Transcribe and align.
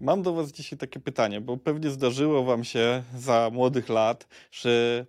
Mam 0.00 0.22
do 0.22 0.32
Was 0.32 0.52
dzisiaj 0.52 0.78
takie 0.78 1.00
pytanie, 1.00 1.40
bo 1.40 1.56
pewnie 1.56 1.90
zdarzyło 1.90 2.44
Wam 2.44 2.64
się 2.64 3.02
za 3.16 3.50
młodych 3.52 3.88
lat, 3.88 4.28
że 4.50 5.06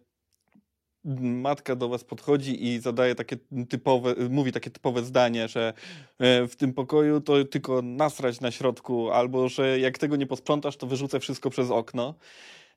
matka 1.22 1.76
do 1.76 1.90
was 1.90 2.04
podchodzi 2.04 2.66
i 2.66 2.80
zadaje 2.80 3.16
takie 3.16 3.38
typowe, 3.70 4.16
mówi 4.30 4.52
takie 4.52 4.70
typowe 4.70 5.04
zdanie, 5.04 5.48
że 5.48 5.74
e, 6.20 6.48
w 6.48 6.56
tym 6.56 6.74
pokoju 6.74 7.22
to 7.22 7.46
tylko 7.46 7.82
nasrać 7.82 8.42
na 8.42 8.52
środku, 8.52 9.12
albo 9.12 9.50
że 9.50 9.80
jak 9.80 9.98
tego 9.98 10.16
nie 10.16 10.28
posprzątasz, 10.28 10.78
to 10.78 10.88
wyrzucę 10.88 11.20
wszystko 11.20 11.50
przez 11.50 11.72
okno. 11.72 12.16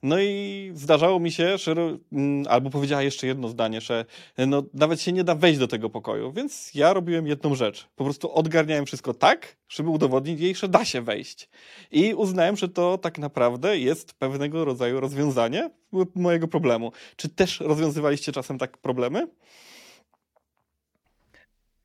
No 0.05 0.21
i 0.21 0.71
zdarzało 0.75 1.21
mi 1.21 1.33
się, 1.33 1.59
że, 1.59 1.73
mm, 2.13 2.45
albo 2.49 2.71
powiedziała 2.71 3.03
jeszcze 3.03 3.27
jedno 3.27 3.49
zdanie, 3.49 3.81
że 3.81 4.05
no, 4.39 4.63
nawet 4.75 5.01
się 5.01 5.13
nie 5.13 5.25
da 5.25 5.35
wejść 5.35 5.59
do 5.59 5.69
tego 5.69 5.91
pokoju, 5.91 6.33
więc 6.33 6.75
ja 6.75 6.93
robiłem 6.93 7.27
jedną 7.27 7.55
rzecz. 7.55 7.89
Po 7.97 8.05
prostu 8.05 8.35
odgarniałem 8.35 8.87
wszystko 8.87 9.15
tak, 9.15 9.57
żeby 9.69 9.91
udowodnić 9.91 10.41
jej, 10.41 10.55
że 10.55 10.69
da 10.69 10.85
się 10.85 11.03
wejść. 11.03 11.49
I 11.91 12.15
uznałem, 12.15 12.57
że 12.57 12.69
to 12.69 12.99
tak 12.99 13.19
naprawdę 13.19 13.79
jest 13.79 14.15
pewnego 14.15 14.65
rodzaju 14.65 15.01
rozwiązanie 15.01 15.71
mojego 16.15 16.49
problemu. 16.49 16.93
Czy 17.17 17.29
też 17.29 17.61
rozwiązywaliście 17.61 18.33
czasem 18.33 18.59
tak 18.59 18.79
problemy? 18.79 19.29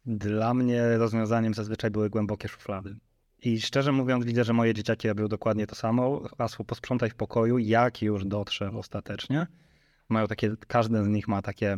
Dla 0.05 0.53
mnie 0.53 0.97
rozwiązaniem 0.97 1.53
zazwyczaj 1.53 1.91
były 1.91 2.09
głębokie 2.09 2.47
szuflady. 2.47 2.95
I 3.41 3.61
szczerze 3.61 3.91
mówiąc, 3.91 4.25
widzę, 4.25 4.43
że 4.43 4.53
moje 4.53 4.73
dzieciaki 4.73 5.07
robią 5.07 5.27
dokładnie 5.27 5.67
to 5.67 5.75
samo. 5.75 6.21
Hasło 6.37 6.65
posprzątaj 6.65 7.09
w 7.09 7.15
pokoju, 7.15 7.57
jak 7.57 8.01
już 8.01 8.25
dotrze 8.25 8.71
ostatecznie. 8.71 9.47
Mają 10.09 10.27
takie, 10.27 10.55
każdy 10.67 11.03
z 11.03 11.07
nich 11.07 11.27
ma 11.27 11.41
takie 11.41 11.77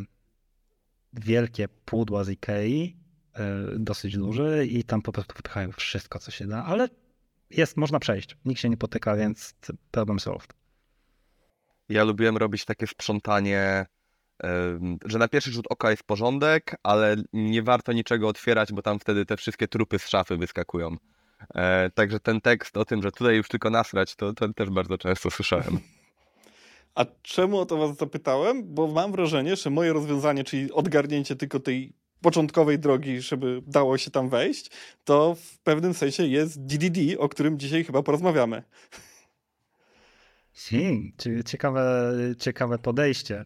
wielkie 1.13 1.67
pudła 1.85 2.23
z 2.23 2.29
Ikei, 2.29 2.97
yy, 3.37 3.79
dosyć 3.79 4.17
duże 4.17 4.65
i 4.65 4.83
tam 4.83 5.01
po 5.01 5.11
prostu 5.11 5.33
wypychają 5.35 5.71
wszystko, 5.71 6.19
co 6.19 6.31
się 6.31 6.47
da, 6.47 6.65
ale 6.65 6.89
jest, 7.49 7.77
można 7.77 7.99
przejść. 7.99 8.37
Nikt 8.45 8.61
się 8.61 8.69
nie 8.69 8.77
potyka, 8.77 9.15
więc 9.15 9.53
problem 9.91 10.19
solved. 10.19 10.53
Ja 11.89 12.03
lubiłem 12.03 12.37
robić 12.37 12.65
takie 12.65 12.87
sprzątanie, 12.87 13.85
że 15.05 15.19
na 15.19 15.27
pierwszy 15.27 15.51
rzut 15.51 15.65
oka 15.69 15.91
jest 15.91 16.03
porządek, 16.03 16.75
ale 16.83 17.15
nie 17.33 17.63
warto 17.63 17.93
niczego 17.93 18.27
otwierać, 18.27 18.73
bo 18.73 18.81
tam 18.81 18.99
wtedy 18.99 19.25
te 19.25 19.37
wszystkie 19.37 19.67
trupy 19.67 19.99
z 19.99 20.07
szafy 20.07 20.37
wyskakują. 20.37 20.97
E, 21.55 21.89
także 21.89 22.19
ten 22.19 22.41
tekst 22.41 22.77
o 22.77 22.85
tym, 22.85 23.01
że 23.01 23.11
tutaj 23.11 23.35
już 23.35 23.47
tylko 23.47 23.69
nasrać, 23.69 24.15
to, 24.15 24.33
to 24.33 24.53
też 24.53 24.69
bardzo 24.69 24.97
często 24.97 25.31
słyszałem. 25.31 25.79
A 26.95 27.05
czemu 27.21 27.59
o 27.59 27.65
to 27.65 27.77
was 27.77 27.97
zapytałem? 27.97 28.73
Bo 28.75 28.87
mam 28.87 29.11
wrażenie, 29.11 29.55
że 29.55 29.69
moje 29.69 29.93
rozwiązanie, 29.93 30.43
czyli 30.43 30.71
odgarnięcie 30.71 31.35
tylko 31.35 31.59
tej 31.59 31.93
początkowej 32.21 32.79
drogi, 32.79 33.21
żeby 33.21 33.61
dało 33.67 33.97
się 33.97 34.11
tam 34.11 34.29
wejść, 34.29 34.71
to 35.03 35.35
w 35.35 35.59
pewnym 35.59 35.93
sensie 35.93 36.25
jest 36.25 36.65
DDD, 36.65 37.17
o 37.19 37.29
którym 37.29 37.59
dzisiaj 37.59 37.83
chyba 37.83 38.03
porozmawiamy. 38.03 38.63
Hmm, 40.53 41.11
ciekawe, 41.45 42.13
ciekawe 42.39 42.79
podejście. 42.79 43.45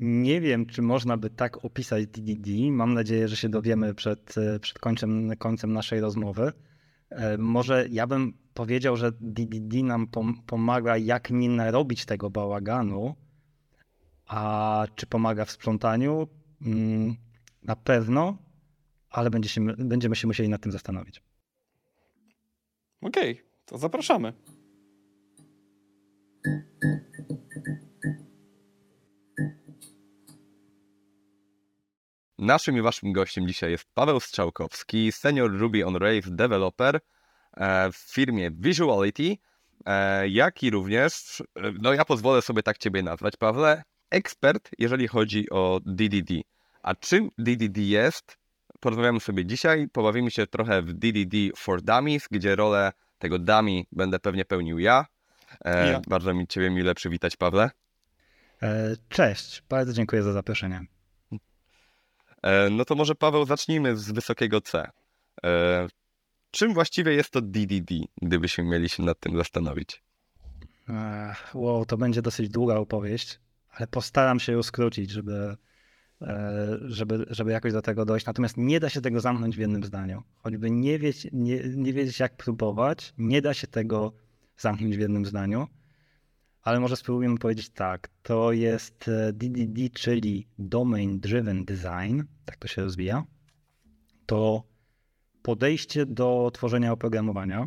Nie 0.00 0.40
wiem, 0.40 0.66
czy 0.66 0.82
można 0.82 1.16
by 1.16 1.30
tak 1.30 1.64
opisać 1.64 2.06
DDD. 2.06 2.50
Mam 2.70 2.94
nadzieję, 2.94 3.28
że 3.28 3.36
się 3.36 3.48
dowiemy 3.48 3.94
przed, 3.94 4.34
przed 4.60 4.78
końcem, 4.78 5.36
końcem 5.38 5.72
naszej 5.72 6.00
rozmowy. 6.00 6.52
E, 7.10 7.38
może 7.38 7.86
ja 7.90 8.06
bym 8.06 8.32
powiedział, 8.54 8.96
że 8.96 9.12
DDD 9.20 9.82
nam 9.82 10.06
pomaga, 10.46 10.96
jak 10.96 11.30
nie 11.30 11.48
narobić 11.48 12.04
tego 12.04 12.30
bałaganu, 12.30 13.14
a 14.26 14.86
czy 14.94 15.06
pomaga 15.06 15.44
w 15.44 15.50
sprzątaniu? 15.50 16.28
Mm, 16.66 17.14
na 17.62 17.76
pewno, 17.76 18.38
ale 19.10 19.30
będzie 19.30 19.48
się, 19.48 19.64
będziemy 19.64 20.16
się 20.16 20.26
musieli 20.26 20.48
nad 20.48 20.62
tym 20.62 20.72
zastanowić. 20.72 21.22
Okej, 23.00 23.32
okay, 23.32 23.44
to 23.66 23.78
zapraszamy. 23.78 24.32
Naszym 32.44 32.76
i 32.76 32.82
waszym 32.82 33.12
gościem 33.12 33.48
dzisiaj 33.48 33.70
jest 33.70 33.84
Paweł 33.94 34.20
Strzałkowski, 34.20 35.12
senior 35.12 35.58
Ruby 35.58 35.86
on 35.86 35.96
Rails 35.96 36.26
developer 36.30 37.00
e, 37.56 37.92
w 37.92 37.96
firmie 37.96 38.50
Visuality, 38.50 39.36
e, 39.86 40.28
jak 40.28 40.62
i 40.62 40.70
również, 40.70 41.40
e, 41.40 41.72
no 41.80 41.92
ja 41.92 42.04
pozwolę 42.04 42.42
sobie 42.42 42.62
tak 42.62 42.78
ciebie 42.78 43.02
nazwać, 43.02 43.36
Pawle, 43.36 43.82
ekspert, 44.10 44.70
jeżeli 44.78 45.08
chodzi 45.08 45.50
o 45.50 45.80
DDD. 45.86 46.32
A 46.82 46.94
czym 46.94 47.30
DDD 47.38 47.78
jest? 47.78 48.38
Porozmawiamy 48.80 49.20
sobie 49.20 49.46
dzisiaj, 49.46 49.88
pobawimy 49.92 50.30
się 50.30 50.46
trochę 50.46 50.82
w 50.82 50.92
DDD 50.92 51.36
for 51.56 51.82
Dummies, 51.82 52.28
gdzie 52.30 52.56
rolę 52.56 52.92
tego 53.18 53.38
dummy 53.38 53.82
będę 53.92 54.18
pewnie 54.18 54.44
pełnił 54.44 54.78
ja. 54.78 55.06
ja. 55.64 56.00
Bardzo 56.08 56.34
mi 56.34 56.46
ciebie 56.46 56.70
mile 56.70 56.94
przywitać, 56.94 57.36
Pawle. 57.36 57.70
Cześć, 59.08 59.62
bardzo 59.68 59.92
dziękuję 59.92 60.22
za 60.22 60.32
zaproszenie. 60.32 60.93
E, 62.44 62.70
no 62.70 62.84
to 62.84 62.94
może 62.94 63.14
Paweł 63.14 63.44
zacznijmy 63.46 63.96
z 63.96 64.12
wysokiego 64.12 64.60
C. 64.60 64.90
E, 65.44 65.86
czym 66.50 66.74
właściwie 66.74 67.12
jest 67.12 67.30
to 67.30 67.40
DDD, 67.40 67.94
gdybyśmy 68.22 68.64
mieli 68.64 68.88
się 68.88 69.02
nad 69.02 69.20
tym 69.20 69.36
zastanowić? 69.36 70.02
Wow, 71.54 71.84
to 71.84 71.96
będzie 71.96 72.22
dosyć 72.22 72.48
długa 72.48 72.76
opowieść, 72.76 73.40
ale 73.70 73.86
postaram 73.86 74.40
się 74.40 74.52
ją 74.52 74.62
skrócić, 74.62 75.10
żeby, 75.10 75.56
e, 76.22 76.78
żeby, 76.82 77.26
żeby 77.30 77.52
jakoś 77.52 77.72
do 77.72 77.82
tego 77.82 78.04
dojść. 78.04 78.26
Natomiast 78.26 78.56
nie 78.56 78.80
da 78.80 78.88
się 78.88 79.00
tego 79.00 79.20
zamknąć 79.20 79.56
w 79.56 79.60
jednym 79.60 79.84
zdaniu. 79.84 80.22
Choćby 80.36 80.70
nie, 80.70 80.98
wiedzieć, 80.98 81.28
nie, 81.32 81.62
nie 81.76 81.92
wiedzieć, 81.92 82.20
jak 82.20 82.36
próbować, 82.36 83.14
nie 83.18 83.42
da 83.42 83.54
się 83.54 83.66
tego 83.66 84.12
zamknąć 84.56 84.96
w 84.96 85.00
jednym 85.00 85.26
zdaniu 85.26 85.66
ale 86.64 86.80
może 86.80 86.96
spróbujemy 86.96 87.38
powiedzieć 87.38 87.70
tak. 87.70 88.08
To 88.22 88.52
jest 88.52 89.10
DDD, 89.32 89.78
e, 89.86 89.90
czyli 89.90 90.48
Domain 90.58 91.20
Driven 91.20 91.64
Design, 91.64 92.20
tak 92.44 92.56
to 92.56 92.68
się 92.68 92.82
rozwija. 92.82 93.24
To 94.26 94.64
podejście 95.42 96.06
do 96.06 96.50
tworzenia 96.54 96.92
oprogramowania, 96.92 97.66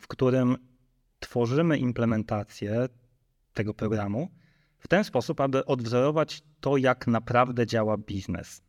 w 0.00 0.06
którym 0.06 0.56
tworzymy 1.20 1.78
implementację 1.78 2.88
tego 3.54 3.74
programu 3.74 4.30
w 4.78 4.88
ten 4.88 5.04
sposób, 5.04 5.40
aby 5.40 5.64
odwzorować 5.64 6.42
to, 6.60 6.76
jak 6.76 7.06
naprawdę 7.06 7.66
działa 7.66 7.96
biznes. 7.96 8.62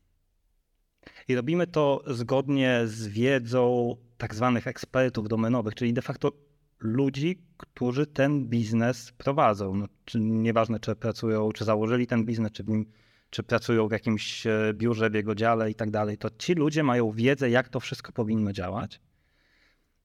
I 1.28 1.36
robimy 1.36 1.68
to 1.68 2.04
zgodnie 2.08 2.82
z 2.86 3.08
wiedzą 3.08 3.96
tak 4.18 4.36
zwanych 4.36 4.68
ekspertów 4.68 5.28
domenowych, 5.28 5.76
czyli 5.76 5.94
de 5.94 6.02
facto 6.02 6.32
ludzi, 6.80 7.42
którzy 7.58 8.08
ten 8.08 8.46
biznes 8.46 9.12
prowadzą. 9.12 9.76
No, 9.76 9.88
czy, 10.06 10.20
nieważne, 10.20 10.80
czy 10.80 10.96
pracują, 10.96 11.52
czy 11.52 11.66
założyli 11.66 12.08
ten 12.08 12.26
biznes, 12.26 12.52
czy, 12.52 12.64
nim, 12.64 12.86
czy 13.30 13.44
pracują 13.44 13.88
w 13.88 13.92
jakimś 13.92 14.48
e, 14.48 14.74
biurze, 14.74 15.10
w 15.10 15.14
jego 15.14 15.36
dziale 15.36 15.72
i 15.72 15.76
tak 15.76 15.92
dalej, 15.92 16.18
to 16.18 16.30
ci 16.38 16.54
ludzie 16.54 16.84
mają 16.84 17.12
wiedzę, 17.12 17.50
jak 17.50 17.70
to 17.70 17.80
wszystko 17.80 18.12
powinno 18.12 18.54
działać. 18.54 19.02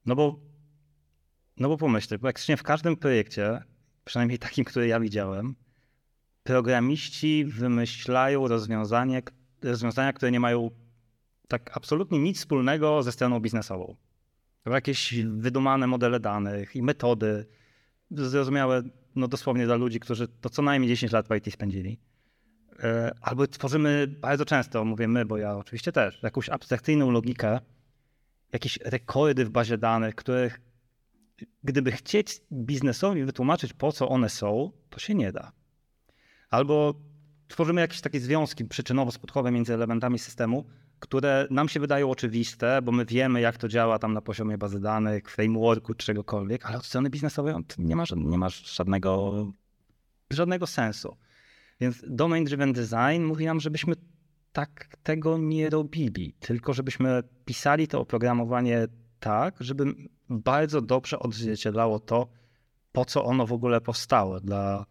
No 0.07 0.17
bo, 0.17 0.41
no 1.57 1.69
bo 1.69 1.77
pomyślcie, 1.77 2.19
praktycznie 2.19 2.57
w 2.57 2.63
każdym 2.63 2.97
projekcie, 2.97 3.63
przynajmniej 4.05 4.39
takim, 4.39 4.65
który 4.65 4.87
ja 4.87 5.01
widziałem, 5.01 5.55
programiści 6.43 7.45
wymyślają 7.45 8.49
rozwiązanie, 8.49 9.23
rozwiązania, 9.63 10.13
które 10.13 10.33
nie 10.33 10.41
mają 10.41 10.71
tak 11.49 11.77
absolutnie 11.77 12.19
nic 12.19 12.39
wspólnego 12.39 13.03
ze 13.03 13.13
stroną 13.13 13.41
biznesową 13.41 13.97
jakieś 14.71 15.15
wydumane 15.25 15.87
modele 15.87 16.21
danych 16.21 16.77
i 16.77 16.83
metody 16.83 17.47
zrozumiałe 18.11 18.83
no 19.17 19.29
dosłownie 19.29 19.67
dla 19.67 19.75
ludzi, 19.75 20.01
którzy 20.01 20.29
to 20.29 20.51
co 20.51 20.63
najmniej 20.63 20.89
10 20.89 21.13
lat 21.13 21.29
w 21.29 21.35
IT 21.35 21.53
spędzili. 21.55 21.99
E, 22.83 23.15
albo 23.21 23.47
tworzymy 23.47 24.07
bardzo 24.21 24.45
często, 24.45 24.85
mówię 24.85 25.09
my, 25.09 25.25
bo 25.25 25.37
ja 25.37 25.57
oczywiście 25.57 25.93
też, 25.93 26.23
jakąś 26.23 26.49
abstrakcyjną 26.49 27.11
logikę, 27.11 27.61
jakieś 28.53 28.77
rekordy 28.77 29.45
w 29.45 29.51
bazie 29.51 29.79
danych, 29.79 30.15
których 30.15 30.61
gdyby 31.65 31.93
chcieć 31.93 32.41
biznesowi 32.53 33.25
wytłumaczyć, 33.25 33.73
po 33.73 33.93
co 33.93 34.09
one 34.09 34.29
są, 34.29 34.73
to 34.91 35.01
się 35.01 35.15
nie 35.15 35.33
da. 35.33 35.53
Albo 36.51 36.95
tworzymy 37.49 37.81
jakieś 37.81 38.01
takie 38.01 38.21
związki 38.21 38.65
przyczynowo-skutkowe 38.65 39.53
między 39.53 39.75
elementami 39.75 40.19
systemu, 40.19 40.65
które 41.03 41.47
nam 41.51 41.69
się 41.69 41.81
wydają 41.81 42.11
oczywiste, 42.11 42.83
bo 42.83 42.93
my 42.93 43.05
wiemy, 43.05 43.41
jak 43.41 43.57
to 43.57 43.69
działa 43.69 43.99
tam 43.99 44.13
na 44.13 44.21
poziomie 44.21 44.59
bazy 44.59 44.81
danych, 44.81 45.31
frameworku, 45.31 45.95
czegokolwiek, 45.95 46.67
ale 46.67 46.77
od 46.79 46.87
strony 46.87 47.11
biznesowej 47.11 47.55
nie 47.79 47.97
ma, 47.97 48.05
nie 48.17 48.39
ma 48.39 48.49
żadnego, 48.49 49.47
żadnego 50.31 50.67
sensu. 50.67 51.17
Więc 51.81 52.05
Domain 52.09 52.45
Driven 52.45 52.73
Design 52.73 53.23
mówi 53.23 53.47
nam, 53.47 53.61
żebyśmy 53.61 53.95
tak 54.53 54.97
tego 55.03 55.39
nie 55.39 55.71
robili, 55.71 56.33
tylko 56.41 56.73
żebyśmy 56.73 57.23
pisali 57.45 57.89
to 57.89 58.01
oprogramowanie 58.01 58.89
tak, 59.21 59.55
żeby 59.61 59.85
bardzo 60.29 60.81
dobrze 60.81 61.19
odzwierciedlało 61.19 62.01
to, 62.01 62.29
po 62.93 63.05
co 63.05 63.25
ono 63.25 63.47
w 63.47 63.53
ogóle 63.53 63.81
powstało 63.81 64.41
dla, 64.41 64.87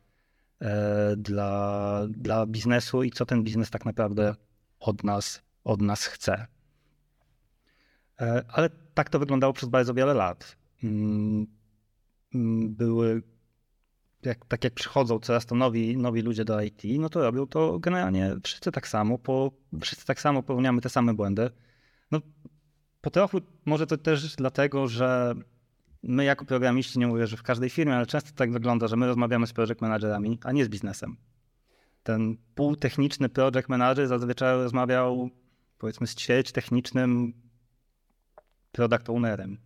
e, 0.61 1.15
dla, 1.17 2.01
dla 2.09 2.45
biznesu 2.45 3.03
i 3.03 3.11
co 3.11 3.25
ten 3.25 3.43
biznes 3.43 3.69
tak 3.69 3.85
naprawdę 3.85 4.35
od 4.79 5.03
nas 5.03 5.50
od 5.63 5.81
nas 5.81 6.05
chce. 6.05 6.47
E, 8.21 8.43
ale 8.47 8.69
tak 8.93 9.09
to 9.09 9.19
wyglądało 9.19 9.53
przez 9.53 9.69
bardzo 9.69 9.93
wiele 9.93 10.13
lat. 10.13 10.57
Mm, 10.83 11.47
mm, 12.35 12.75
były, 12.75 13.21
jak, 14.23 14.45
tak 14.45 14.63
jak 14.63 14.73
przychodzą 14.73 15.19
coraz 15.19 15.45
to 15.45 15.55
nowi, 15.55 15.97
nowi 15.97 16.21
ludzie 16.21 16.45
do 16.45 16.61
IT, 16.61 16.83
no 16.99 17.09
to 17.09 17.21
robią 17.21 17.47
to 17.47 17.79
generalnie 17.79 18.35
wszyscy 18.43 18.71
tak 18.71 18.87
samo, 18.87 19.17
po, 19.17 19.51
wszyscy 19.81 20.05
tak 20.05 20.21
samo 20.21 20.43
popełniamy 20.43 20.81
te 20.81 20.89
same 20.89 21.13
błędy. 21.13 21.49
No, 22.11 22.21
po 23.01 23.09
trochu 23.09 23.37
może 23.65 23.87
to 23.87 23.97
też 23.97 24.35
dlatego, 24.35 24.87
że 24.87 25.35
my 26.03 26.23
jako 26.23 26.45
programiści, 26.45 26.99
nie 26.99 27.07
mówię, 27.07 27.27
że 27.27 27.37
w 27.37 27.43
każdej 27.43 27.69
firmie, 27.69 27.95
ale 27.95 28.05
często 28.05 28.31
tak 28.35 28.51
wygląda, 28.51 28.87
że 28.87 28.95
my 28.95 29.07
rozmawiamy 29.07 29.47
z 29.47 29.53
project 29.53 29.81
managerami, 29.81 30.39
a 30.43 30.51
nie 30.51 30.65
z 30.65 30.69
biznesem. 30.69 31.17
Ten 32.03 32.37
półtechniczny 32.55 33.29
project 33.29 33.69
manager 33.69 34.07
zazwyczaj 34.07 34.55
rozmawiał 34.55 35.29
powiedzmy 35.81 36.07
z 36.07 36.15
ćwierć 36.15 36.51
technicznym 36.51 37.33
product 38.71 39.09
ownerem. 39.09 39.57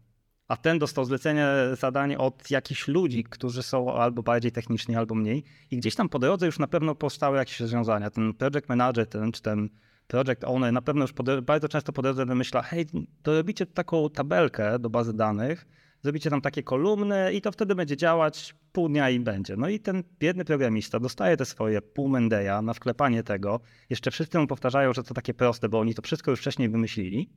A 0.48 0.58
ten 0.58 0.80
dostał 0.80 1.06
zlecenie, 1.06 1.48
zadanie 1.80 2.18
od 2.18 2.52
jakichś 2.52 2.88
ludzi, 2.88 3.24
którzy 3.24 3.64
są 3.64 3.94
albo 3.94 4.24
bardziej 4.24 4.52
techniczni, 4.52 4.96
albo 4.96 5.16
mniej. 5.16 5.44
I 5.72 5.78
gdzieś 5.78 5.96
tam 5.96 6.10
po 6.10 6.20
drodze 6.20 6.46
już 6.46 6.60
na 6.60 6.68
pewno 6.68 6.96
powstały 6.96 7.38
jakieś 7.38 7.60
rozwiązania. 7.60 8.10
Ten 8.10 8.34
project 8.34 8.70
manager, 8.70 9.08
ten, 9.08 9.32
czy 9.32 9.42
ten 9.42 9.70
project 10.08 10.44
owner 10.44 10.74
na 10.74 10.82
pewno 10.82 11.02
już 11.02 11.14
bardzo 11.44 11.68
często 11.70 11.94
po 11.94 12.02
drodze 12.02 12.26
wymyśla, 12.26 12.62
hej, 12.62 12.86
to 13.24 13.34
robicie 13.34 13.66
taką 13.66 14.10
tabelkę 14.10 14.80
do 14.80 14.90
bazy 14.90 15.14
danych, 15.14 15.68
zrobicie 16.06 16.30
tam 16.30 16.42
takie 16.42 16.64
kolumny 16.64 17.34
i 17.34 17.42
to 17.42 17.52
wtedy 17.52 17.76
będzie 17.76 17.98
działać 17.98 18.56
pół 18.72 18.90
dnia 18.90 19.10
i 19.10 19.20
będzie. 19.20 19.56
No 19.58 19.70
i 19.70 19.80
ten 19.80 20.04
biedny 20.20 20.46
programista 20.46 21.00
dostaje 21.00 21.38
te 21.38 21.46
swoje 21.46 21.82
pół 21.82 22.10
Mendeya 22.10 22.62
na 22.64 22.74
wklepanie 22.74 23.24
tego. 23.24 23.60
Jeszcze 23.90 24.12
wszyscy 24.12 24.40
mu 24.40 24.48
powtarzają, 24.48 24.94
że 24.94 25.04
to 25.04 25.14
takie 25.14 25.34
proste, 25.34 25.70
bo 25.70 25.80
oni 25.80 25.96
to 25.96 26.02
wszystko 26.02 26.32
już 26.32 26.40
wcześniej 26.40 26.70
wymyślili. 26.70 27.30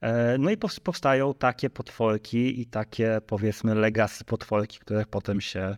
E, 0.00 0.38
no 0.38 0.50
i 0.50 0.56
powstają 0.56 1.34
takie 1.34 1.70
potworki 1.70 2.60
i 2.60 2.66
takie 2.66 3.20
powiedzmy 3.26 3.74
legacy 3.74 4.24
potworki, 4.24 4.78
które 4.78 5.06
potem 5.06 5.40
się 5.40 5.76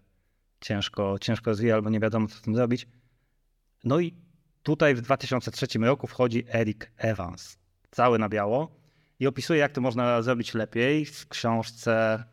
ciężko, 0.60 1.18
ciężko 1.18 1.50
rozwija 1.50 1.74
albo 1.74 1.90
nie 1.90 2.00
wiadomo 2.00 2.28
co 2.28 2.34
z 2.34 2.42
tym 2.42 2.54
zrobić. 2.54 2.86
No 3.84 4.00
i 4.00 4.14
tutaj 4.62 4.94
w 4.94 5.00
2003 5.00 5.66
roku 5.78 6.06
wchodzi 6.06 6.44
Eric 6.52 6.90
Evans, 6.96 7.58
cały 7.90 8.18
na 8.18 8.28
biało 8.28 8.85
i 9.20 9.26
opisuje 9.26 9.60
jak 9.60 9.72
to 9.72 9.80
można 9.80 10.22
zrobić 10.22 10.54
lepiej 10.54 11.04
w 11.04 11.28
książce 11.28 12.24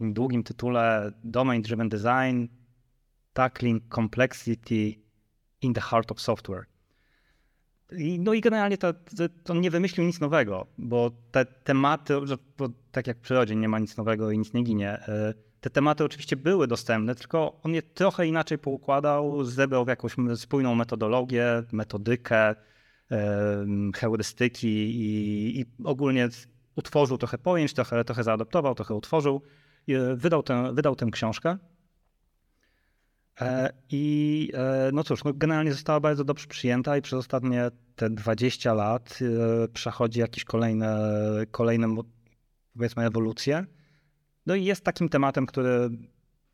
w 0.00 0.12
długim 0.12 0.42
tytule 0.42 1.12
Domain 1.24 1.62
Driven 1.62 1.88
Design 1.88 2.46
Tackling 3.32 3.82
Complexity 3.94 4.94
in 5.62 5.74
the 5.74 5.80
Heart 5.80 6.12
of 6.12 6.20
Software. 6.20 6.66
I, 7.92 8.20
no 8.20 8.34
i 8.34 8.40
generalnie 8.40 8.78
to, 8.78 8.94
to, 9.44 9.54
nie 9.54 9.70
wymyślił 9.70 10.06
nic 10.06 10.20
nowego, 10.20 10.66
bo 10.78 11.10
te 11.30 11.44
tematy, 11.44 12.14
bo 12.58 12.68
tak 12.92 13.06
jak 13.06 13.18
w 13.18 13.20
przyrodzie 13.20 13.56
nie 13.56 13.68
ma 13.68 13.78
nic 13.78 13.96
nowego 13.96 14.30
i 14.30 14.38
nic 14.38 14.52
nie 14.52 14.62
ginie, 14.62 14.90
e, 14.90 15.34
te 15.60 15.70
tematy 15.70 16.04
oczywiście 16.04 16.36
były 16.36 16.66
dostępne, 16.66 17.14
tylko 17.14 17.60
on 17.62 17.74
je 17.74 17.82
trochę 17.82 18.26
inaczej 18.26 18.58
poukładał, 18.58 19.44
zebrał 19.44 19.84
w 19.84 19.88
jakąś 19.88 20.16
spójną 20.34 20.74
metodologię, 20.74 21.62
metodykę, 21.72 22.54
heurystyki 23.94 24.68
i, 24.68 25.60
i 25.60 25.64
ogólnie 25.84 26.28
utworzył 26.76 27.18
trochę 27.18 27.38
pojęć, 27.38 27.72
trochę, 27.72 28.04
trochę 28.04 28.22
zaadoptował, 28.22 28.74
trochę 28.74 28.94
utworzył, 28.94 29.42
wydał 30.14 30.42
tę, 30.42 30.74
wydał 30.74 30.96
tę 30.96 31.06
książkę. 31.12 31.58
E, 33.40 33.72
I 33.90 34.50
e, 34.54 34.90
no 34.92 35.04
cóż, 35.04 35.24
no 35.24 35.32
generalnie 35.34 35.72
została 35.72 36.00
bardzo 36.00 36.24
dobrze 36.24 36.46
przyjęta 36.46 36.96
i 36.96 37.02
przez 37.02 37.18
ostatnie 37.18 37.70
te 37.96 38.10
20 38.10 38.74
lat 38.74 39.18
e, 39.22 39.68
przechodzi 39.68 40.20
jakieś 40.20 40.44
kolejne, 40.44 40.98
kolejne 41.50 41.96
powiedzmy 42.74 43.06
ewolucje. 43.06 43.66
No 44.46 44.54
i 44.54 44.64
jest 44.64 44.84
takim 44.84 45.08
tematem, 45.08 45.46
który 45.46 45.90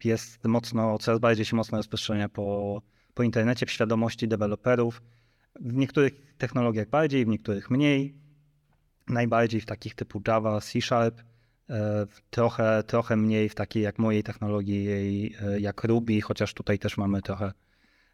jest 0.04 0.44
mocno, 0.44 0.99
coraz 0.99 1.20
bardziej 1.20 1.44
się 1.44 1.56
mocno 1.56 1.78
rozprzestrzenia 1.78 2.28
po, 2.28 2.82
po 3.14 3.22
internecie, 3.22 3.66
w 3.66 3.70
świadomości 3.70 4.28
deweloperów. 4.28 5.02
W 5.60 5.72
niektórych 5.72 6.37
technologiach 6.38 6.88
bardziej, 6.88 7.25
w 7.25 7.28
niektórych 7.28 7.70
mniej. 7.70 8.14
Najbardziej 9.08 9.60
w 9.60 9.66
takich 9.66 9.94
typu 9.94 10.22
Java, 10.26 10.60
C 10.60 10.81
Sharp, 10.81 11.22
E, 11.72 12.06
trochę, 12.31 12.82
trochę 12.82 13.16
mniej 13.16 13.49
w 13.49 13.54
takiej 13.54 13.82
jak 13.82 13.99
mojej 13.99 14.22
technologii, 14.22 14.88
e, 15.43 15.60
jak 15.60 15.84
Ruby, 15.84 16.20
chociaż 16.20 16.54
tutaj 16.54 16.78
też 16.78 16.96
mamy 16.96 17.22
trochę, 17.22 17.52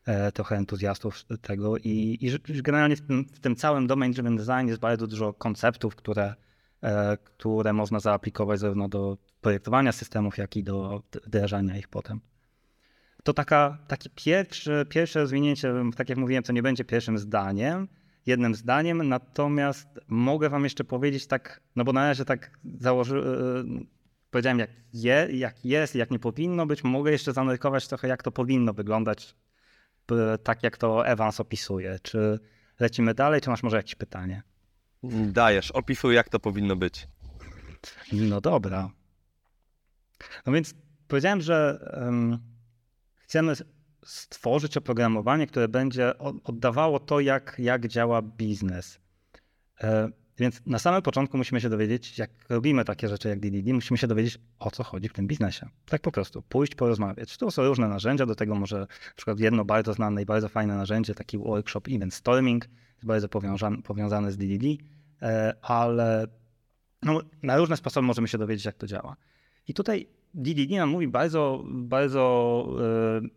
e, 0.07 0.33
trochę 0.33 0.57
entuzjastów 0.57 1.25
tego 1.41 1.77
i, 1.77 2.19
i 2.21 2.63
generalnie 2.63 2.97
w 2.97 3.01
tym, 3.01 3.25
w 3.25 3.41
tym 3.41 3.57
całym 3.57 3.87
domain 3.87 4.13
driven 4.13 4.37
design 4.37 4.69
jest 4.69 4.81
bardzo 4.81 5.07
dużo 5.07 5.33
konceptów, 5.33 5.97
które, 5.97 6.35
które 7.25 7.73
można 7.73 8.01
zaaplikować 8.01 8.61
zarówno 8.61 8.89
do 8.89 9.19
projektowania 9.41 9.93
systemów, 9.93 10.39
jak 10.39 10.57
i 10.57 10.65
do 10.65 11.03
wdrażania 11.27 11.79
ich 11.79 11.89
potem. 11.89 12.21
To 13.25 13.33
taka, 13.33 13.79
takie 13.89 14.11
pierwsze, 14.15 14.87
pierwsze 14.87 15.21
rozwinięcie, 15.21 15.75
tak 15.97 16.09
jak 16.09 16.19
mówiłem, 16.19 16.43
to 16.43 16.53
nie 16.53 16.63
będzie 16.63 16.85
pierwszym 16.85 17.19
zdaniem, 17.19 17.89
jednym 18.27 18.55
zdaniem, 18.55 19.09
natomiast 19.09 19.89
mogę 20.09 20.49
wam 20.49 20.65
jeszcze 20.65 20.85
powiedzieć 20.85 21.27
tak, 21.27 21.61
no 21.77 21.85
bo 21.85 21.93
na 21.93 22.09
razie 22.09 22.25
tak 22.25 22.59
założy, 22.81 23.19
e, 23.19 23.85
powiedziałem 24.31 24.59
jak, 24.59 24.71
je, 24.93 25.29
jak 25.33 25.65
jest, 25.65 25.95
jak 25.95 26.11
nie 26.11 26.19
powinno 26.19 26.67
być, 26.67 26.85
mogę 26.85 27.13
jeszcze 27.13 27.33
zanurkować 27.33 27.89
trochę 27.89 28.09
jak 28.09 28.23
to 28.23 28.31
powinno 28.31 28.73
wyglądać, 28.73 29.35
tak 30.43 30.63
jak 30.63 30.77
to 30.77 31.07
Evans 31.07 31.41
opisuje. 31.41 31.99
Czy 32.03 32.39
lecimy 32.81 33.15
dalej, 33.15 33.41
czy 33.41 33.51
masz 33.51 33.63
może 33.63 33.77
jakieś 33.77 33.95
pytanie? 33.95 34.43
Dajesz, 35.33 35.71
opisuj 35.71 36.15
jak 36.15 36.29
to 36.29 36.41
powinno 36.41 36.77
być. 36.77 37.09
No 38.13 38.41
dobra. 38.41 38.91
No 40.47 40.53
więc 40.53 40.75
powiedziałem, 41.09 41.41
że 41.41 41.79
um, 42.01 42.39
chcemy 43.29 43.53
stworzyć 44.05 44.77
oprogramowanie, 44.77 45.47
które 45.47 45.69
będzie 45.69 46.19
oddawało 46.45 46.99
to, 47.01 47.21
jak, 47.21 47.57
jak 47.59 47.89
działa 47.89 48.23
biznes. 48.23 48.99
E, 49.81 50.09
więc 50.39 50.63
na 50.67 50.79
samym 50.79 51.03
początku 51.03 51.37
musimy 51.37 51.61
się 51.61 51.69
dowiedzieć, 51.69 52.19
jak 52.19 52.31
robimy 52.49 52.85
takie 52.85 53.09
rzeczy 53.09 53.29
jak 53.29 53.41
DDD, 53.41 53.73
musimy 53.73 53.99
się 53.99 54.07
dowiedzieć, 54.07 54.39
o 54.59 54.71
co 54.71 54.85
chodzi 54.85 55.09
w 55.09 55.13
tym 55.13 55.27
biznesie. 55.27 55.69
Tak 55.87 56.03
po 56.03 56.13
prostu, 56.13 56.43
pójść, 56.43 56.75
porozmawiać. 56.75 57.37
Tu 57.37 57.51
są 57.51 57.65
różne 57.65 57.89
narzędzia, 57.89 58.27
do 58.27 58.35
tego 58.35 58.55
może 58.55 58.79
na 58.81 59.15
przykład 59.17 59.41
jedno 59.41 59.65
bardzo 59.65 59.93
znane 59.93 60.23
i 60.23 60.27
bardzo 60.27 60.49
fajne 60.49 60.77
narzędzie, 60.77 61.15
taki 61.15 61.39
workshop 61.39 61.83
Event 61.91 62.15
Storming, 62.15 62.65
jest 62.95 63.07
bardzo 63.07 63.29
powiązany, 63.85 64.33
z 64.33 64.37
DDD, 64.37 64.65
e, 65.23 65.55
ale 65.63 66.27
no, 67.03 67.21
na 67.43 67.57
różne 67.57 67.77
sposoby 67.77 68.07
możemy 68.07 68.29
się 68.29 68.39
dowiedzieć, 68.39 68.65
jak 68.65 68.77
to 68.77 68.87
działa. 68.87 69.17
I 69.69 69.75
tutaj 69.75 70.18
DDD 70.35 70.71
nam 70.71 70.89
mówi 70.89 71.09
bardzo, 71.09 71.65
bardzo 71.67 72.67
e, 72.81 73.29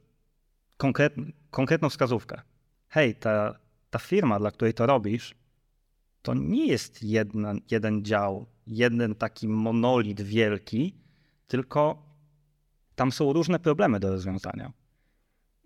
konkret, 0.77 1.13
konkretną 1.51 1.89
wskazówkę. 1.89 2.41
Hej, 2.89 3.15
ta, 3.15 3.55
ta 3.89 3.99
firma, 3.99 4.39
dla 4.39 4.51
której 4.51 4.73
to 4.73 4.85
robisz, 4.85 5.35
to 6.21 6.33
nie 6.33 6.67
jest 6.67 7.03
jedna, 7.03 7.53
jeden 7.71 8.05
dział, 8.05 8.45
jeden 8.67 9.15
taki 9.15 9.47
monolit 9.47 10.21
wielki, 10.21 10.95
tylko 11.47 12.03
tam 12.95 13.11
są 13.11 13.33
różne 13.33 13.59
problemy 13.59 13.99
do 13.99 14.09
rozwiązania. 14.09 14.71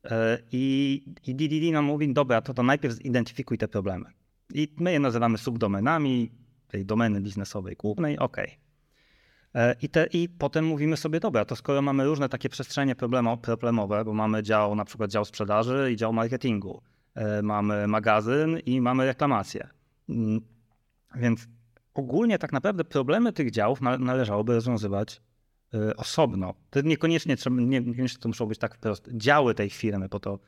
E, 0.03 0.39
I, 0.51 1.03
i 1.27 1.36
DDD 1.36 1.74
nam 1.74 1.86
mówi, 1.86 2.13
dobra, 2.13 2.41
to, 2.41 2.53
to 2.53 2.63
najpierw 2.63 2.94
zidentyfikuj 2.94 3.58
te 3.58 3.67
problemy. 3.67 4.05
I 4.53 4.74
my 4.77 4.91
je 4.91 5.00
nazywamy 5.00 5.38
subdomenami 5.38 6.32
tej 6.67 6.86
domeny 6.86 7.22
biznesowej 7.22 7.75
głównej, 7.75 8.20
ok. 8.20 8.38
E, 8.38 8.64
I, 9.82 9.90
te, 9.90 10.06
I 10.14 10.30
potem 10.30 10.66
mówimy 10.66 10.98
sobie, 10.98 11.20
dobra, 11.20 11.46
to 11.46 11.56
skoro 11.56 11.82
mamy 11.82 12.06
różne 12.06 12.30
takie 12.30 12.50
przestrzenie 12.50 12.96
problemo, 12.96 13.38
problemowe, 13.38 14.06
bo 14.06 14.14
mamy 14.14 14.44
dział, 14.44 14.76
na 14.76 14.86
przykład 14.86 15.12
dział 15.12 15.26
sprzedaży 15.26 15.92
i 15.92 15.96
dział 15.96 16.14
marketingu, 16.14 16.82
e, 17.16 17.42
mamy 17.42 17.88
magazyn 17.88 18.60
i 18.60 18.82
mamy 18.82 19.06
reklamację. 19.06 19.70
Mm, 20.10 20.42
więc 21.16 21.48
ogólnie 21.94 22.40
tak 22.40 22.54
naprawdę 22.54 22.84
problemy 22.84 23.34
tych 23.34 23.52
działów 23.52 23.82
należałoby 23.82 24.54
rozwiązywać 24.54 25.22
e, 25.74 25.96
osobno. 25.96 26.54
To 26.70 26.82
niekoniecznie, 26.82 27.38
trzeba, 27.38 27.56
niekoniecznie 27.62 28.22
to 28.22 28.28
muszą 28.28 28.46
być 28.46 28.60
tak 28.60 28.76
wprost 28.76 29.10
działy 29.14 29.54
tej 29.54 29.70
firmy, 29.70 30.10
bo 30.10 30.20
to 30.20 30.40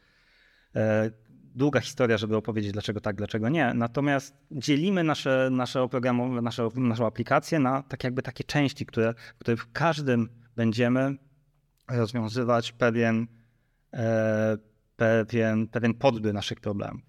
długa 1.55 1.79
historia, 1.79 2.17
żeby 2.17 2.35
opowiedzieć 2.35 2.71
dlaczego 2.71 3.01
tak, 3.01 3.15
dlaczego 3.15 3.49
nie. 3.49 3.73
Natomiast 3.73 4.35
dzielimy 4.51 5.03
nasze, 5.03 5.49
nasze 5.51 5.81
oprogramowanie, 5.81 6.41
nasze, 6.41 6.69
naszą 6.75 7.05
aplikację 7.05 7.59
na 7.59 7.83
tak 7.83 8.03
jakby 8.03 8.21
takie 8.21 8.43
części, 8.43 8.85
które, 8.85 9.13
w 9.13 9.39
których 9.39 9.61
w 9.61 9.71
każdym 9.71 10.29
będziemy 10.55 11.17
rozwiązywać 11.89 12.71
pewien, 12.71 13.27
e, 13.93 14.57
pewien, 14.95 15.67
pewien 15.67 15.93
podby 15.93 16.33
naszych 16.33 16.59
problemów. 16.59 17.01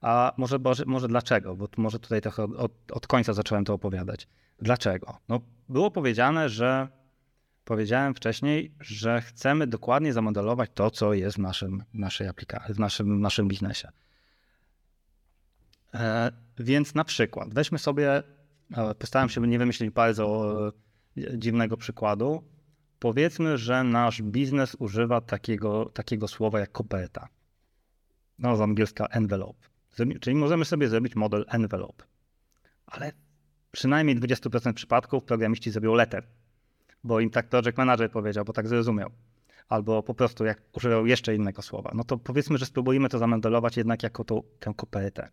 A 0.00 0.32
może, 0.36 0.58
może, 0.58 0.84
może 0.86 1.08
dlaczego? 1.08 1.56
Bo 1.56 1.68
może 1.76 1.98
tutaj 1.98 2.20
trochę 2.20 2.42
od, 2.44 2.72
od 2.92 3.06
końca 3.06 3.32
zacząłem 3.32 3.64
to 3.64 3.74
opowiadać. 3.74 4.28
Dlaczego? 4.58 5.18
No, 5.28 5.40
było 5.68 5.90
powiedziane, 5.90 6.48
że 6.48 6.88
powiedziałem 7.70 8.14
wcześniej, 8.14 8.74
że 8.80 9.20
chcemy 9.20 9.66
dokładnie 9.66 10.12
zamodelować 10.12 10.70
to, 10.74 10.90
co 10.90 11.14
jest 11.14 11.36
w 11.36 11.40
naszym, 11.40 11.84
naszej 11.94 12.28
aplikacji, 12.28 12.74
w 12.74 12.78
naszym, 12.78 13.20
naszym 13.20 13.48
biznesie. 13.48 13.88
E, 15.94 16.32
więc 16.58 16.94
na 16.94 17.04
przykład 17.04 17.54
weźmy 17.54 17.78
sobie 17.78 18.22
postaram 18.98 19.28
się 19.28 19.40
nie 19.40 19.58
wymyślić 19.58 19.90
bardzo 19.90 20.56
e, 21.16 21.38
dziwnego 21.38 21.76
przykładu. 21.76 22.42
Powiedzmy, 22.98 23.58
że 23.58 23.84
nasz 23.84 24.22
biznes 24.22 24.76
używa 24.78 25.20
takiego, 25.20 25.84
takiego 25.84 26.28
słowa 26.28 26.60
jak 26.60 26.72
koperta. 26.72 27.28
No, 28.38 28.56
z 28.56 28.60
angielska 28.60 29.06
envelope. 29.06 29.68
Czyli 30.20 30.36
możemy 30.36 30.64
sobie 30.64 30.88
zrobić 30.88 31.16
model 31.16 31.44
envelope. 31.48 32.04
Ale 32.86 33.12
przynajmniej 33.72 34.16
20% 34.16 34.72
przypadków 34.72 35.24
programiści 35.24 35.70
zrobią 35.70 35.94
letter, 35.94 36.26
bo 37.04 37.20
im 37.20 37.30
tak 37.30 37.48
project 37.48 37.78
manager 37.78 38.10
powiedział, 38.10 38.44
bo 38.44 38.52
tak 38.52 38.68
zrozumiał. 38.68 39.10
Albo 39.68 40.02
po 40.02 40.14
prostu 40.14 40.44
jak 40.44 40.62
używał 40.72 41.06
jeszcze 41.06 41.34
innego 41.34 41.62
słowa. 41.62 41.90
No 41.94 42.04
to 42.04 42.18
powiedzmy, 42.18 42.58
że 42.58 42.66
spróbujemy 42.66 43.08
to 43.08 43.18
zamodelować 43.18 43.76
jednak 43.76 44.02
jako 44.02 44.24
tą, 44.24 44.42
tę 44.60 44.72
kopertę. 44.76 45.28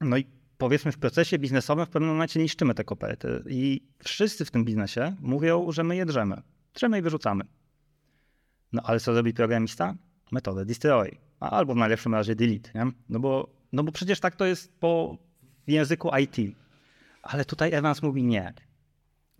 No 0.00 0.16
i 0.16 0.26
powiedzmy 0.58 0.92
w 0.92 0.98
procesie 0.98 1.38
biznesowym 1.38 1.86
w 1.86 1.88
pewnym 1.88 2.10
momencie 2.10 2.40
niszczymy 2.40 2.74
te 2.74 2.84
koperty 2.84 3.42
i 3.48 3.82
wszyscy 4.04 4.44
w 4.44 4.50
tym 4.50 4.64
biznesie 4.64 5.16
mówią, 5.20 5.72
że 5.72 5.84
my 5.84 5.96
je 5.96 6.06
drzemy. 6.06 6.42
Drzemy 6.74 6.98
i 6.98 7.02
wyrzucamy. 7.02 7.44
No 8.72 8.82
ale 8.84 9.00
co 9.00 9.12
robi 9.12 9.34
programista? 9.34 9.94
Metodę 10.32 10.64
destroy. 10.64 11.18
Albo 11.40 11.74
w 11.74 11.76
najlepszym 11.76 12.14
razie 12.14 12.34
delete, 12.34 12.70
nie? 12.74 12.92
No 13.08 13.20
bo, 13.20 13.48
no 13.72 13.84
bo 13.84 13.92
przecież 13.92 14.20
tak 14.20 14.36
to 14.36 14.44
jest 14.44 14.80
po 14.80 15.16
języku 15.66 16.10
IT. 16.16 16.56
Ale 17.22 17.44
tutaj 17.44 17.72
Evans 17.72 18.02
mówi 18.02 18.22
nie. 18.22 18.54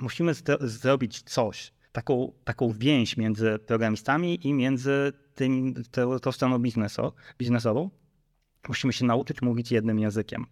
Musimy 0.03 0.33
zrobić 0.61 1.23
coś, 1.23 1.73
taką, 1.93 2.33
taką 2.45 2.73
więź 2.73 3.17
między 3.17 3.59
programistami 3.59 4.47
i 4.47 4.55
między 4.55 5.13
tym, 5.35 5.75
tą, 5.91 6.19
tą 6.19 6.33
stroną 6.33 6.59
bizneso, 6.59 7.13
biznesową. 7.39 7.91
Musimy 8.69 8.93
się 8.93 9.05
nauczyć 9.05 9.43
mówić 9.43 9.73
jednym 9.73 9.99
językiem. 9.99 10.47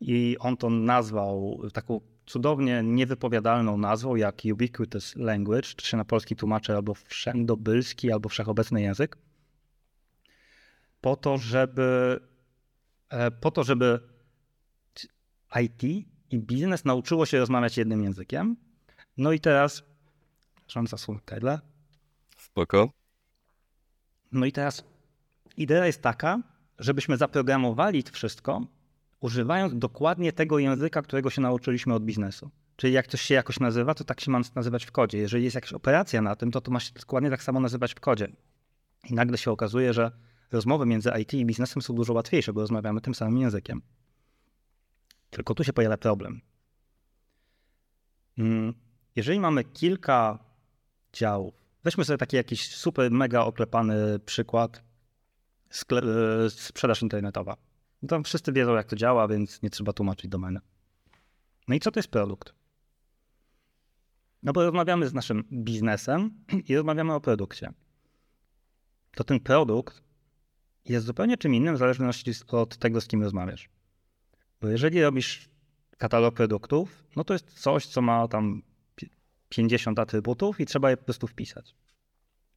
I 0.00 0.36
on 0.38 0.56
to 0.56 0.70
nazwał 0.70 1.62
taką 1.72 2.00
cudownie 2.26 2.82
niewypowiadalną 2.84 3.78
nazwą, 3.78 4.16
jak 4.16 4.42
ubiquitous 4.52 5.16
language, 5.16 5.68
czy 5.76 5.86
się 5.86 5.96
na 5.96 6.04
polski 6.04 6.36
tłumaczy 6.36 6.74
albo 6.74 6.94
wszędobylski, 6.94 8.12
albo 8.12 8.28
wszechobecny 8.28 8.82
język. 8.82 9.18
Po 11.00 11.16
to, 11.16 11.38
żeby, 11.38 12.20
e, 13.08 13.30
po 13.30 13.50
to, 13.50 13.64
żeby 13.64 14.00
IT 15.62 15.82
i 16.30 16.38
biznes 16.38 16.84
nauczyło 16.84 17.26
się 17.26 17.38
rozmawiać 17.38 17.78
jednym 17.78 18.02
językiem. 18.02 18.56
No 19.20 19.32
i 19.32 19.40
teraz, 19.40 19.82
przepraszam 20.56 20.86
za 20.86 20.96
słów 20.96 21.18
Spoko. 22.36 22.90
No 24.32 24.46
i 24.46 24.52
teraz 24.52 24.84
idea 25.56 25.86
jest 25.86 26.02
taka, 26.02 26.42
żebyśmy 26.78 27.16
zaprogramowali 27.16 28.04
to 28.04 28.12
wszystko, 28.12 28.66
używając 29.20 29.78
dokładnie 29.78 30.32
tego 30.32 30.58
języka, 30.58 31.02
którego 31.02 31.30
się 31.30 31.40
nauczyliśmy 31.40 31.94
od 31.94 32.04
biznesu. 32.04 32.50
Czyli 32.76 32.92
jak 32.92 33.06
coś 33.06 33.20
się 33.20 33.34
jakoś 33.34 33.60
nazywa, 33.60 33.94
to 33.94 34.04
tak 34.04 34.20
się 34.20 34.30
ma 34.30 34.40
nazywać 34.54 34.84
w 34.84 34.92
kodzie. 34.92 35.18
Jeżeli 35.18 35.44
jest 35.44 35.54
jakaś 35.54 35.72
operacja 35.72 36.22
na 36.22 36.36
tym, 36.36 36.50
to 36.50 36.60
to 36.60 36.70
ma 36.70 36.80
się 36.80 36.92
dokładnie 36.92 37.30
tak 37.30 37.42
samo 37.42 37.60
nazywać 37.60 37.94
w 37.94 38.00
kodzie. 38.00 38.28
I 39.10 39.14
nagle 39.14 39.38
się 39.38 39.50
okazuje, 39.50 39.92
że 39.92 40.12
rozmowy 40.52 40.86
między 40.86 41.10
IT 41.20 41.34
i 41.34 41.46
biznesem 41.46 41.82
są 41.82 41.94
dużo 41.94 42.12
łatwiejsze, 42.12 42.52
bo 42.52 42.60
rozmawiamy 42.60 43.00
tym 43.00 43.14
samym 43.14 43.38
językiem. 43.38 43.82
Tylko 45.30 45.54
tu 45.54 45.64
się 45.64 45.72
pojawia 45.72 45.96
problem. 45.96 46.40
Mm, 48.38 48.74
jeżeli 49.16 49.40
mamy 49.40 49.64
kilka 49.64 50.38
działów, 51.12 51.54
weźmy 51.84 52.04
sobie 52.04 52.18
taki 52.18 52.36
jakiś 52.36 52.76
super, 52.76 53.10
mega 53.10 53.40
oklepany 53.40 54.18
przykład, 54.18 54.82
e, 55.92 56.50
sprzedaż 56.50 57.02
internetowa. 57.02 57.56
No 58.02 58.08
tam 58.08 58.24
wszyscy 58.24 58.52
wiedzą, 58.52 58.74
jak 58.74 58.86
to 58.86 58.96
działa, 58.96 59.28
więc 59.28 59.62
nie 59.62 59.70
trzeba 59.70 59.92
tłumaczyć 59.92 60.30
domeny. 60.30 60.60
No 61.68 61.74
i 61.74 61.80
co 61.80 61.90
to 61.90 61.98
jest 61.98 62.10
produkt? 62.10 62.54
No 64.42 64.52
bo 64.52 64.62
rozmawiamy 64.62 65.08
z 65.08 65.14
naszym 65.14 65.44
biznesem 65.52 66.30
i 66.68 66.76
rozmawiamy 66.76 67.14
o 67.14 67.20
produkcie. 67.20 67.72
To 69.14 69.24
ten 69.24 69.40
produkt 69.40 70.02
jest 70.84 71.06
zupełnie 71.06 71.36
czym 71.36 71.54
innym 71.54 71.74
w 71.74 71.78
zależności 71.78 72.32
od 72.48 72.76
tego, 72.76 73.00
z 73.00 73.06
kim 73.06 73.22
rozmawiasz. 73.22 73.68
Bo 74.60 74.68
jeżeli 74.68 75.02
robisz 75.02 75.48
katalog 75.98 76.34
produktów, 76.34 77.04
no 77.16 77.24
to 77.24 77.32
jest 77.32 77.60
coś, 77.60 77.86
co 77.86 78.02
ma 78.02 78.28
tam 78.28 78.62
50 79.50 79.98
atrybutów 79.98 80.60
i 80.60 80.66
trzeba 80.66 80.90
je 80.90 80.96
po 80.96 81.04
prostu 81.04 81.26
wpisać. 81.26 81.74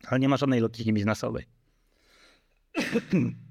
Ale 0.07 0.19
nie 0.19 0.29
ma 0.29 0.37
żadnej 0.37 0.59
logiki 0.59 0.93
biznesowej. 0.93 1.45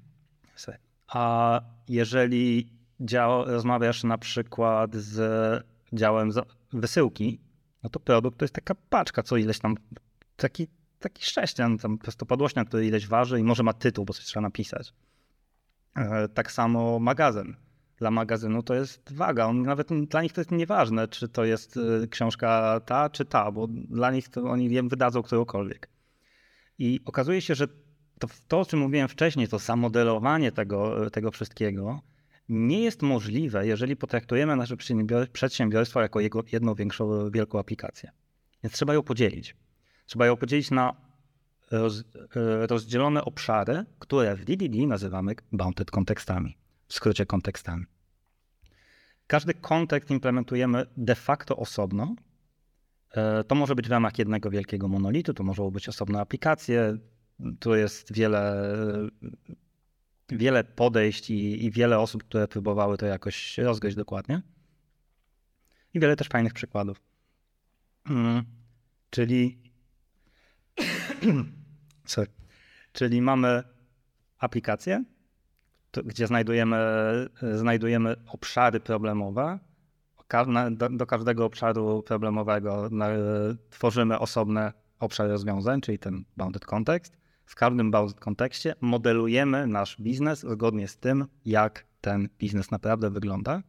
A 1.07 1.61
jeżeli 1.89 2.69
dział, 2.99 3.45
rozmawiasz 3.45 4.03
na 4.03 4.17
przykład 4.17 4.95
z 4.95 5.65
działem 5.93 6.31
wysyłki, 6.73 7.39
no 7.83 7.89
to 7.89 7.99
produkt 7.99 8.37
to 8.37 8.45
jest 8.45 8.55
taka 8.55 8.75
paczka, 8.75 9.23
co 9.23 9.37
ileś 9.37 9.59
tam, 9.59 9.75
taki, 10.35 10.67
taki 10.99 11.25
sześcian, 11.25 11.77
tam 11.77 11.97
prostopadłośnia, 11.97 12.65
który 12.65 12.87
ileś 12.87 13.07
waży 13.07 13.39
i 13.39 13.43
może 13.43 13.63
ma 13.63 13.73
tytuł, 13.73 14.05
bo 14.05 14.13
coś 14.13 14.25
trzeba 14.25 14.41
napisać. 14.41 14.93
E, 15.95 16.27
tak 16.27 16.51
samo 16.51 16.99
magazyn. 16.99 17.55
Dla 18.03 18.11
magazynu 18.11 18.63
to 18.63 18.73
jest 18.73 19.13
waga. 19.13 19.45
On, 19.45 19.61
nawet 19.61 19.87
dla 20.07 20.21
nich 20.21 20.33
to 20.33 20.41
jest 20.41 20.51
nieważne, 20.51 21.07
czy 21.07 21.29
to 21.29 21.45
jest 21.45 21.77
e, 21.77 22.07
książka 22.07 22.79
ta, 22.85 23.09
czy 23.09 23.25
ta, 23.25 23.51
bo 23.51 23.67
dla 23.67 24.11
nich 24.11 24.29
to 24.29 24.43
oni 24.43 24.69
wiem, 24.69 24.89
wydadzą 24.89 25.21
którąkolwiek. 25.21 25.89
I 26.79 26.99
okazuje 27.05 27.41
się, 27.41 27.55
że 27.55 27.67
to, 28.19 28.27
to, 28.47 28.59
o 28.59 28.65
czym 28.65 28.79
mówiłem 28.79 29.07
wcześniej, 29.07 29.47
to 29.47 29.59
zamodelowanie 29.59 30.51
tego, 30.51 31.09
tego 31.09 31.31
wszystkiego 31.31 32.01
nie 32.49 32.81
jest 32.81 33.01
możliwe, 33.01 33.67
jeżeli 33.67 33.95
potraktujemy 33.95 34.55
nasze 34.55 34.75
przedsiębiorstwo 35.33 36.01
jako 36.01 36.19
jego, 36.19 36.43
jedną 36.51 36.75
większą, 36.75 37.31
wielką 37.31 37.59
aplikację. 37.59 38.11
Więc 38.63 38.73
trzeba 38.73 38.93
ją 38.93 39.03
podzielić. 39.03 39.55
Trzeba 40.05 40.25
ją 40.25 40.37
podzielić 40.37 40.71
na 40.71 40.95
roz, 41.71 42.03
rozdzielone 42.69 43.25
obszary, 43.25 43.85
które 43.99 44.35
w 44.35 44.45
DDD 44.45 44.87
nazywamy 44.87 45.35
bounded 45.51 45.91
kontekstami, 45.91 46.57
w 46.87 46.93
skrócie 46.93 47.25
kontekstami. 47.25 47.92
Każdy 49.33 49.53
kontekst 49.53 50.11
implementujemy 50.11 50.85
de 50.97 51.15
facto 51.15 51.57
osobno. 51.57 52.15
E, 53.11 53.43
to 53.43 53.55
może 53.55 53.75
być 53.75 53.87
w 53.87 53.91
ramach 53.91 54.19
jednego 54.19 54.49
wielkiego 54.49 54.87
monolitu, 54.87 55.33
to 55.33 55.43
mogą 55.43 55.71
być 55.71 55.89
osobne 55.89 56.19
aplikacje, 56.19 56.97
tu 57.59 57.75
jest 57.75 58.13
wiele, 58.13 58.67
wiele 60.29 60.63
podejść 60.63 61.29
i, 61.29 61.65
i 61.65 61.71
wiele 61.71 61.99
osób, 61.99 62.23
które 62.23 62.47
próbowały 62.47 62.97
to 62.97 63.05
jakoś 63.05 63.57
rozgryźć 63.57 63.97
dokładnie. 63.97 64.41
I 65.93 65.99
wiele 65.99 66.15
też 66.15 66.27
fajnych 66.27 66.53
przykładów. 66.53 67.01
Hmm. 68.07 68.43
Czyli, 69.09 69.57
sorry. 72.05 72.31
Czyli 72.91 73.21
mamy 73.21 73.63
aplikację, 74.37 75.03
gdzie 76.05 76.27
znajdujemy, 76.27 76.77
znajdujemy 77.53 78.15
obszary 78.27 78.79
problemowe. 78.79 79.59
Do, 80.91 81.05
każdego 81.05 81.45
obszaru 81.45 82.03
problemowego 82.03 82.89
tworzymy 83.69 84.19
osobne 84.19 84.73
obszary 84.99 85.29
rozwiązań, 85.29 85.81
czyli 85.81 85.99
ten 85.99 86.23
bounded 86.37 86.65
context 86.65 87.17
w 87.45 87.55
każdym 87.55 87.91
bounded 87.91 88.19
kontekście 88.19 88.75
modelujemy 88.81 89.67
nasz 89.67 90.01
biznes 90.01 90.39
zgodnie 90.39 90.87
z 90.87 90.97
tym, 90.97 91.25
jak 91.45 91.85
ten 92.01 92.29
biznes 92.39 92.71
naprawdę 92.71 93.09
wygląda. 93.09 93.63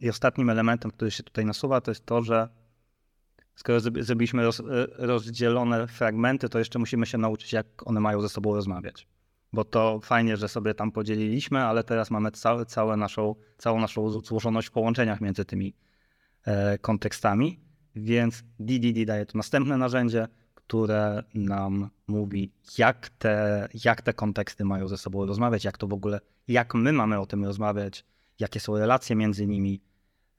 I 0.00 0.10
ostatnim 0.10 0.50
elementem, 0.50 0.90
który 0.90 1.10
się 1.10 1.22
tutaj 1.22 1.44
nasuwa, 1.44 1.80
to 1.80 1.90
jest 1.90 2.06
to, 2.06 2.22
że 2.22 2.48
skoro 3.54 3.80
zrobiliśmy 3.80 4.44
roz, 4.44 4.62
rozdzielone 4.98 5.86
fragmenty, 5.86 6.48
to 6.48 6.58
jeszcze 6.58 6.78
musimy 6.78 7.06
się 7.06 7.18
nauczyć, 7.18 7.52
jak 7.52 7.66
one 7.84 8.00
mają 8.00 8.20
ze 8.20 8.28
sobą 8.28 8.54
rozmawiać. 8.54 9.08
Bo 9.54 9.64
to 9.64 10.00
fajnie, 10.02 10.36
że 10.36 10.48
sobie 10.48 10.74
tam 10.74 10.92
podzieliliśmy, 10.92 11.62
ale 11.62 11.84
teraz 11.84 12.10
mamy 12.10 12.30
całe, 12.30 12.66
całe 12.66 12.96
naszą, 12.96 13.34
całą 13.58 13.80
naszą 13.80 14.10
złożoność 14.10 14.68
w 14.68 14.70
połączeniach 14.70 15.20
między 15.20 15.44
tymi 15.44 15.74
e, 16.44 16.78
kontekstami. 16.78 17.60
Więc 17.96 18.44
DDD 18.58 19.04
daje 19.06 19.26
to 19.26 19.38
następne 19.38 19.76
narzędzie, 19.76 20.28
które 20.54 21.22
nam 21.34 21.90
mówi, 22.06 22.52
jak 22.78 23.08
te, 23.08 23.68
jak 23.84 24.02
te 24.02 24.12
konteksty 24.12 24.64
mają 24.64 24.88
ze 24.88 24.98
sobą 24.98 25.26
rozmawiać, 25.26 25.64
jak 25.64 25.78
to 25.78 25.86
w 25.86 25.92
ogóle, 25.92 26.20
jak 26.48 26.74
my 26.74 26.92
mamy 26.92 27.20
o 27.20 27.26
tym 27.26 27.44
rozmawiać, 27.44 28.04
jakie 28.38 28.60
są 28.60 28.78
relacje 28.78 29.16
między 29.16 29.46
nimi, 29.46 29.80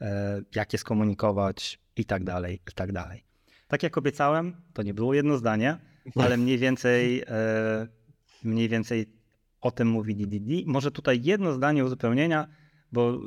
e, 0.01 0.41
jak 0.55 0.73
je 0.73 0.79
skomunikować 0.79 1.79
i 1.95 2.05
tak 2.05 2.23
dalej, 2.23 2.61
i 2.71 2.73
tak 2.75 2.91
dalej. 2.91 3.23
Tak 3.67 3.83
jak 3.83 3.97
obiecałem, 3.97 4.55
to 4.73 4.83
nie 4.83 4.93
było 4.93 5.13
jedno 5.13 5.37
zdanie, 5.37 5.77
ale 6.15 6.37
mniej 6.37 6.57
więcej, 6.57 7.23
e, 7.27 7.87
mniej 8.45 8.69
więcej 8.69 9.05
o 9.61 9.71
tym 9.71 9.87
mówi 9.87 10.15
DDD. 10.15 10.51
Może 10.65 10.91
tutaj 10.91 11.21
jedno 11.23 11.53
zdanie 11.53 11.85
uzupełnienia, 11.85 12.47
bo 12.91 13.13
e, 13.13 13.19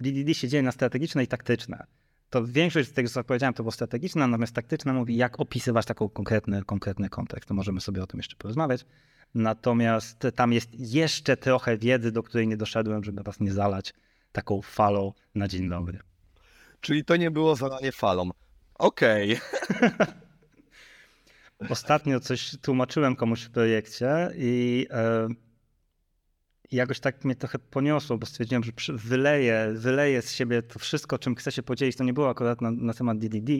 DDD 0.00 0.34
się 0.34 0.48
dzieje 0.48 0.62
na 0.62 0.72
strategiczne 0.72 1.24
i 1.24 1.26
taktyczne 1.26 1.86
to 2.30 2.46
większość 2.46 2.88
z 2.88 2.92
tego, 2.92 3.08
co 3.08 3.24
powiedziałem, 3.24 3.54
to 3.54 3.62
było 3.62 3.72
strategiczne, 3.72 4.26
natomiast 4.26 4.54
taktyczne 4.54 4.92
mówi, 4.92 5.16
jak 5.16 5.40
opisywać 5.40 5.86
taki 5.86 6.04
konkretny, 6.12 6.64
konkretny 6.64 7.08
kontekst. 7.08 7.48
To 7.48 7.54
możemy 7.54 7.80
sobie 7.80 8.02
o 8.02 8.06
tym 8.06 8.18
jeszcze 8.18 8.36
porozmawiać. 8.36 8.86
Natomiast 9.34 10.26
tam 10.34 10.52
jest 10.52 10.70
jeszcze 10.74 11.36
trochę 11.36 11.78
wiedzy, 11.78 12.12
do 12.12 12.22
której 12.22 12.48
nie 12.48 12.56
doszedłem, 12.56 13.04
żeby 13.04 13.22
was 13.22 13.40
nie 13.40 13.52
zalać. 13.52 13.94
taką 14.32 14.62
falą 14.62 15.12
na 15.34 15.48
dzień 15.48 15.68
dobry. 15.68 15.98
Czyli 16.80 17.04
to 17.04 17.16
nie 17.16 17.30
było 17.30 17.56
zalanie 17.56 17.92
falą. 17.92 18.30
Okej. 18.74 19.38
Okay. 19.68 19.90
Ostatnio 21.70 22.20
coś 22.20 22.56
tłumaczyłem 22.62 23.16
komuś 23.16 23.42
w 23.42 23.50
projekcie 23.50 24.30
i 24.36 24.86
e, 24.90 25.28
jakoś 26.72 27.00
tak 27.00 27.24
mnie 27.24 27.34
trochę 27.34 27.58
poniosło, 27.58 28.18
bo 28.18 28.26
stwierdziłem, 28.26 28.64
że 28.64 28.72
wyleję, 28.88 29.72
wyleję 29.74 30.22
z 30.22 30.32
siebie 30.32 30.62
to 30.62 30.78
wszystko, 30.78 31.18
czym 31.18 31.34
chcę 31.34 31.52
się 31.52 31.62
podzielić. 31.62 31.96
To 31.96 32.04
nie 32.04 32.12
było 32.12 32.30
akurat 32.30 32.60
na, 32.60 32.70
na 32.70 32.94
temat 32.94 33.18
DDD. 33.18 33.52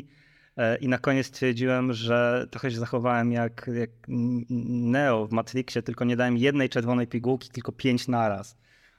E, 0.57 0.76
I 0.76 0.88
na 0.88 0.99
koniec 0.99 1.26
stwierdziłem, 1.26 1.93
że 1.93 2.47
trochę 2.50 2.71
się 2.71 2.78
zachowałem 2.78 3.33
jak, 3.33 3.71
jak 3.75 3.90
Neo 4.09 5.26
w 5.26 5.33
Matrixie, 5.33 5.83
tylko 5.83 6.05
nie 6.05 6.17
dałem 6.17 6.37
jednej 6.37 6.69
czerwonej 6.69 7.07
pigułki, 7.07 7.49
tylko 7.50 7.73
pięć 7.73 8.09
naraz. 8.09 8.57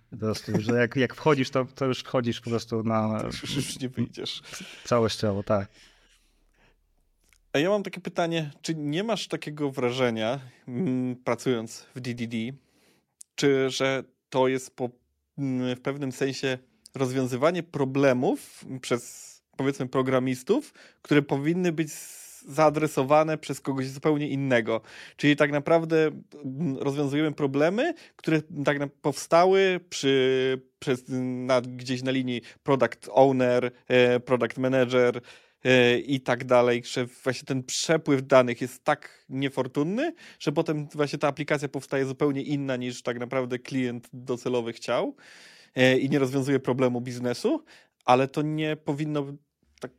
Po 0.09 0.17
prostu, 0.17 0.51
że 0.61 0.73
jak, 0.73 0.95
jak 0.95 1.15
wchodzisz, 1.15 1.49
to, 1.49 1.65
to 1.65 1.85
już 1.85 1.99
wchodzisz 1.99 2.41
po 2.41 2.49
prostu 2.49 2.83
na... 2.83 3.23
Już 3.55 3.79
nie 3.79 3.89
wyjdziesz. 3.89 4.41
Całościowo, 4.83 5.43
tak. 5.43 5.67
Ja 7.53 7.69
mam 7.69 7.83
takie 7.83 8.01
pytanie, 8.01 8.51
czy 8.61 8.75
nie 8.75 9.03
masz 9.03 9.27
takiego 9.27 9.71
wrażenia, 9.71 10.39
mm, 10.67 11.15
pracując 11.15 11.85
w 11.95 11.99
DDD, 11.99 12.35
czy 13.35 13.69
że 13.69 14.03
to 14.29 14.47
jest 14.47 14.75
po, 14.75 14.89
mm, 15.37 15.75
w 15.75 15.81
pewnym 15.81 16.11
sensie 16.11 16.57
rozwiązywanie 16.95 17.63
problemów 17.63 18.65
przez 18.81 19.29
powiedzmy 19.57 19.87
programistów, 19.87 20.73
które 21.01 21.21
powinny 21.21 21.71
być 21.71 21.89
zaadresowane 22.47 23.37
przez 23.37 23.61
kogoś 23.61 23.87
zupełnie 23.87 24.29
innego. 24.29 24.81
Czyli 25.17 25.35
tak 25.35 25.51
naprawdę 25.51 26.11
mm, 26.45 26.77
rozwiązujemy 26.77 27.31
problemy, 27.31 27.93
które 28.15 28.41
tak 28.65 28.77
powstały 29.01 29.79
przy, 29.89 30.61
przez, 30.79 31.03
na, 31.07 31.61
gdzieś 31.61 32.03
na 32.03 32.11
linii 32.11 32.41
product 32.63 33.09
owner, 33.11 33.71
e, 33.87 34.19
product 34.19 34.57
manager, 34.57 35.21
i 36.05 36.21
tak 36.21 36.45
dalej, 36.45 36.83
że 36.85 37.05
właśnie 37.05 37.45
ten 37.45 37.63
przepływ 37.63 38.27
danych 38.27 38.61
jest 38.61 38.83
tak 38.83 39.25
niefortunny, 39.29 40.13
że 40.39 40.51
potem 40.51 40.87
właśnie 40.87 41.19
ta 41.19 41.27
aplikacja 41.27 41.69
powstaje 41.69 42.05
zupełnie 42.05 42.41
inna 42.41 42.75
niż 42.75 43.01
tak 43.01 43.19
naprawdę 43.19 43.59
klient 43.59 44.09
docelowy 44.13 44.73
chciał 44.73 45.15
e, 45.75 45.97
i 45.97 46.09
nie 46.09 46.19
rozwiązuje 46.19 46.59
problemu 46.59 47.01
biznesu, 47.01 47.63
ale 48.05 48.27
to 48.27 48.41
nie 48.41 48.75
powinno 48.75 49.25
tak 49.79 49.91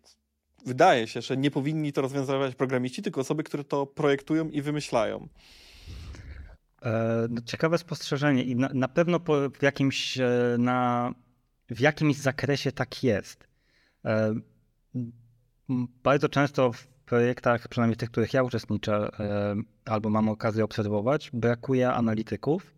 wydaje 0.66 1.06
się, 1.06 1.22
że 1.22 1.36
nie 1.36 1.50
powinni 1.50 1.92
to 1.92 2.00
rozwiązywać 2.00 2.54
programiści, 2.54 3.02
tylko 3.02 3.20
osoby, 3.20 3.42
które 3.42 3.64
to 3.64 3.86
projektują 3.86 4.48
i 4.48 4.62
wymyślają. 4.62 5.28
E, 6.82 7.26
no, 7.30 7.40
ciekawe 7.44 7.78
spostrzeżenie 7.78 8.44
i 8.44 8.56
na, 8.56 8.70
na 8.74 8.88
pewno 8.88 9.20
w, 9.58 9.62
jakimś, 9.62 10.18
e, 10.18 10.56
na, 10.58 11.12
w 11.70 11.80
jakimś 11.80 12.16
zakresie 12.16 12.72
tak 12.72 13.04
jest. 13.04 13.48
Bardzo 16.02 16.28
często 16.28 16.72
w 16.72 16.86
projektach, 16.86 17.68
przynajmniej 17.68 17.96
tych, 17.96 18.08
w 18.08 18.12
których 18.12 18.34
ja 18.34 18.42
uczestniczę 18.42 19.08
albo 19.84 20.10
mam 20.10 20.28
okazję 20.28 20.64
obserwować, 20.64 21.30
brakuje 21.32 21.92
analityków. 21.92 22.74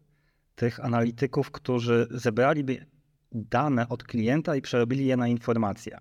Tych 0.54 0.84
analityków, 0.84 1.50
którzy 1.50 2.06
zebraliby 2.10 2.86
dane 3.32 3.88
od 3.88 4.04
klienta 4.04 4.56
i 4.56 4.62
przerobili 4.62 5.06
je 5.06 5.16
na 5.16 5.28
informacje. 5.28 5.98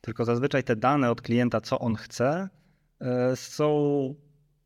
Tylko 0.00 0.24
zazwyczaj 0.24 0.64
te 0.64 0.76
dane 0.76 1.10
od 1.10 1.22
klienta, 1.22 1.60
co 1.60 1.78
on 1.78 1.94
chce, 1.94 2.48
e, 3.00 3.36
są 3.36 4.14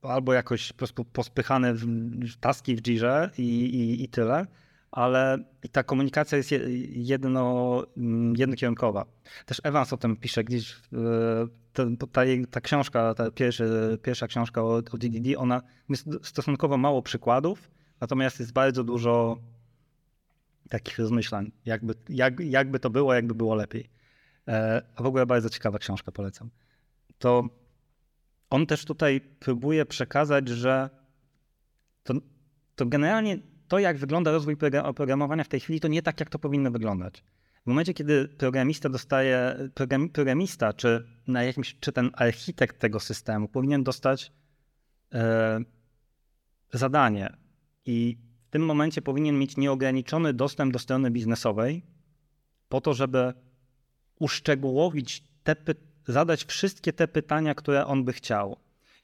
albo 0.02 0.32
jakoś 0.32 0.72
po 0.72 0.78
prostu 0.78 1.04
pospychane 1.04 1.74
w 1.74 2.36
taski 2.40 2.76
w 2.76 2.82
Jirze 2.82 3.30
i, 3.38 3.42
i, 3.42 4.04
i 4.04 4.08
tyle, 4.08 4.46
ale 4.90 5.38
ta 5.72 5.82
komunikacja 5.82 6.38
jest 6.38 6.50
jedno, 6.90 7.82
mm, 7.96 8.36
jednokierunkowa. 8.36 9.06
Też 9.46 9.60
Evans 9.64 9.92
o 9.92 9.96
tym 9.96 10.16
pisze 10.16 10.44
gdzieś, 10.44 10.72
e, 10.72 10.76
ta, 11.72 11.84
ta, 12.50 12.60
książka, 12.60 13.14
ta 13.14 13.30
pierwszy, 13.30 13.98
pierwsza 14.02 14.26
książka 14.26 14.62
o, 14.62 14.76
o 14.76 14.98
DDD, 14.98 15.36
ona 15.36 15.62
jest 15.88 16.08
stosunkowo 16.22 16.76
mało 16.76 17.02
przykładów, 17.02 17.70
natomiast 18.00 18.40
jest 18.40 18.52
bardzo 18.52 18.84
dużo 18.84 19.38
takich 20.68 20.98
rozmyślań, 20.98 21.52
jakby, 21.64 21.94
jak, 22.08 22.40
jakby 22.40 22.80
to 22.80 22.90
było, 22.90 23.14
jakby 23.14 23.34
było 23.34 23.54
lepiej. 23.54 23.90
E, 24.48 24.82
a 24.94 25.02
w 25.02 25.06
ogóle 25.06 25.26
bardzo 25.26 25.50
ciekawa 25.50 25.78
książka, 25.78 26.12
polecam. 26.12 26.50
To 27.18 27.44
on 28.50 28.66
też 28.66 28.84
tutaj 28.84 29.20
próbuje 29.20 29.86
przekazać, 29.86 30.48
że 30.48 30.90
to, 32.02 32.14
to 32.76 32.86
generalnie 32.86 33.38
to, 33.68 33.78
jak 33.78 33.96
wygląda 33.96 34.30
rozwój 34.30 34.56
oprogramowania 34.82 35.44
w 35.44 35.48
tej 35.48 35.60
chwili, 35.60 35.80
to 35.80 35.88
nie 35.88 36.02
tak, 36.02 36.20
jak 36.20 36.30
to 36.30 36.38
powinno 36.38 36.70
wyglądać. 36.70 37.24
W 37.64 37.68
momencie, 37.68 37.94
kiedy 37.94 38.28
programista 38.28 38.88
dostaje, 38.88 39.68
program, 39.74 40.08
programista, 40.08 40.72
czy, 40.72 41.06
na 41.26 41.42
jakimś, 41.42 41.76
czy 41.80 41.92
ten 41.92 42.10
architekt 42.14 42.78
tego 42.78 43.00
systemu 43.00 43.48
powinien 43.48 43.84
dostać 43.84 44.32
e, 45.14 45.60
zadanie 46.72 47.36
i 47.86 48.18
w 48.46 48.50
tym 48.50 48.64
momencie 48.64 49.02
powinien 49.02 49.38
mieć 49.38 49.56
nieograniczony 49.56 50.32
dostęp 50.32 50.72
do 50.72 50.78
strony 50.78 51.10
biznesowej 51.10 51.82
po 52.68 52.80
to, 52.80 52.94
żeby 52.94 53.32
uszczegółowić 54.18 55.24
te, 55.44 55.56
zadać 56.06 56.44
wszystkie 56.44 56.92
te 56.92 57.08
pytania, 57.08 57.54
które 57.54 57.86
on 57.86 58.04
by 58.04 58.12
chciał. 58.12 58.56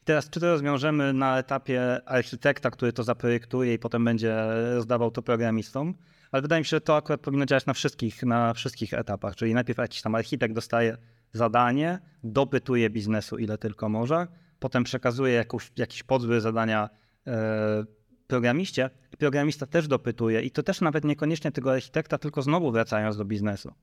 I 0.03 0.05
teraz, 0.05 0.29
czy 0.29 0.39
to 0.39 0.51
rozwiążemy 0.51 1.13
na 1.13 1.39
etapie 1.39 2.01
architekta, 2.05 2.71
który 2.71 2.93
to 2.93 3.03
zaprojektuje 3.03 3.73
i 3.73 3.79
potem 3.79 4.05
będzie 4.05 4.35
rozdawał 4.75 5.11
to 5.11 5.21
programistom, 5.21 5.93
ale 6.31 6.41
wydaje 6.41 6.61
mi 6.61 6.65
się, 6.65 6.69
że 6.69 6.81
to 6.81 6.95
akurat 6.95 7.21
powinno 7.21 7.45
działać 7.45 7.65
na 7.65 7.73
wszystkich, 7.73 8.23
na 8.23 8.53
wszystkich 8.53 8.93
etapach, 8.93 9.35
czyli 9.35 9.53
najpierw 9.53 9.79
jakiś 9.79 10.01
tam 10.01 10.15
architekt 10.15 10.55
dostaje 10.55 10.97
zadanie, 11.31 11.99
dopytuje 12.23 12.89
biznesu 12.89 13.37
ile 13.37 13.57
tylko 13.57 13.89
może, 13.89 14.27
potem 14.59 14.83
przekazuje 14.83 15.33
jakąś, 15.33 15.71
jakiś 15.77 16.03
podzły 16.03 16.41
zadania 16.41 16.89
e, 17.27 17.85
programiście 18.27 18.89
i 19.13 19.17
programista 19.17 19.65
też 19.65 19.87
dopytuje. 19.87 20.41
I 20.41 20.51
to 20.51 20.63
też 20.63 20.81
nawet 20.81 21.03
niekoniecznie 21.03 21.51
tego 21.51 21.71
architekta, 21.73 22.17
tylko 22.17 22.41
znowu 22.41 22.71
wracając 22.71 23.17
do 23.17 23.25
biznesu. 23.25 23.73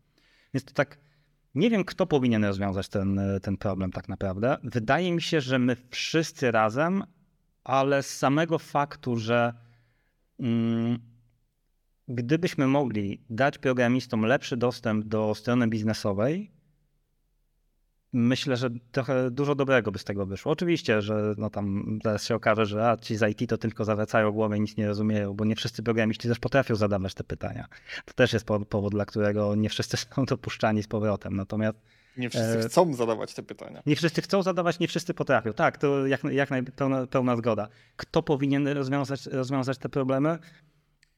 Więc 0.54 0.64
to 0.64 0.72
tak 0.72 0.98
nie 1.54 1.70
wiem, 1.70 1.84
kto 1.84 2.06
powinien 2.06 2.44
rozwiązać 2.44 2.88
ten, 2.88 3.20
ten 3.42 3.56
problem 3.56 3.92
tak 3.92 4.08
naprawdę. 4.08 4.56
Wydaje 4.64 5.12
mi 5.12 5.22
się, 5.22 5.40
że 5.40 5.58
my 5.58 5.76
wszyscy 5.90 6.50
razem, 6.50 7.04
ale 7.64 8.02
z 8.02 8.18
samego 8.18 8.58
faktu, 8.58 9.16
że 9.16 9.54
mm, 10.40 10.98
gdybyśmy 12.08 12.66
mogli 12.66 13.24
dać 13.30 13.58
programistom 13.58 14.22
lepszy 14.22 14.56
dostęp 14.56 15.04
do 15.04 15.34
strony 15.34 15.68
biznesowej, 15.68 16.52
myślę, 18.12 18.56
że 18.56 18.70
trochę 18.92 19.30
dużo 19.30 19.54
dobrego 19.54 19.92
by 19.92 19.98
z 19.98 20.04
tego 20.04 20.26
wyszło. 20.26 20.52
Oczywiście, 20.52 21.02
że 21.02 21.34
no 21.38 21.50
tam 21.50 21.98
zaraz 22.04 22.24
się 22.24 22.34
okaże, 22.34 22.66
że 22.66 22.90
a, 22.90 22.96
ci 22.96 23.16
z 23.16 23.40
IT 23.40 23.50
to 23.50 23.58
tylko 23.58 23.84
zawracają 23.84 24.32
głowę 24.32 24.58
i 24.58 24.60
nic 24.60 24.76
nie 24.76 24.86
rozumieją, 24.86 25.34
bo 25.34 25.44
nie 25.44 25.56
wszyscy 25.56 25.82
programiści 25.82 26.28
też 26.28 26.38
potrafią 26.38 26.74
zadawać 26.76 27.14
te 27.14 27.24
pytania. 27.24 27.66
To 28.04 28.14
też 28.14 28.32
jest 28.32 28.46
powód, 28.68 28.92
dla 28.92 29.04
którego 29.04 29.54
nie 29.54 29.68
wszyscy 29.68 29.96
są 29.96 30.24
dopuszczani 30.34 30.82
z 30.82 30.88
powrotem. 30.88 31.36
Natomiast 31.36 31.78
nie 32.16 32.30
wszyscy 32.30 32.58
e, 32.58 32.62
chcą 32.62 32.94
zadawać 32.94 33.34
te 33.34 33.42
pytania. 33.42 33.82
Nie 33.86 33.96
wszyscy 33.96 34.22
chcą 34.22 34.42
zadawać, 34.42 34.78
nie 34.78 34.88
wszyscy 34.88 35.14
potrafią. 35.14 35.52
Tak, 35.52 35.78
to 35.78 36.06
jak, 36.06 36.24
jak 36.24 36.50
najpełna 36.50 37.06
pełna 37.06 37.36
zgoda. 37.36 37.68
Kto 37.96 38.22
powinien 38.22 38.68
rozwiązać, 38.68 39.26
rozwiązać 39.26 39.78
te 39.78 39.88
problemy? 39.88 40.38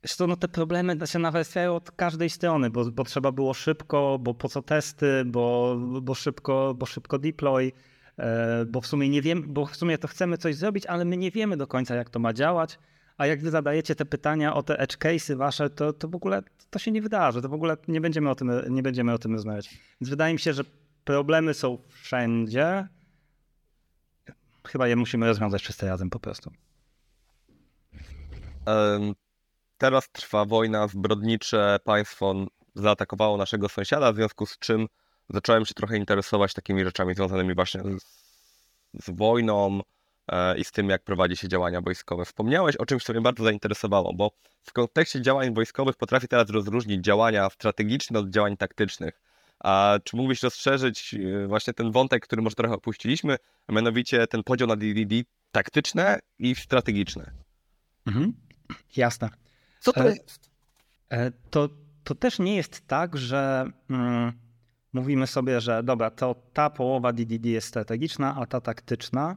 Zresztą 0.03 0.27
no, 0.27 0.37
te 0.37 0.49
problemy 0.49 1.07
się 1.07 1.19
nawarstwiają 1.19 1.77
od 1.77 1.91
każdej 1.91 2.31
strony, 2.31 2.71
bo, 2.71 2.91
bo 2.91 3.05
trzeba 3.05 3.33
było 3.33 3.55
szybko, 3.55 4.19
bo 4.21 4.35
po 4.35 4.49
co 4.49 4.62
testy, 4.62 5.25
bo, 5.27 5.77
bo, 6.03 6.15
szybko, 6.15 6.75
bo 6.79 6.87
szybko 6.87 7.19
deploy, 7.19 7.73
e, 8.19 8.65
bo 8.65 8.81
w 8.81 8.87
sumie 8.87 9.09
nie 9.09 9.23
wiem, 9.23 9.45
bo 9.49 9.67
w 9.67 9.77
sumie 9.77 9.99
to 9.99 10.09
chcemy 10.09 10.38
coś 10.38 10.57
zrobić, 10.57 10.87
ale 10.87 11.05
my 11.05 11.17
nie 11.17 11.31
wiemy 11.31 11.57
do 11.57 11.67
końca, 11.67 11.95
jak 11.95 12.11
to 12.11 12.19
ma 12.19 12.33
działać. 12.33 12.79
A 13.17 13.27
jak 13.27 13.43
wy 13.43 13.51
zadajecie 13.51 13.95
te 13.95 14.05
pytania 14.05 14.55
o 14.55 14.62
te 14.62 14.79
edge 14.79 14.97
case'y 14.97 15.37
wasze, 15.37 15.71
to, 15.71 15.93
to 15.93 16.09
w 16.09 16.15
ogóle 16.15 16.43
to 16.71 16.79
się 16.79 16.91
nie 16.91 17.03
wydarzy, 17.03 17.43
to 17.43 17.49
w 17.49 17.55
ogóle 17.55 17.77
nie 17.88 18.01
będziemy 18.01 18.31
o 18.31 18.35
tym, 18.35 18.53
nie 18.71 18.83
będziemy 18.83 19.12
o 19.12 19.19
tym 19.19 19.33
rozmawiać. 19.33 19.71
Więc 20.01 20.11
wydaje 20.11 20.35
mi 20.35 20.41
się, 20.41 20.53
że 20.53 20.62
problemy 21.05 21.55
są 21.55 21.79
wszędzie. 21.88 22.88
Chyba 24.69 24.88
je 24.88 24.97
musimy 24.97 25.27
rozwiązać 25.27 25.62
wszyscy 25.62 25.87
razem 25.87 26.11
po 26.11 26.21
prostu. 26.21 26.51
Um, 28.67 29.15
teraz 29.83 30.11
trwa 30.11 30.45
wojna 30.45 30.88
zbrodnicze, 30.88 31.79
państwo 31.85 32.35
zaatakowało 32.75 33.37
naszego 33.37 33.68
sąsiada, 33.68 34.12
w 34.12 34.16
związku 34.16 34.47
z 34.47 34.59
czym 34.59 34.87
zacząłem 35.29 35.66
się 35.66 35.75
trochę 35.75 35.97
interesować 35.97 36.55
takimi 36.55 36.85
rzeczami 36.85 37.14
związanymi 37.14 37.55
właśnie 37.55 37.83
z, 37.83 38.05
z 39.05 39.11
wojną 39.11 39.81
e, 40.29 40.59
i 40.59 40.64
z 40.64 40.73
tym, 40.73 40.88
jak 40.88 41.03
prowadzi 41.03 41.37
się 41.37 41.49
działania 41.49 41.81
wojskowe. 41.81 42.25
Wspomniałeś 42.25 42.77
o 42.77 42.87
czymś, 42.87 43.05
co 43.05 43.12
mnie 43.12 43.23
bardzo 43.23 43.45
zainteresowało, 43.45 44.14
bo 44.14 44.31
w 44.62 44.73
kontekście 44.73 45.23
działań 45.23 45.55
wojskowych 45.55 45.97
potrafię 45.97 46.29
teraz 46.29 46.51
rozróżnić 46.51 47.05
działania 47.05 47.51
strategiczne 47.51 48.18
od 48.18 48.31
działań 48.31 48.57
taktycznych. 48.57 49.21
A 49.61 49.99
czy 50.05 50.16
mógłbyś 50.16 50.42
rozszerzyć 50.42 51.14
e, 51.14 51.47
właśnie 51.47 51.73
ten 51.73 51.92
wątek, 51.92 52.23
który 52.23 52.42
może 52.42 52.57
trochę 52.57 52.75
opuściliśmy, 52.75 53.37
a 53.66 53.73
mianowicie 53.73 54.27
ten 54.27 54.42
podział 54.42 54.68
na 54.68 54.77
DDD 54.77 55.14
taktyczne 55.53 56.18
i 56.38 56.55
strategiczne? 56.55 57.33
Mhm. 58.07 58.33
Jasne. 58.97 59.41
Co 59.83 59.92
to 59.92 60.09
jest? 60.09 60.51
E, 61.11 61.31
to 61.51 61.68
to 62.05 62.14
też 62.14 62.38
nie 62.38 62.57
jest 62.57 62.87
tak, 62.87 63.16
że 63.16 63.64
mm, 63.90 64.33
mówimy 64.92 65.27
sobie, 65.27 65.61
że 65.61 65.83
dobra, 65.83 66.11
to 66.11 66.35
ta 66.53 66.71
połowa 66.71 67.12
DDD 67.12 67.47
jest 67.47 67.68
strategiczna, 67.68 68.37
a 68.40 68.47
ta 68.47 68.61
taktyczna 68.61 69.37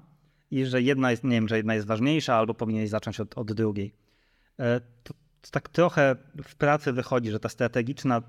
i 0.51 0.65
że 0.65 0.81
jedna 0.81 1.11
jest, 1.11 1.23
nie 1.23 1.31
wiem, 1.31 1.47
że 1.47 1.57
jedna 1.57 1.75
jest 1.75 1.87
ważniejsza 1.87 2.35
albo 2.35 2.53
powinieneś 2.53 2.89
zacząć 2.89 3.19
od, 3.19 3.37
od 3.37 3.53
drugiej. 3.53 3.93
E, 4.59 4.79
to, 5.03 5.13
to 5.41 5.51
tak 5.51 5.69
trochę 5.69 6.15
w 6.43 6.55
pracy 6.55 6.93
wychodzi, 6.93 7.31
że 7.31 7.39
ta 7.39 7.49
strategiczna, 7.49 8.21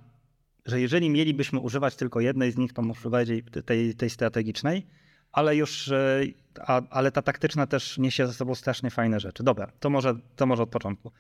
że 0.67 0.81
jeżeli 0.81 1.11
mielibyśmy 1.11 1.61
używać 1.61 1.97
tylko 1.97 2.21
jednej 2.21 2.53
z 2.53 2.57
nich, 2.57 2.73
to 2.73 2.83
może 2.83 3.11
bardziej 3.11 3.43
tej, 3.43 3.95
tej 3.95 4.11
strategicznej, 4.11 4.87
ale 5.33 5.57
już, 5.57 5.89
e, 5.89 6.21
a, 6.61 6.83
ale 6.91 7.13
ta 7.13 7.23
taktyczna 7.23 7.67
też 7.67 7.99
niesie 7.99 8.27
ze 8.27 8.33
sobą 8.33 8.55
strasznie 8.55 8.91
fajne 8.91 9.21
rzeczy. 9.21 9.43
Dobra, 9.43 9.73
to 9.81 9.91
może, 9.91 10.15
to 10.37 10.47
może 10.47 10.63
od 10.63 10.71
początku. 10.71 11.13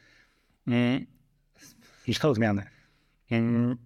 Mm, 0.69 1.07
I 2.07 2.15
są 2.15 2.35
zmiany. 2.35 2.63
Mm, 3.31 3.77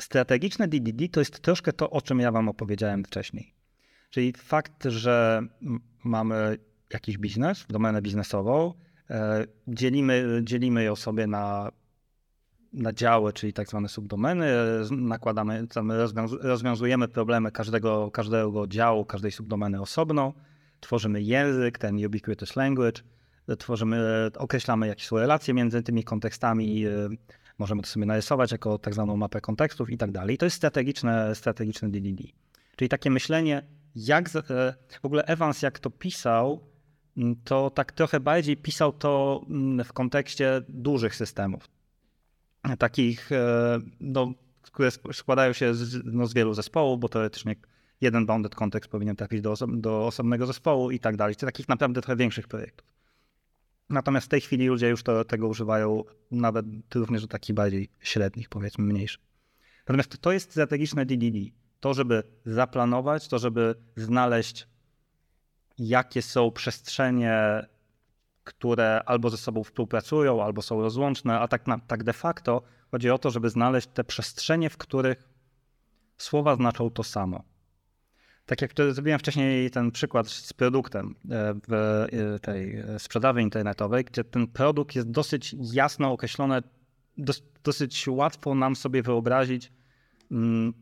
strategiczne 0.00 0.68
DDD 0.68 1.08
to 1.12 1.20
jest 1.20 1.40
troszkę 1.40 1.72
to, 1.72 1.90
o 1.90 2.02
czym 2.02 2.20
ja 2.20 2.32
wam 2.32 2.48
opowiedziałem 2.48 3.04
wcześniej. 3.04 3.54
Czyli 4.10 4.32
fakt, 4.32 4.84
że 4.84 5.42
mamy 6.04 6.58
jakiś 6.92 7.18
biznes, 7.18 7.66
domenę 7.68 8.02
biznesową, 8.02 8.74
e, 9.10 9.44
dzielimy, 9.68 10.40
dzielimy 10.42 10.84
ją 10.84 10.96
sobie 10.96 11.26
na, 11.26 11.72
na 12.72 12.92
działy, 12.92 13.32
czyli 13.32 13.52
tak 13.52 13.68
zwane 13.68 13.88
subdomeny, 13.88 14.46
nakładamy, 14.90 15.66
rozwiązujemy 16.40 17.08
problemy 17.08 17.52
każdego, 17.52 18.10
każdego 18.10 18.66
działu, 18.66 19.04
każdej 19.04 19.32
subdomeny 19.32 19.80
osobno, 19.80 20.34
tworzymy 20.80 21.22
język, 21.22 21.78
ten 21.78 22.06
ubiquitous 22.06 22.56
language, 22.56 23.02
tworzymy, 23.58 24.30
określamy 24.38 24.86
jakie 24.86 25.04
są 25.04 25.18
relacje 25.18 25.54
między 25.54 25.82
tymi 25.82 26.04
kontekstami, 26.04 26.86
e, 26.86 26.90
możemy 27.58 27.82
to 27.82 27.88
sobie 27.88 28.06
narysować 28.06 28.52
jako 28.52 28.78
tak 28.78 28.94
zwaną 28.94 29.16
mapę 29.16 29.40
kontekstów 29.40 29.90
i 29.90 29.98
tak 29.98 30.12
dalej. 30.12 30.38
To 30.38 30.46
jest 30.46 30.56
strategiczne, 30.56 31.34
strategiczne 31.34 31.88
DDD. 31.88 32.22
Czyli 32.76 32.88
takie 32.88 33.10
myślenie, 33.10 33.62
jak 33.96 34.28
e, 34.36 34.74
w 35.02 35.04
ogóle 35.04 35.24
Evans, 35.24 35.62
jak 35.62 35.78
to 35.78 35.90
pisał, 35.90 36.60
to 37.44 37.70
tak 37.70 37.92
trochę 37.92 38.20
bardziej 38.20 38.56
pisał 38.56 38.92
to 38.92 39.40
w 39.84 39.92
kontekście 39.92 40.62
dużych 40.68 41.16
systemów. 41.16 41.68
Takich, 42.78 43.32
e, 43.32 43.78
no, 44.00 44.32
które 44.62 44.90
składają 45.12 45.52
się 45.52 45.74
z, 45.74 46.00
no, 46.04 46.26
z 46.26 46.34
wielu 46.34 46.54
zespołów, 46.54 47.00
bo 47.00 47.08
teoretycznie 47.08 47.56
jeden 48.00 48.26
bounded 48.26 48.54
kontekst 48.54 48.90
powinien 48.90 49.16
trafić 49.16 49.40
do, 49.40 49.54
do 49.68 50.06
osobnego 50.06 50.46
zespołu 50.46 50.90
i 50.90 50.98
tak 50.98 51.16
dalej. 51.16 51.36
To 51.36 51.46
takich 51.46 51.68
naprawdę 51.68 52.00
trochę 52.02 52.16
większych 52.16 52.48
projektów. 52.48 52.95
Natomiast 53.88 54.26
w 54.26 54.28
tej 54.28 54.40
chwili 54.40 54.66
ludzie 54.66 54.88
już 54.88 55.02
to, 55.02 55.24
tego 55.24 55.48
używają 55.48 56.04
nawet 56.30 56.66
również 56.94 57.22
do 57.22 57.28
takich 57.28 57.54
bardziej 57.56 57.88
średnich, 58.00 58.48
powiedzmy 58.48 58.84
mniejszych. 58.84 59.20
Natomiast 59.78 60.18
to 60.18 60.32
jest 60.32 60.50
strategiczne 60.50 61.06
DDD 61.06 61.38
to, 61.80 61.94
żeby 61.94 62.22
zaplanować, 62.44 63.28
to, 63.28 63.38
żeby 63.38 63.74
znaleźć, 63.96 64.68
jakie 65.78 66.22
są 66.22 66.50
przestrzenie, 66.50 67.66
które 68.44 69.02
albo 69.06 69.30
ze 69.30 69.36
sobą 69.36 69.64
współpracują, 69.64 70.44
albo 70.44 70.62
są 70.62 70.80
rozłączne, 70.80 71.40
a 71.40 71.48
tak, 71.48 71.66
na, 71.66 71.78
tak 71.78 72.04
de 72.04 72.12
facto 72.12 72.62
chodzi 72.90 73.10
o 73.10 73.18
to, 73.18 73.30
żeby 73.30 73.50
znaleźć 73.50 73.86
te 73.86 74.04
przestrzenie, 74.04 74.70
w 74.70 74.76
których 74.76 75.28
słowa 76.16 76.56
znaczą 76.56 76.90
to 76.90 77.02
samo. 77.02 77.44
Tak 78.46 78.62
jak 78.62 78.72
zrobiłem 78.90 79.18
wcześniej 79.18 79.70
ten 79.70 79.90
przykład 79.90 80.28
z 80.28 80.52
produktem 80.52 81.14
e, 81.30 81.54
w 81.68 81.72
e, 81.72 82.38
tej 82.38 82.82
sprzedaży 82.98 83.42
internetowej, 83.42 84.04
gdzie 84.04 84.24
ten 84.24 84.46
produkt 84.46 84.96
jest 84.96 85.10
dosyć 85.10 85.56
jasno 85.72 86.12
określony, 86.12 86.62
dosyć 87.64 88.08
łatwo 88.08 88.54
nam 88.54 88.76
sobie 88.76 89.02
wyobrazić, 89.02 89.72
mm, 90.30 90.72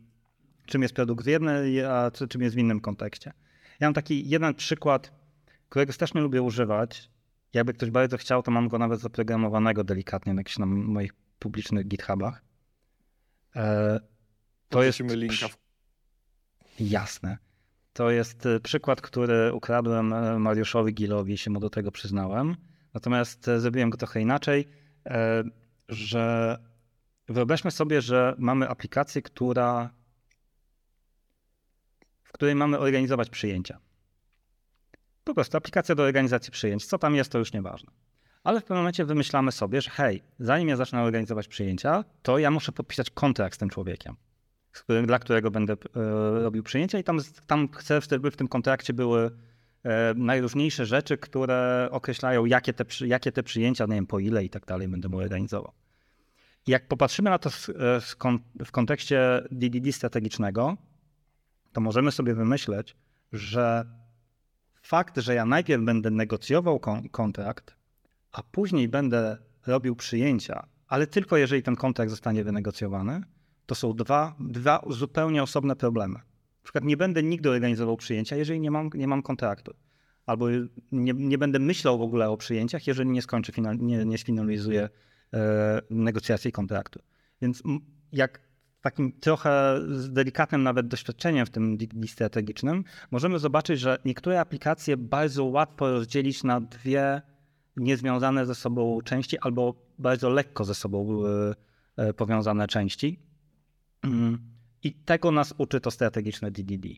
czym 0.66 0.83
jest 0.83 0.94
produkt 0.94 1.24
w 1.24 1.29
jednej, 1.29 1.85
a 1.85 2.11
czym 2.29 2.42
jest 2.42 2.57
w 2.57 2.59
innym 2.59 2.81
kontekście. 2.81 3.33
Ja 3.81 3.87
mam 3.87 3.94
taki 3.94 4.29
jeden 4.29 4.55
przykład, 4.55 5.12
którego 5.68 5.92
strasznie 5.92 6.20
lubię 6.20 6.42
używać. 6.42 7.11
Jakby 7.53 7.72
ktoś 7.72 7.90
bardzo 7.90 8.16
chciał, 8.16 8.42
to 8.42 8.50
mam 8.50 8.68
go 8.68 8.79
nawet 8.79 9.00
zaprogramowanego 9.00 9.85
delikatnie 9.85 10.35
na 10.35 10.40
jakichś 10.40 10.59
na 10.59 10.66
moich 10.66 11.12
publicznych 11.38 11.88
GitHubach. 11.88 12.44
E, 13.57 14.00
to 14.68 14.83
jest. 14.83 15.00
linka. 15.00 15.46
Jasne. 16.81 17.38
To 17.94 18.11
jest 18.11 18.46
e, 18.46 18.61
przykład, 18.61 19.00
który 19.00 19.52
ukradłem 19.52 20.12
e, 20.12 20.38
Mariuszowi 20.38 20.94
Gilowi, 20.94 21.38
się 21.38 21.50
mu 21.50 21.61
do 21.61 21.70
tego 21.70 21.90
przyznałem. 21.90 22.57
Natomiast 22.94 23.50
zrobiłem 23.59 23.90
go 23.90 23.98
trochę 23.98 24.20
inaczej, 24.20 24.68
że 25.88 26.59
wyobraźmy 27.28 27.70
sobie, 27.70 28.00
że 28.00 28.35
mamy 28.38 28.68
aplikację, 28.68 29.22
która 29.22 29.90
której 32.35 32.54
mamy 32.54 32.78
organizować 32.78 33.30
przyjęcia. 33.30 33.78
Po 35.24 35.35
prostu 35.35 35.57
aplikacja 35.57 35.94
do 35.94 36.02
organizacji 36.02 36.52
przyjęć. 36.52 36.87
Co 36.87 36.98
tam 36.98 37.14
jest, 37.14 37.33
to 37.33 37.38
już 37.38 37.52
nieważne. 37.52 37.92
Ale 38.44 38.61
w 38.61 38.62
pewnym 38.62 38.78
momencie 38.78 39.04
wymyślamy 39.04 39.52
sobie, 39.52 39.80
że 39.80 39.90
hej, 39.90 40.22
zanim 40.38 40.68
ja 40.68 40.76
zacznę 40.76 41.02
organizować 41.02 41.48
przyjęcia, 41.48 42.04
to 42.22 42.38
ja 42.38 42.50
muszę 42.50 42.72
podpisać 42.72 43.11
kontrakt 43.11 43.54
z 43.54 43.59
tym 43.59 43.70
człowiekiem, 43.70 44.16
dla 45.06 45.18
którego 45.18 45.50
będę 45.50 45.72
e, 45.72 45.76
robił 46.42 46.62
przyjęcia 46.62 46.98
i 46.98 47.04
tam, 47.04 47.18
tam 47.46 47.68
chcę, 47.72 48.00
żeby 48.10 48.30
w 48.30 48.37
tym 48.37 48.48
kontrakcie 48.48 48.92
były 48.92 49.30
e, 49.84 50.14
najróżniejsze 50.16 50.87
rzeczy, 50.87 51.18
które 51.18 51.88
określają, 51.90 52.44
jakie 52.44 52.72
te, 52.72 52.84
jakie 53.06 53.32
te 53.32 53.42
przyjęcia, 53.42 53.87
nie 53.87 53.94
wiem 53.94 54.06
po 54.06 54.18
ile 54.18 54.44
i 54.44 54.50
tak 54.50 54.66
dalej 54.66 54.88
będę 54.88 55.08
mu 55.08 55.18
organizował. 55.18 55.72
Jak 56.66 56.88
popatrzymy 56.88 57.30
na 57.30 57.38
to 57.38 57.50
w, 57.50 57.68
e, 57.68 58.00
w 58.64 58.72
kontekście 58.72 59.42
DDD 59.50 59.92
strategicznego, 59.92 60.76
to 61.72 61.80
możemy 61.80 62.12
sobie 62.12 62.34
wymyśleć, 62.34 62.96
że 63.32 63.84
fakt, 64.82 65.18
że 65.18 65.34
ja 65.34 65.44
najpierw 65.44 65.82
będę 65.82 66.10
negocjował 66.10 66.80
kon 66.80 67.08
kontrakt, 67.08 67.76
a 68.32 68.42
później 68.42 68.88
będę 68.88 69.38
robił 69.66 69.96
przyjęcia, 69.96 70.66
ale 70.88 71.06
tylko 71.06 71.37
jeżeli 71.37 71.62
ten 71.62 71.76
kontrakt 71.76 72.10
zostanie 72.10 72.44
wynegocjowany, 72.44 73.22
to 73.66 73.74
są 73.74 73.92
dwa, 73.92 74.37
dwa 74.40 74.83
zupełnie 74.90 75.42
osobne 75.42 75.77
problemy. 75.77 76.14
Na 76.14 76.62
przykład 76.62 76.85
nie 76.85 76.96
będę 76.96 77.22
nigdy 77.22 77.50
organizował 77.50 77.96
przyjęcia, 77.96 78.37
jeżeli 78.37 78.61
nie 78.61 78.70
mam, 78.70 78.90
nie 78.94 79.09
mam 79.09 79.22
kontraktu. 79.22 79.74
Albo 80.27 80.46
nie, 80.92 81.12
nie 81.12 81.38
będę 81.38 81.59
myślał 81.59 81.98
w 81.98 82.03
ogóle 82.03 82.31
o 82.31 82.37
przyjęciach, 82.37 82.87
jeżeli 82.87 83.11
nie 83.11 83.22
skończę, 83.22 83.53
nie, 83.79 84.05
nie 84.05 84.18
sfinalizuję 84.18 84.88
e, 85.35 85.81
negocjacji 85.90 86.53
kontraktu. 86.53 87.00
Więc 87.42 87.62
jak 88.12 88.40
takim 88.81 89.12
trochę 89.12 89.81
delikatnym 90.09 90.62
nawet 90.62 90.88
doświadczeniem 90.88 91.46
w 91.46 91.50
tym 91.50 91.77
DD 91.77 92.09
strategicznym, 92.09 92.85
możemy 93.11 93.38
zobaczyć, 93.38 93.81
że 93.81 93.98
niektóre 94.05 94.40
aplikacje 94.40 94.96
bardzo 94.96 95.44
łatwo 95.44 95.90
rozdzielić 95.90 96.44
na 96.44 96.61
dwie 96.61 97.22
niezwiązane 97.77 98.46
ze 98.46 98.55
sobą 98.55 98.98
części 99.05 99.38
albo 99.38 99.74
bardzo 99.98 100.31
lekko 100.31 100.64
ze 100.64 100.74
sobą 100.74 101.22
e, 101.27 101.55
e, 101.96 102.14
powiązane 102.14 102.66
części. 102.68 103.18
Mm. 104.05 104.38
I 104.83 104.93
tego 104.93 105.31
nas 105.31 105.55
uczy 105.59 105.81
to 105.81 105.90
strategiczne 105.90 106.51
DDD. 106.51 106.88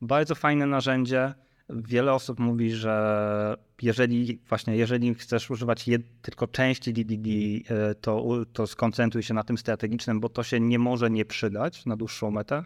Bardzo 0.00 0.34
fajne 0.34 0.66
narzędzie, 0.66 1.34
Wiele 1.70 2.12
osób 2.12 2.38
mówi, 2.38 2.70
że 2.70 3.56
jeżeli 3.82 4.38
właśnie, 4.48 4.76
jeżeli 4.76 5.14
chcesz 5.14 5.50
używać 5.50 5.90
tylko 6.22 6.46
części 6.46 6.92
DDD, 6.92 7.28
e, 7.28 7.94
to, 7.94 8.44
to 8.52 8.66
skoncentruj 8.66 9.22
się 9.22 9.34
na 9.34 9.44
tym 9.44 9.58
strategicznym, 9.58 10.20
bo 10.20 10.28
to 10.28 10.42
się 10.42 10.60
nie 10.60 10.78
może 10.78 11.10
nie 11.10 11.24
przydać 11.24 11.86
na 11.86 11.96
dłuższą 11.96 12.30
metę. 12.30 12.64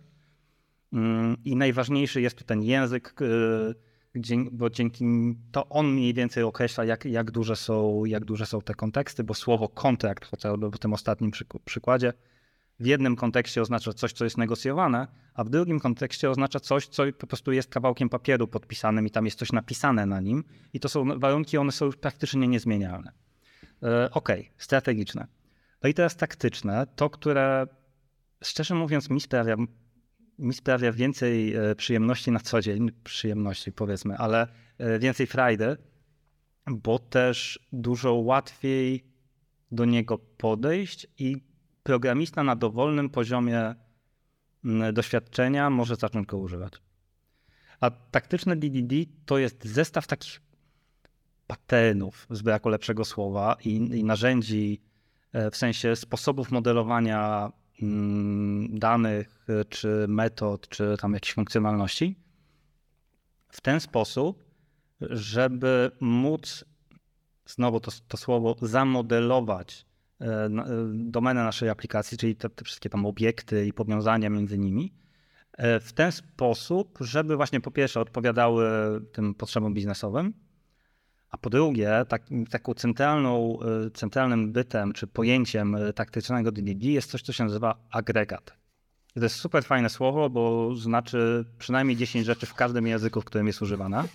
Mm, 0.92 1.36
I 1.44 1.56
najważniejszy 1.56 2.20
jest 2.20 2.38
tu 2.38 2.44
ten 2.44 2.62
język, 2.62 3.14
e, 3.22 4.50
bo 4.52 4.70
dzięki 4.70 5.04
to 5.52 5.68
on 5.68 5.92
mniej 5.92 6.14
więcej 6.14 6.42
określa, 6.42 6.84
jak, 6.84 7.04
jak, 7.04 7.30
duże, 7.30 7.56
są, 7.56 8.04
jak 8.04 8.24
duże 8.24 8.46
są 8.46 8.60
te 8.60 8.74
konteksty, 8.74 9.24
bo 9.24 9.34
słowo 9.34 9.68
kontrakt, 9.68 10.24
chociażby 10.24 10.70
w 10.70 10.78
tym 10.78 10.92
ostatnim 10.92 11.30
przykładzie, 11.64 12.12
w 12.80 12.86
jednym 12.86 13.16
kontekście 13.16 13.62
oznacza 13.62 13.92
coś, 13.92 14.12
co 14.12 14.24
jest 14.24 14.38
negocjowane, 14.38 15.06
a 15.34 15.44
w 15.44 15.50
drugim 15.50 15.80
kontekście 15.80 16.30
oznacza 16.30 16.60
coś, 16.60 16.86
co 16.86 17.02
po 17.18 17.26
prostu 17.26 17.52
jest 17.52 17.68
kawałkiem 17.68 18.08
papieru 18.08 18.48
podpisanym 18.48 19.06
i 19.06 19.10
tam 19.10 19.24
jest 19.24 19.38
coś 19.38 19.52
napisane 19.52 20.06
na 20.06 20.20
nim. 20.20 20.44
I 20.72 20.80
to 20.80 20.88
są 20.88 21.18
warunki, 21.18 21.58
one 21.58 21.72
są 21.72 21.86
już 21.86 21.96
praktycznie 21.96 22.48
niezmienialne. 22.48 23.12
E, 23.82 24.10
ok, 24.10 24.28
strategiczne. 24.58 25.26
No 25.82 25.88
i 25.88 25.94
teraz 25.94 26.16
taktyczne, 26.16 26.86
to, 26.96 27.10
które 27.10 27.66
szczerze 28.44 28.74
mówiąc 28.74 29.10
mi 29.10 29.20
sprawia, 29.20 29.56
mi 30.38 30.54
sprawia 30.54 30.92
więcej 30.92 31.54
e, 31.54 31.74
przyjemności 31.74 32.30
na 32.30 32.40
co 32.40 32.60
dzień, 32.60 32.90
przyjemności 33.04 33.72
powiedzmy, 33.72 34.16
ale 34.16 34.48
e, 34.78 34.98
więcej 34.98 35.26
frajdy, 35.26 35.76
bo 36.66 36.98
też 36.98 37.68
dużo 37.72 38.14
łatwiej 38.14 39.04
do 39.72 39.84
niego 39.84 40.18
podejść 40.18 41.06
i 41.18 41.49
programista 41.82 42.42
na 42.42 42.56
dowolnym 42.56 43.10
poziomie 43.10 43.74
mm, 44.64 44.94
doświadczenia 44.94 45.70
może 45.70 45.96
zacząć 45.96 46.26
go 46.26 46.38
używać. 46.38 46.72
A 47.80 47.90
taktyczne 47.90 48.56
DDD 48.56 48.94
to 49.26 49.38
jest 49.38 49.64
zestaw 49.64 50.06
takich 50.06 50.40
patternów, 51.46 52.26
z 52.30 52.42
braku 52.42 52.68
lepszego 52.68 53.04
słowa, 53.04 53.56
i, 53.64 53.74
i 53.74 54.04
narzędzi 54.04 54.80
w 55.52 55.56
sensie 55.56 55.96
sposobów 55.96 56.50
modelowania 56.50 57.52
mm, 57.82 58.78
danych, 58.78 59.46
czy 59.68 60.06
metod, 60.08 60.68
czy 60.68 60.96
tam 61.00 61.14
jakichś 61.14 61.34
funkcjonalności, 61.34 62.16
w 63.48 63.60
ten 63.60 63.80
sposób, 63.80 64.44
żeby 65.00 65.90
móc, 66.00 66.64
znowu 67.46 67.80
to, 67.80 67.90
to 68.08 68.16
słowo, 68.16 68.56
zamodelować 68.62 69.78
e, 69.78 69.84
e, 69.84 69.89
domenę 70.94 71.44
naszej 71.44 71.68
aplikacji, 71.68 72.18
czyli 72.18 72.36
te, 72.36 72.50
te 72.50 72.64
wszystkie 72.64 72.90
tam 72.90 73.06
obiekty 73.06 73.66
i 73.66 73.72
powiązania 73.72 74.30
między 74.30 74.58
nimi, 74.58 74.92
e, 75.52 75.80
w 75.80 75.92
ten 75.92 76.12
sposób, 76.12 76.98
żeby 77.00 77.36
właśnie 77.36 77.60
po 77.60 77.70
pierwsze 77.70 78.00
odpowiadały 78.00 78.66
tym 79.12 79.34
potrzebom 79.34 79.74
biznesowym, 79.74 80.34
a 81.30 81.38
po 81.38 81.50
drugie, 81.50 82.04
tak, 82.08 82.22
taką 82.50 82.74
centralną, 82.74 83.58
centralnym 83.94 84.52
bytem 84.52 84.92
czy 84.92 85.06
pojęciem 85.06 85.76
taktycznego 85.94 86.52
DDD 86.52 86.84
jest 86.84 87.10
coś, 87.10 87.22
co 87.22 87.32
się 87.32 87.44
nazywa 87.44 87.76
agregat. 87.90 88.60
To 89.14 89.20
jest 89.20 89.36
super 89.36 89.64
fajne 89.64 89.90
słowo, 89.90 90.30
bo 90.30 90.74
znaczy 90.76 91.44
przynajmniej 91.58 91.96
10 91.96 92.26
rzeczy 92.26 92.46
w 92.46 92.54
każdym 92.54 92.86
języku, 92.86 93.20
w 93.20 93.24
którym 93.24 93.46
jest 93.46 93.62
używana. 93.62 94.04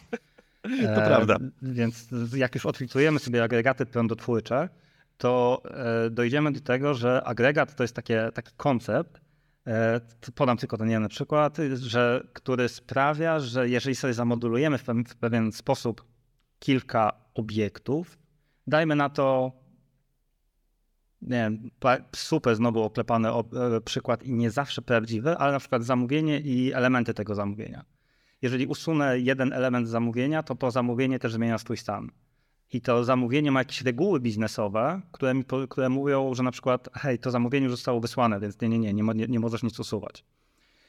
To 0.66 1.04
e, 1.04 1.08
prawda. 1.08 1.38
Więc 1.62 2.08
jak 2.36 2.56
już 2.56 2.66
odfiltrujemy 2.66 3.20
sobie 3.20 3.44
agregaty 3.44 3.86
prądotwórcze, 3.86 4.70
to 5.18 5.62
e, 5.66 6.10
dojdziemy 6.10 6.52
do 6.52 6.60
tego, 6.60 6.94
że 6.94 7.24
agregat 7.24 7.76
to 7.76 7.84
jest 7.84 7.96
takie, 7.96 8.30
taki 8.34 8.52
koncept, 8.58 9.22
e, 9.68 10.02
podam 10.36 10.58
tylko 10.58 10.78
ten 10.78 10.90
jeden 10.90 11.08
przykład, 11.10 11.58
że, 11.76 12.28
który 12.34 12.70
sprawia, 12.70 13.40
że 13.40 13.70
jeżeli 13.70 13.96
sobie 13.96 14.14
zamodulujemy 14.14 14.78
w 14.78 15.16
pewien, 15.20 15.52
sposób 15.52 16.06
kilka 16.60 17.12
obiektów, 17.34 18.18
dajmy 18.68 18.96
na 18.96 19.10
to 19.10 19.52
nie 21.22 21.38
wiem, 21.38 21.72
super 22.16 22.56
znowu 22.56 22.84
oklepany 22.84 23.30
przykład 23.86 24.24
i 24.24 24.34
nie 24.34 24.52
zawsze 24.52 24.82
prawdziwy, 24.82 25.38
ale 25.38 25.52
na 25.52 25.60
przykład 25.60 25.84
zamówienie 25.84 26.40
i 26.40 26.74
elementy 26.74 27.14
tego 27.14 27.36
zamówienia 27.36 27.86
jeżeli 28.42 28.68
usunę 28.68 29.20
jeden 29.20 29.54
element 29.54 29.88
zamówienia, 29.88 30.44
to 30.44 30.56
to 30.56 30.72
zamówienie 30.72 31.20
też 31.20 31.34
zmienia 31.34 31.58
swój 31.58 31.78
stan. 31.78 32.12
I 32.74 32.82
to 32.82 33.04
zamówienie 33.04 33.52
ma 33.52 33.60
jakieś 33.60 33.82
reguły 33.82 34.20
biznesowe, 34.20 35.02
które, 35.12 35.34
mi, 35.34 35.44
które 35.70 35.90
mówią, 35.90 36.34
że 36.34 36.44
na 36.44 36.52
przykład, 36.52 36.90
hej, 36.94 37.20
to 37.20 37.32
zamówienie 37.32 37.64
już 37.64 37.74
zostało 37.74 38.00
wysłane, 38.00 38.40
więc 38.40 38.62
nie, 38.62 38.70
nie, 38.70 38.94
nie, 38.94 39.04
nie, 39.04 39.28
nie, 39.28 39.40
możesz 39.40 39.64
nic 39.64 39.80
usuwać. 39.80 40.26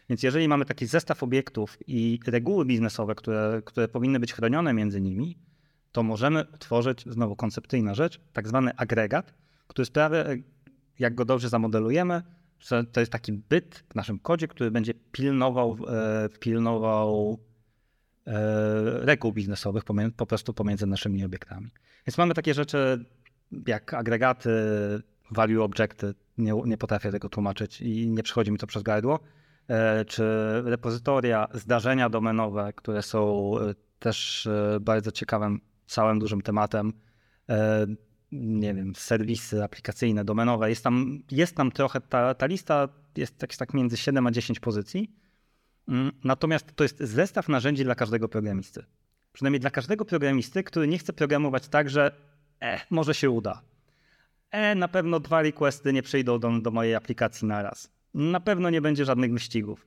Więc 0.08 0.22
jeżeli 0.22 0.48
mamy 0.48 0.64
taki 0.64 0.86
zestaw 0.86 1.22
obiektów 1.22 1.78
i 1.86 2.20
reguły 2.26 2.64
biznesowe, 2.64 3.14
które, 3.14 3.62
które 3.64 3.88
powinny 3.88 4.20
być 4.20 4.32
chronione 4.32 4.72
między 4.72 5.00
nimi, 5.00 5.38
to 5.92 6.02
możemy 6.02 6.44
tworzyć, 6.58 7.04
znowu 7.06 7.36
koncepcyjna 7.36 7.94
rzecz, 7.94 8.20
tak 8.32 8.48
zwany 8.48 8.76
agregat, 8.76 9.34
który 9.68 9.86
sprawia, 9.86 10.24
jak 10.98 11.14
go 11.14 11.24
dobrze 11.24 11.48
zamodelujemy, 11.48 12.22
że 12.60 12.84
to 12.84 13.00
jest 13.00 13.12
taki 13.12 13.32
byt 13.32 13.84
w 13.88 13.94
naszym 13.94 14.18
kodzie, 14.18 14.48
który 14.48 14.70
będzie 14.70 14.94
pilnował, 15.12 15.76
e, 15.88 16.28
pilnował 16.40 17.38
reguł 19.00 19.32
biznesowych 19.32 19.84
po 20.16 20.26
prostu 20.26 20.54
pomiędzy 20.54 20.86
naszymi 20.86 21.24
obiektami. 21.24 21.70
Więc 22.06 22.18
mamy 22.18 22.34
takie 22.34 22.54
rzeczy 22.54 23.04
jak 23.66 23.94
agregaty, 23.94 24.50
value 25.30 25.62
objecty, 25.62 26.14
nie, 26.38 26.52
nie 26.64 26.78
potrafię 26.78 27.10
tego 27.10 27.28
tłumaczyć 27.28 27.80
i 27.80 28.10
nie 28.10 28.22
przychodzi 28.22 28.52
mi 28.52 28.58
to 28.58 28.66
przez 28.66 28.82
gardło, 28.82 29.20
e, 29.68 30.04
czy 30.04 30.24
repozytoria, 30.64 31.48
zdarzenia 31.54 32.10
domenowe, 32.10 32.72
które 32.76 33.02
są 33.02 33.50
też 33.98 34.48
bardzo 34.80 35.12
ciekawym, 35.12 35.60
całym 35.86 36.18
dużym 36.18 36.42
tematem 36.42 36.92
nie 38.32 38.74
wiem, 38.74 38.94
serwisy 38.94 39.64
aplikacyjne, 39.64 40.24
domenowe. 40.24 40.70
Jest 40.70 40.84
tam, 40.84 41.22
jest 41.30 41.56
tam 41.56 41.72
trochę, 41.72 42.00
ta, 42.00 42.34
ta 42.34 42.46
lista 42.46 42.88
jest 43.16 43.38
tak, 43.38 43.56
tak 43.56 43.74
między 43.74 43.96
7 43.96 44.26
a 44.26 44.30
10 44.30 44.60
pozycji. 44.60 45.10
Mm, 45.88 46.12
natomiast 46.24 46.76
to 46.76 46.84
jest 46.84 46.98
zestaw 47.00 47.48
narzędzi 47.48 47.84
dla 47.84 47.94
każdego 47.94 48.28
programisty. 48.28 48.84
Przynajmniej 49.32 49.60
dla 49.60 49.70
każdego 49.70 50.04
programisty, 50.04 50.64
który 50.64 50.88
nie 50.88 50.98
chce 50.98 51.12
programować 51.12 51.68
tak, 51.68 51.90
że 51.90 52.12
e, 52.62 52.80
może 52.90 53.14
się 53.14 53.30
uda. 53.30 53.62
E, 54.50 54.74
na 54.74 54.88
pewno 54.88 55.20
dwa 55.20 55.42
requesty 55.42 55.92
nie 55.92 56.02
przyjdą 56.02 56.38
do, 56.38 56.60
do 56.60 56.70
mojej 56.70 56.94
aplikacji 56.94 57.48
naraz. 57.48 57.90
Na 58.14 58.40
pewno 58.40 58.70
nie 58.70 58.80
będzie 58.80 59.04
żadnych 59.04 59.32
wyścigów. 59.32 59.86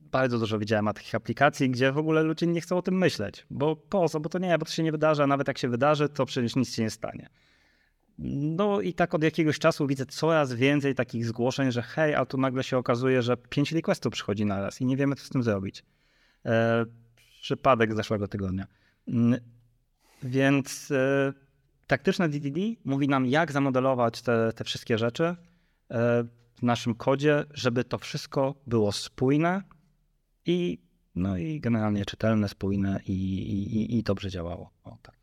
Bardzo 0.00 0.38
dużo 0.38 0.58
widziałem 0.58 0.86
takich 0.86 1.14
aplikacji, 1.14 1.70
gdzie 1.70 1.92
w 1.92 1.98
ogóle 1.98 2.22
ludzie 2.22 2.46
nie 2.46 2.60
chcą 2.60 2.76
o 2.78 2.82
tym 2.82 2.98
myśleć. 2.98 3.46
Bo 3.50 3.76
po 3.76 4.08
co? 4.08 4.20
Bo 4.20 4.28
to 4.28 4.38
nie, 4.38 4.58
bo 4.58 4.64
to 4.64 4.72
się 4.72 4.82
nie 4.82 4.92
wydarzy, 4.92 5.22
a 5.22 5.26
nawet 5.26 5.48
jak 5.48 5.58
się 5.58 5.68
wydarzy, 5.68 6.08
to 6.08 6.26
przecież 6.26 6.56
nic 6.56 6.74
się 6.74 6.82
nie 6.82 6.90
stanie. 6.90 7.28
No 8.18 8.80
i 8.80 8.94
tak 8.94 9.14
od 9.14 9.22
jakiegoś 9.22 9.58
czasu 9.58 9.86
widzę 9.86 10.06
coraz 10.06 10.52
więcej 10.52 10.94
takich 10.94 11.26
zgłoszeń, 11.26 11.72
że 11.72 11.82
hej, 11.82 12.14
a 12.14 12.26
tu 12.26 12.38
nagle 12.38 12.64
się 12.64 12.78
okazuje, 12.78 13.22
że 13.22 13.36
pięć 13.36 13.72
requestów 13.72 14.12
przychodzi 14.12 14.44
na 14.44 14.60
raz 14.60 14.80
i 14.80 14.84
nie 14.84 14.96
wiemy, 14.96 15.16
co 15.16 15.24
z 15.24 15.28
tym 15.28 15.42
zrobić. 15.42 15.84
E, 16.46 16.84
przypadek 17.42 17.92
z 17.92 17.96
zeszłego 17.96 18.28
tygodnia. 18.28 18.66
Mm, 19.08 19.40
więc 20.22 20.90
e, 20.90 21.32
taktyczne 21.86 22.28
DDD 22.28 22.58
mówi 22.84 23.08
nam, 23.08 23.26
jak 23.26 23.52
zamodelować 23.52 24.22
te, 24.22 24.52
te 24.52 24.64
wszystkie 24.64 24.98
rzeczy 24.98 25.24
e, 25.24 25.36
w 26.54 26.62
naszym 26.62 26.94
kodzie, 26.94 27.44
żeby 27.54 27.84
to 27.84 27.98
wszystko 27.98 28.54
było 28.66 28.92
spójne 28.92 29.62
i, 30.46 30.78
no 31.14 31.36
i 31.36 31.60
generalnie 31.60 32.04
czytelne, 32.04 32.48
spójne 32.48 33.00
i, 33.06 33.12
i, 33.12 33.98
i 33.98 34.02
dobrze 34.02 34.30
działało. 34.30 34.70
O, 34.84 34.98
tak. 35.02 35.21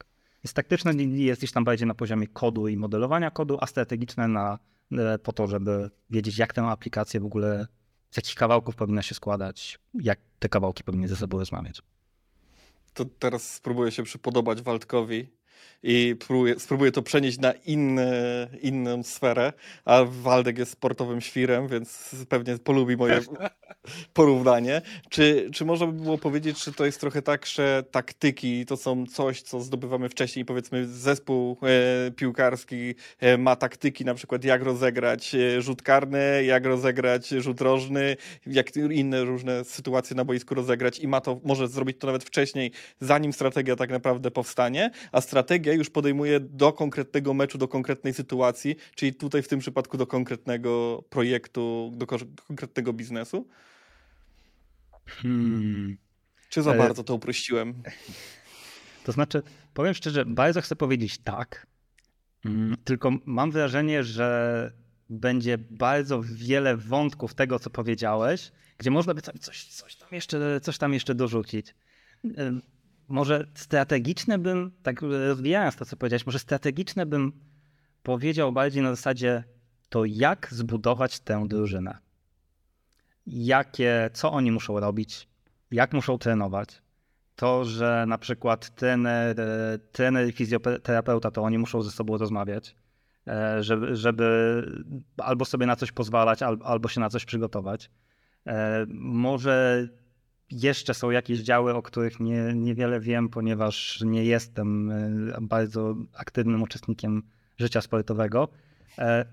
Taktyczne 0.54 0.94
jest 1.04 1.42
gdzieś 1.42 1.52
tam 1.52 1.64
bardziej 1.64 1.88
na 1.88 1.94
poziomie 1.94 2.28
kodu 2.28 2.68
i 2.68 2.78
modelowania 2.78 3.32
kodu, 3.32 3.58
a 3.62 3.68
strategiczne 3.68 4.28
na, 4.28 4.60
e, 4.92 5.20
po 5.20 5.34
to, 5.34 5.48
żeby 5.48 5.90
wiedzieć, 6.10 6.38
jak 6.38 6.54
tę 6.54 6.64
aplikację 6.64 7.20
w 7.20 7.26
ogóle, 7.26 7.68
z 8.12 8.18
jakich 8.18 8.36
kawałków 8.36 8.76
powinna 8.76 9.02
się 9.02 9.16
składać, 9.16 9.80
jak 9.94 10.20
te 10.40 10.50
kawałki 10.50 10.84
powinny 10.84 11.08
ze 11.08 11.16
sobą 11.16 11.40
rozmawiać. 11.40 11.82
To 12.94 13.06
teraz 13.06 13.56
spróbuję 13.56 13.92
się 13.92 14.04
przypodobać 14.04 14.62
Waldkowi 14.62 15.28
i 15.84 16.16
próbuję, 16.28 16.60
spróbuję 16.60 16.92
to 16.92 17.02
przenieść 17.02 17.40
na 17.40 17.52
inny, 17.52 18.12
inną 18.62 19.04
sferę, 19.04 19.54
a 19.86 20.04
Waldek 20.04 20.58
jest 20.58 20.72
sportowym 20.72 21.22
świrem, 21.22 21.68
więc 21.68 22.16
pewnie 22.30 22.58
polubi 22.58 22.98
moje 22.98 23.20
porównanie. 24.14 24.82
Czy, 25.10 25.50
czy 25.54 25.66
można 25.66 25.88
by 25.88 25.94
było 25.94 26.18
powiedzieć, 26.18 26.64
że 26.64 26.74
to 26.74 26.86
jest 26.86 27.00
trochę 27.00 27.22
tak, 27.22 27.46
że 27.46 27.84
taktyki 27.92 28.66
to 28.66 28.78
są 28.78 29.06
coś, 29.06 29.42
co 29.42 29.62
zdobywamy 29.62 30.10
wcześniej, 30.10 30.46
powiedzmy 30.46 30.88
zespół 30.88 31.58
e, 31.64 32.12
piłkarski 32.12 32.96
e, 33.20 33.38
ma 33.38 33.56
taktyki, 33.56 34.06
na 34.06 34.14
przykład 34.14 34.44
jak 34.44 34.64
rozegrać 34.64 35.36
e, 35.36 35.62
rzut 35.62 35.82
karny, 35.82 36.44
jak 36.44 36.66
rozegrać 36.66 37.28
rzut 37.30 37.62
rożny, 37.62 38.18
jak 38.48 38.76
inne 38.76 39.24
różne 39.24 39.64
sytuacje 39.64 40.16
na 40.16 40.26
boisku 40.26 40.56
rozegrać 40.56 41.00
i 41.00 41.08
ma 41.08 41.22
to, 41.22 41.42
może 41.44 41.68
zrobić 41.68 41.98
to 42.00 42.08
nawet 42.08 42.24
wcześniej, 42.24 42.72
zanim 43.00 43.34
strategia 43.34 43.76
tak 43.76 43.90
naprawdę 43.90 44.32
powstanie, 44.32 44.92
a 45.12 45.22
strategia 45.22 45.49
strategię 45.50 45.74
już 45.74 45.90
podejmuje 45.90 46.40
do 46.40 46.74
konkretnego 46.74 47.34
meczu, 47.34 47.58
do 47.58 47.68
konkretnej 47.68 48.14
sytuacji, 48.14 48.76
czyli 48.96 49.14
tutaj 49.14 49.42
w 49.42 49.48
tym 49.48 49.60
przypadku 49.60 49.98
do 49.98 50.08
konkretnego 50.08 51.04
projektu, 51.10 51.92
do 51.96 52.08
konkretnego 52.48 52.94
biznesu? 52.94 53.48
Hmm. 55.06 55.98
Czy 56.50 56.62
za 56.62 56.74
bardzo 56.74 57.04
to 57.04 57.16
uprościłem? 57.16 57.74
To 59.04 59.12
znaczy, 59.12 59.42
powiem 59.74 59.94
szczerze, 59.94 60.26
bardzo 60.26 60.62
chcę 60.62 60.76
powiedzieć 60.76 61.18
tak, 61.18 61.68
mm, 62.46 62.78
tylko 62.84 63.12
mam 63.26 63.52
wrażenie, 63.52 64.04
że 64.04 64.72
będzie 65.10 65.58
bardzo 65.58 66.22
wiele 66.24 66.78
wątków 66.78 67.34
tego, 67.34 67.60
co 67.60 67.70
powiedziałeś, 67.70 68.52
gdzie 68.78 68.92
można 68.92 69.14
by 69.14 69.22
coś, 69.22 69.66
coś, 69.66 69.96
tam, 69.96 70.10
jeszcze, 70.12 70.62
coś 70.62 70.78
tam 70.78 70.94
jeszcze 70.94 71.16
dorzucić 71.16 71.76
może 73.10 73.48
strategiczne 73.56 74.38
bym, 74.38 74.72
tak 74.84 75.02
rozwijając 75.02 75.76
to, 75.76 75.86
co 75.86 75.98
powiedziałeś, 75.98 76.26
może 76.26 76.40
strategiczne 76.40 77.06
bym 77.06 77.32
powiedział 78.04 78.52
bardziej 78.52 78.84
na 78.84 78.90
zasadzie 78.90 79.44
to 79.90 80.06
jak 80.06 80.48
zbudować 80.52 81.20
tę 81.20 81.48
drużynę. 81.48 81.98
Jakie, 83.28 84.10
co 84.14 84.32
oni 84.32 84.52
muszą 84.52 84.80
robić, 84.80 85.28
jak 85.72 85.94
muszą 85.94 86.18
trenować. 86.18 86.82
To, 87.36 87.66
że 87.66 88.06
na 88.08 88.18
przykład 88.18 88.76
trener, 88.76 89.36
trener 89.92 90.28
i 90.28 90.32
fizjoterapeuta, 90.32 91.32
to 91.32 91.44
oni 91.44 91.58
muszą 91.58 91.82
ze 91.82 91.92
sobą 91.92 92.18
rozmawiać, 92.18 92.76
e, 93.28 93.64
żeby, 93.64 93.96
żeby 93.96 94.64
albo 95.18 95.46
sobie 95.46 95.66
na 95.66 95.76
coś 95.76 95.92
pozwalać, 95.92 96.40
albo 96.44 96.90
się 96.90 97.00
na 97.00 97.10
coś 97.10 97.26
przygotować. 97.26 97.90
E, 98.48 98.86
może 98.90 99.88
jeszcze 100.52 100.94
są 100.94 101.12
jakieś 101.12 101.40
działy, 101.40 101.74
o 101.74 101.82
których 101.82 102.20
nie, 102.20 102.54
niewiele 102.56 103.00
wiem, 103.00 103.30
ponieważ 103.30 104.02
nie 104.06 104.26
jestem 104.26 104.92
e, 104.92 105.38
bardzo 105.42 105.96
aktywnym 106.14 106.62
uczestnikiem 106.62 107.24
życia 107.58 107.82
sportowego. 107.82 108.48
E, 108.98 109.26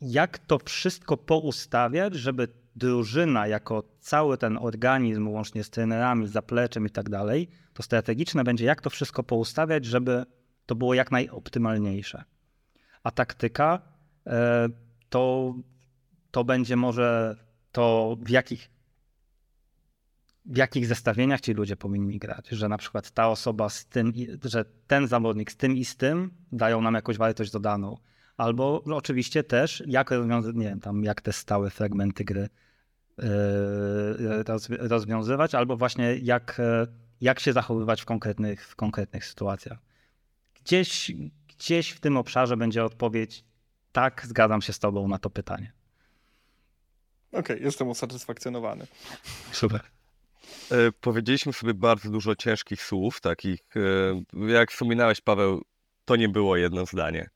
jak 0.00 0.38
to 0.38 0.58
wszystko 0.58 1.16
poustawiać, 1.16 2.14
żeby 2.14 2.48
drużyna 2.76 3.46
jako 3.46 3.82
cały 4.00 4.38
ten 4.38 4.58
organizm, 4.60 5.28
łącznie 5.28 5.64
z 5.64 5.70
trenerami, 5.70 6.28
zapleczem 6.28 6.86
i 6.86 6.90
tak 6.90 7.10
dalej, 7.10 7.48
to 7.74 7.82
strategiczne 7.82 8.44
będzie, 8.44 8.64
jak 8.64 8.80
to 8.80 8.90
wszystko 8.90 9.22
poustawiać, 9.22 9.84
żeby 9.84 10.24
to 10.66 10.74
było 10.74 10.94
jak 10.94 11.10
najoptymalniejsze. 11.10 12.24
A 13.02 13.10
taktyka 13.10 13.82
to, 15.08 15.54
to 16.30 16.44
będzie 16.44 16.76
może 16.76 17.36
to, 17.72 18.16
w 18.20 18.30
jakich, 18.30 18.70
w 20.48 20.56
jakich 20.56 20.86
zestawieniach 20.86 21.40
ci 21.40 21.52
ludzie 21.52 21.76
powinni 21.76 22.18
grać. 22.18 22.48
Że 22.48 22.68
na 22.68 22.78
przykład 22.78 23.10
ta 23.10 23.28
osoba 23.28 23.68
z 23.68 23.86
tym, 23.86 24.12
że 24.44 24.64
ten 24.86 25.06
zawodnik 25.08 25.52
z 25.52 25.56
tym 25.56 25.76
i 25.76 25.84
z 25.84 25.96
tym 25.96 26.30
dają 26.52 26.80
nam 26.80 26.94
jakąś 26.94 27.16
wartość 27.16 27.50
dodaną. 27.50 27.98
Albo 28.36 28.82
oczywiście 28.84 29.44
też, 29.44 29.82
jak 29.86 30.10
rozwiązać, 30.10 30.56
nie 30.56 30.64
wiem, 30.64 30.80
tam 30.80 31.04
jak 31.04 31.20
te 31.20 31.32
stałe 31.32 31.70
fragmenty 31.70 32.24
gry 32.24 32.48
yy, 33.18 33.26
rozwiązywać, 34.88 35.54
albo 35.54 35.76
właśnie 35.76 36.16
jak, 36.16 36.60
jak 37.20 37.40
się 37.40 37.52
zachowywać 37.52 38.02
w 38.02 38.04
konkretnych, 38.04 38.68
w 38.68 38.76
konkretnych 38.76 39.24
sytuacjach. 39.24 39.78
Gdzieś, 40.64 41.12
gdzieś 41.48 41.90
w 41.90 42.00
tym 42.00 42.16
obszarze 42.16 42.56
będzie 42.56 42.84
odpowiedź 42.84 43.44
tak, 43.92 44.26
zgadzam 44.26 44.62
się 44.62 44.72
z 44.72 44.78
tobą 44.78 45.08
na 45.08 45.18
to 45.18 45.30
pytanie. 45.30 45.72
Okej, 47.32 47.40
okay, 47.40 47.58
jestem 47.58 47.88
usatysfakcjonowany. 47.88 48.86
Super. 49.52 49.97
E, 50.70 50.92
powiedzieliśmy 51.00 51.52
sobie 51.52 51.74
bardzo 51.74 52.10
dużo 52.10 52.36
ciężkich 52.36 52.82
słów, 52.82 53.20
takich, 53.20 53.60
e, 53.76 54.48
jak 54.48 54.72
wspominałeś, 54.72 55.20
Paweł, 55.20 55.64
to 56.04 56.16
nie 56.16 56.28
było 56.28 56.56
jedno 56.56 56.86
zdanie. 56.86 57.30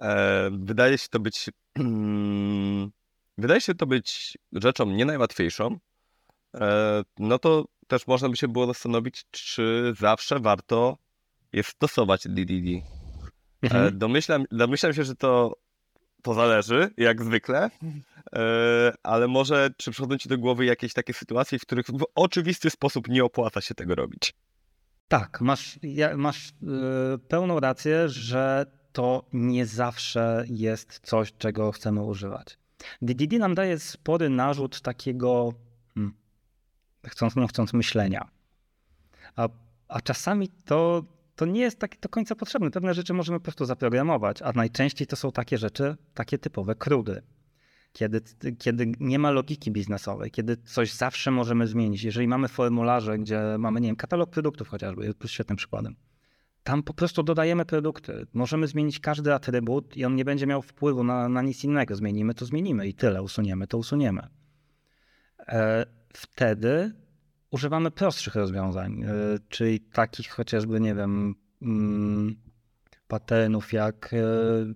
E, 0.00 0.50
wydaje 0.52 0.98
się 0.98 1.08
to 1.08 1.20
być. 1.20 1.50
wydaje 3.38 3.60
się 3.60 3.74
to 3.74 3.86
być 3.86 4.38
rzeczą 4.52 4.86
nie 4.86 5.04
najłatwiejszą. 5.04 5.78
no 7.18 7.38
to 7.38 7.64
też 7.86 8.06
można 8.06 8.28
by 8.28 8.36
się 8.36 8.48
było 8.48 8.66
zastanowić, 8.66 9.24
czy 9.30 9.94
zawsze 9.98 10.40
warto 10.40 10.98
jest 11.52 11.68
stosować 11.68 12.22
DDD. 12.28 12.86
Mhm. 13.62 13.98
Domyślam, 13.98 14.44
domyślam 14.50 14.92
się, 14.92 15.04
że 15.04 15.16
to 15.16 15.56
to 16.22 16.34
zależy, 16.34 16.90
jak 16.96 17.24
zwykle, 17.24 17.70
e, 18.32 18.92
ale 19.02 19.28
może 19.28 19.70
czy 19.76 19.90
przychodzą 19.90 20.18
ci 20.18 20.28
do 20.28 20.38
głowy 20.38 20.64
jakieś 20.64 20.92
takie 20.92 21.12
sytuacje, 21.12 21.58
w 21.58 21.62
których 21.62 21.86
w 21.86 22.06
oczywisty 22.14 22.70
sposób 22.70 23.08
nie 23.08 23.24
opłaca 23.24 23.60
się 23.60 23.74
tego 23.74 23.94
robić? 23.94 24.34
Tak, 25.08 25.40
masz, 25.40 25.78
masz 26.16 26.52
yy, 26.62 27.18
pełną 27.28 27.60
rację, 27.60 28.08
że 28.08 28.66
to 28.92 29.24
nie 29.32 29.66
zawsze 29.66 30.44
jest 30.48 31.00
coś, 31.02 31.32
czego 31.38 31.72
chcemy 31.72 32.02
używać. 32.02 32.58
DDD 33.02 33.38
nam 33.38 33.54
daje 33.54 33.78
spory 33.78 34.28
narzut 34.28 34.80
takiego, 34.80 35.52
hmm, 35.94 36.14
chcąc, 37.06 37.34
chcąc 37.48 37.72
myślenia. 37.72 38.28
A, 39.36 39.48
a 39.88 40.00
czasami 40.00 40.48
to 40.48 41.04
to 41.40 41.46
nie 41.46 41.60
jest 41.60 41.78
tak 41.78 42.00
do 42.00 42.08
końca 42.08 42.34
potrzebne. 42.34 42.70
Pewne 42.70 42.94
rzeczy 42.94 43.14
możemy 43.14 43.38
po 43.38 43.44
prostu 43.44 43.64
zaprogramować, 43.64 44.42
a 44.42 44.52
najczęściej 44.52 45.06
to 45.06 45.16
są 45.16 45.32
takie 45.32 45.58
rzeczy, 45.58 45.96
takie 46.14 46.38
typowe 46.38 46.74
krudy. 46.74 47.22
Kiedy, 47.92 48.20
kiedy 48.58 48.92
nie 49.00 49.18
ma 49.18 49.30
logiki 49.30 49.70
biznesowej, 49.70 50.30
kiedy 50.30 50.56
coś 50.56 50.92
zawsze 50.92 51.30
możemy 51.30 51.66
zmienić. 51.66 52.02
Jeżeli 52.02 52.28
mamy 52.28 52.48
formularze, 52.48 53.18
gdzie 53.18 53.40
mamy, 53.58 53.80
nie 53.80 53.88
wiem, 53.88 53.96
katalog 53.96 54.30
produktów 54.30 54.68
chociażby, 54.68 55.04
jest 55.04 55.18
świetnym 55.26 55.56
przykładem. 55.56 55.96
Tam 56.62 56.82
po 56.82 56.94
prostu 56.94 57.22
dodajemy 57.22 57.64
produkty. 57.64 58.26
Możemy 58.32 58.66
zmienić 58.66 59.00
każdy 59.00 59.34
atrybut 59.34 59.96
i 59.96 60.04
on 60.04 60.14
nie 60.14 60.24
będzie 60.24 60.46
miał 60.46 60.62
wpływu 60.62 61.04
na, 61.04 61.28
na 61.28 61.42
nic 61.42 61.64
innego. 61.64 61.96
Zmienimy, 61.96 62.34
to 62.34 62.46
zmienimy 62.46 62.88
i 62.88 62.94
tyle. 62.94 63.22
Usuniemy, 63.22 63.66
to 63.66 63.78
usuniemy. 63.78 64.28
E, 65.48 65.86
wtedy 66.12 66.92
używamy 67.50 67.90
prostszych 67.90 68.34
rozwiązań, 68.34 69.02
e, 69.02 69.08
czyli 69.48 69.80
takich 69.80 70.30
chociażby, 70.30 70.80
nie 70.80 70.94
wiem, 70.94 71.34
mm, 71.62 72.36
patternów 73.08 73.72
jak 73.72 74.14
e, 74.14 74.16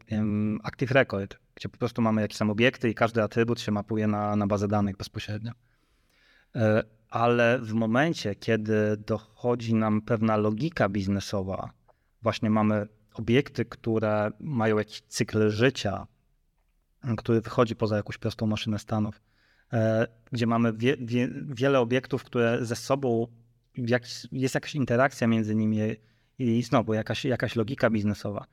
wiem, 0.08 0.60
Active 0.62 0.90
Record, 0.90 1.38
gdzie 1.54 1.68
po 1.68 1.78
prostu 1.78 2.02
mamy 2.02 2.22
jakieś 2.22 2.38
tam 2.38 2.50
obiekty 2.50 2.90
i 2.90 2.94
każdy 2.94 3.22
atrybut 3.22 3.60
się 3.60 3.72
mapuje 3.72 4.06
na, 4.06 4.36
na 4.36 4.46
bazę 4.46 4.68
danych 4.68 4.96
bezpośrednio. 4.96 5.52
E, 6.56 6.84
ale 7.10 7.58
w 7.58 7.72
momencie, 7.72 8.34
kiedy 8.34 8.96
dochodzi 8.96 9.74
nam 9.74 10.02
pewna 10.02 10.36
logika 10.36 10.88
biznesowa, 10.88 11.70
właśnie 12.22 12.50
mamy 12.50 12.88
obiekty, 13.14 13.64
które 13.64 14.30
mają 14.40 14.78
jakiś 14.78 15.00
cykl 15.00 15.50
życia, 15.50 16.06
który 17.16 17.40
wychodzi 17.40 17.76
poza 17.76 17.96
jakąś 17.96 18.18
prostą 18.18 18.46
maszynę 18.46 18.78
stanów, 18.78 19.20
gdzie 20.32 20.46
mamy 20.46 20.72
wie, 20.72 20.96
wie, 21.00 21.28
wiele 21.46 21.80
obiektów, 21.80 22.24
które 22.24 22.58
ze 22.64 22.76
sobą 22.76 23.26
jakiś, 23.76 24.26
jest 24.32 24.54
jakaś 24.54 24.74
interakcja 24.74 25.26
między 25.26 25.54
nimi 25.54 25.78
i 26.38 26.62
znowu 26.62 26.94
jakaś, 26.94 27.24
jakaś 27.24 27.56
logika 27.56 27.90
biznesowa, 27.90 28.46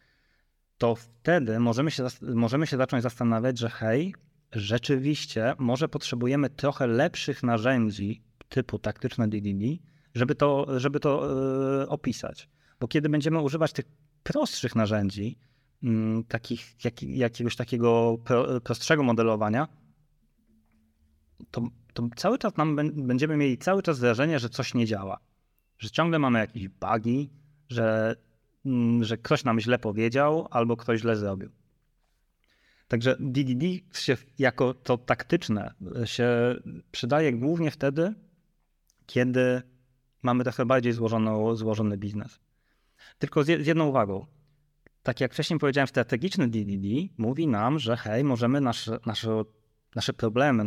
to 0.77 0.95
wtedy 0.95 1.59
możemy 1.59 1.91
się, 1.91 2.07
możemy 2.21 2.67
się 2.67 2.77
zacząć 2.77 3.03
zastanawiać, 3.03 3.59
że 3.59 3.69
hej, 3.69 4.13
rzeczywiście 4.51 5.53
może 5.57 5.89
potrzebujemy 5.89 6.49
trochę 6.49 6.87
lepszych 6.87 7.43
narzędzi 7.43 8.21
typu 8.49 8.79
taktyczne 8.79 9.27
DDD, 9.27 9.65
żeby 10.15 10.35
to, 10.35 10.79
żeby 10.79 10.99
to 10.99 11.35
yy, 11.79 11.89
opisać. 11.89 12.49
Bo 12.79 12.87
kiedy 12.87 13.09
będziemy 13.09 13.41
używać 13.41 13.73
tych 13.73 13.85
prostszych 14.23 14.75
narzędzi, 14.75 15.37
yy, 15.81 15.91
takich, 16.27 16.85
jak, 16.85 17.03
jakiegoś 17.03 17.55
takiego 17.55 18.17
pro, 18.23 18.61
prostszego 18.61 19.03
modelowania, 19.03 19.67
to, 21.51 21.61
to 21.93 22.09
cały 22.15 22.37
czas 22.37 22.57
nam 22.57 22.75
będziemy 22.95 23.37
mieli 23.37 23.57
cały 23.57 23.83
czas 23.83 23.99
wrażenie, 23.99 24.39
że 24.39 24.49
coś 24.49 24.73
nie 24.73 24.85
działa. 24.85 25.19
Że 25.79 25.89
ciągle 25.89 26.19
mamy 26.19 26.39
jakieś 26.39 26.67
bugi, 26.67 27.29
że, 27.69 28.15
mm, 28.65 29.03
że 29.03 29.17
ktoś 29.17 29.43
nam 29.43 29.59
źle 29.59 29.79
powiedział 29.79 30.47
albo 30.51 30.77
ktoś 30.77 31.01
źle 31.01 31.15
zrobił. 31.15 31.49
Także 32.87 33.15
DDD 33.19 33.63
się 33.93 34.17
jako 34.39 34.73
to 34.73 34.97
taktyczne 34.97 35.73
się 36.05 36.27
przydaje 36.91 37.33
głównie 37.33 37.71
wtedy, 37.71 38.13
kiedy 39.05 39.61
mamy 40.23 40.43
trochę 40.43 40.65
bardziej 40.65 40.93
złożoną, 40.93 41.55
złożony 41.55 41.97
biznes. 41.97 42.39
Tylko 43.19 43.43
z, 43.43 43.67
jedną 43.67 43.87
uwagą. 43.87 44.25
Tak 45.03 45.21
jak 45.21 45.33
wcześniej 45.33 45.59
powiedziałem, 45.59 45.87
strategiczny 45.87 46.47
DDD 46.47 46.87
mówi 47.17 47.47
nam, 47.47 47.79
że 47.79 47.97
hej, 47.97 48.23
możemy 48.23 48.61
nasze, 48.61 48.99
nasze 49.05 49.43
nasze 49.95 50.13
problemy, 50.13 50.65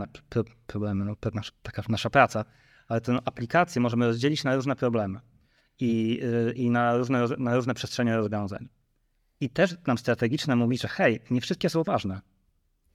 problemy, 0.66 1.04
no, 1.04 1.16
taka 1.62 1.82
nasza 1.88 2.10
praca, 2.10 2.44
ale 2.88 3.00
tę 3.00 3.18
aplikację 3.24 3.82
możemy 3.82 4.06
rozdzielić 4.06 4.44
na 4.44 4.56
różne 4.56 4.76
problemy 4.76 5.20
i, 5.80 6.20
y, 6.48 6.52
i 6.52 6.70
na, 6.70 6.96
różne, 6.96 7.26
na 7.38 7.56
różne 7.56 7.74
przestrzenie 7.74 8.16
rozwiązań. 8.16 8.68
I 9.40 9.50
też 9.50 9.76
nam 9.86 9.98
strategiczne 9.98 10.56
mówi, 10.56 10.78
że 10.78 10.88
hej, 10.88 11.20
nie 11.30 11.40
wszystkie 11.40 11.70
są 11.70 11.82
ważne. 11.82 12.20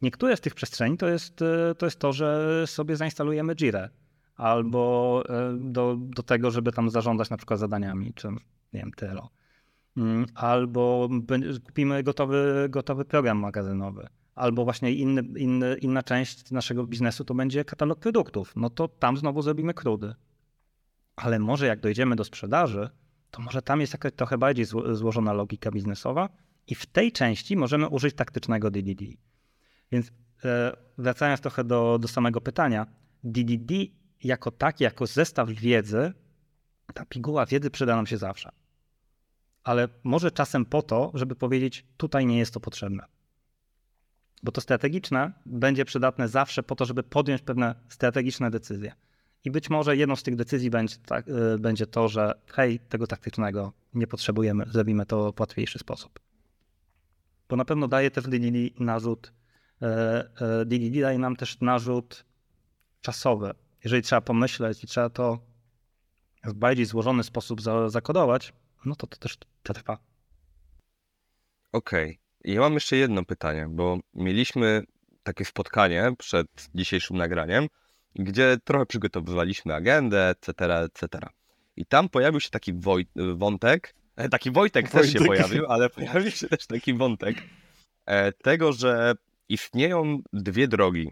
Niektóre 0.02 0.38
z 0.38 0.42
tych 0.42 0.56
przestrzeni 0.56 0.98
to 0.98 1.08
jest 1.08 1.42
y, 1.42 1.76
to, 1.78 1.86
jest 1.86 2.00
to 2.00 2.14
że 2.14 2.64
sobie 2.68 2.96
zainstalujemy 2.96 3.56
Jira 3.56 3.90
albo 4.36 5.24
y, 5.26 5.72
do, 5.72 5.98
do 6.00 6.24
tego, 6.24 6.52
żeby 6.52 6.72
tam 6.72 6.90
zarządzać 6.90 7.30
na 7.30 7.38
przykład 7.38 7.60
zadaniami, 7.60 8.14
czy 8.14 8.28
nie 8.74 8.80
wiem, 8.80 8.92
Trello. 8.92 9.30
Mm, 9.98 10.26
albo 10.36 11.10
kupimy 11.66 12.04
gotowy, 12.04 12.68
gotowy 12.70 13.06
program 13.06 13.38
magazynowy 13.38 14.10
albo 14.40 14.64
właśnie 14.64 14.92
inny, 14.94 15.24
inny, 15.38 15.78
inna 15.82 16.04
część 16.04 16.52
naszego 16.52 16.88
biznesu 16.88 17.26
to 17.26 17.34
będzie 17.34 17.66
katalog 17.66 18.00
produktów, 18.00 18.54
no 18.56 18.70
to 18.70 18.88
tam 18.88 19.18
znowu 19.18 19.42
zrobimy 19.42 19.74
krudy. 19.74 20.16
Ale 21.16 21.40
może 21.40 21.68
jak 21.68 21.80
dojdziemy 21.80 22.16
do 22.16 22.24
sprzedaży, 22.24 22.90
to 23.32 23.42
może 23.42 23.62
tam 23.62 23.82
jest 23.82 23.94
jakaś 23.94 24.14
trochę 24.14 24.38
bardziej 24.38 24.66
złożona 24.92 25.34
logika 25.34 25.72
biznesowa 25.72 26.30
i 26.68 26.76
w 26.76 26.86
tej 26.86 27.12
części 27.12 27.58
możemy 27.58 27.88
użyć 27.88 28.16
taktycznego 28.16 28.72
DDD. 28.72 29.06
Więc 29.92 30.12
e, 30.46 30.78
wracając 30.98 31.42
trochę 31.42 31.64
do, 31.64 32.00
do 32.02 32.08
samego 32.08 32.42
pytania, 32.42 32.88
DDD 33.24 33.74
jako 34.24 34.52
taki, 34.52 34.84
jako 34.84 35.08
zestaw 35.08 35.50
wiedzy, 35.50 36.14
ta 36.94 37.06
piguła 37.06 37.46
wiedzy 37.46 37.70
przyda 37.70 37.96
nam 37.96 38.08
się 38.08 38.18
zawsze. 38.18 38.50
Ale 39.64 39.90
może 40.04 40.32
czasem 40.32 40.66
po 40.66 40.82
to, 40.82 41.12
żeby 41.14 41.36
powiedzieć, 41.36 41.86
tutaj 41.98 42.26
nie 42.26 42.38
jest 42.38 42.54
to 42.54 42.60
potrzebne 42.60 43.19
bo 44.44 44.52
to 44.52 44.62
strategiczne 44.62 45.32
będzie 45.46 45.86
przydatne 45.86 46.28
zawsze 46.28 46.64
po 46.64 46.76
to, 46.76 46.86
żeby 46.86 47.04
podjąć 47.04 47.42
pewne 47.42 47.76
strategiczne 47.90 48.52
decyzje. 48.52 48.94
I 49.44 49.52
być 49.52 49.70
może 49.70 49.98
jedną 49.98 50.16
z 50.16 50.24
tych 50.24 50.36
decyzji 50.36 50.70
będzie, 50.70 50.96
tak, 51.06 51.26
będzie 51.60 51.88
to, 51.88 52.08
że 52.08 52.34
hej, 52.48 52.80
tego 52.80 53.08
taktycznego 53.08 53.74
nie 53.94 54.08
potrzebujemy, 54.08 54.66
zrobimy 54.68 55.06
to 55.06 55.32
w 55.32 55.40
łatwiejszy 55.40 55.80
sposób. 55.80 56.20
Bo 57.50 57.56
na 57.56 57.66
pewno 57.66 57.88
daje 57.88 58.12
też 58.12 58.24
DDD 58.24 58.80
narzut, 58.80 59.34
DDD 60.66 60.98
e, 60.98 61.02
daje 61.02 61.20
nam 61.20 61.36
też 61.36 61.62
narzut 61.62 62.26
czasowy. 63.02 63.54
Jeżeli 63.84 64.04
trzeba 64.04 64.22
pomyśleć 64.22 64.84
i 64.84 64.88
trzeba 64.88 65.10
to 65.10 65.40
w 66.44 66.54
bardziej 66.54 66.86
złożony 66.86 67.24
sposób 67.24 67.62
zakodować, 67.88 68.54
no 68.86 68.96
to 68.96 69.08
to 69.08 69.18
też 69.18 69.38
trwa. 69.64 69.98
Okej. 71.72 72.10
Okay. 72.12 72.29
Ja 72.44 72.60
mam 72.60 72.74
jeszcze 72.74 72.98
jedno 72.98 73.26
pytanie, 73.26 73.68
bo 73.70 74.00
mieliśmy 74.14 74.84
takie 75.24 75.46
spotkanie 75.46 76.12
przed 76.18 76.48
dzisiejszym 76.76 77.18
nagraniem, 77.18 77.68
gdzie 78.16 78.58
trochę 78.64 78.86
przygotowywaliśmy 78.86 79.76
agendę, 79.76 80.30
etc., 80.30 80.76
etc. 80.76 81.28
I 81.76 81.86
tam 81.86 82.10
pojawił 82.10 82.40
się 82.40 82.50
taki 82.50 82.74
wątek, 83.36 83.96
e, 84.16 84.30
taki 84.30 84.52
Wojtek, 84.52 84.90
Wojtek 84.90 85.02
też 85.02 85.14
się 85.14 85.28
pojawił, 85.28 85.66
ale 85.66 85.90
pojawił 86.00 86.32
się 86.32 86.48
też 86.48 86.68
taki 86.68 86.94
wątek 86.94 87.36
e, 88.06 88.32
tego, 88.32 88.74
że 88.74 89.14
istnieją 89.50 90.22
dwie 90.34 90.68
drogi 90.68 91.12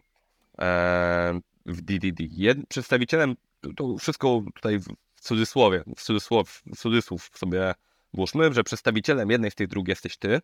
e, 0.59 1.39
w 1.65 1.81
DDD. 1.81 2.23
Jed, 2.31 2.57
przedstawicielem, 2.67 3.35
to 3.75 3.97
wszystko 3.97 4.43
tutaj 4.55 4.79
w 5.15 5.21
cudzysłowie, 5.21 5.83
w 5.97 6.03
cudzysłow, 6.03 6.61
w 6.75 6.77
cudzysłów 6.77 7.29
sobie 7.33 7.73
włóżmy, 8.13 8.53
że 8.53 8.63
przedstawicielem 8.63 9.31
jednej 9.31 9.51
z 9.51 9.55
tych 9.55 9.67
dróg 9.67 9.87
jesteś 9.87 10.17
ty, 10.17 10.41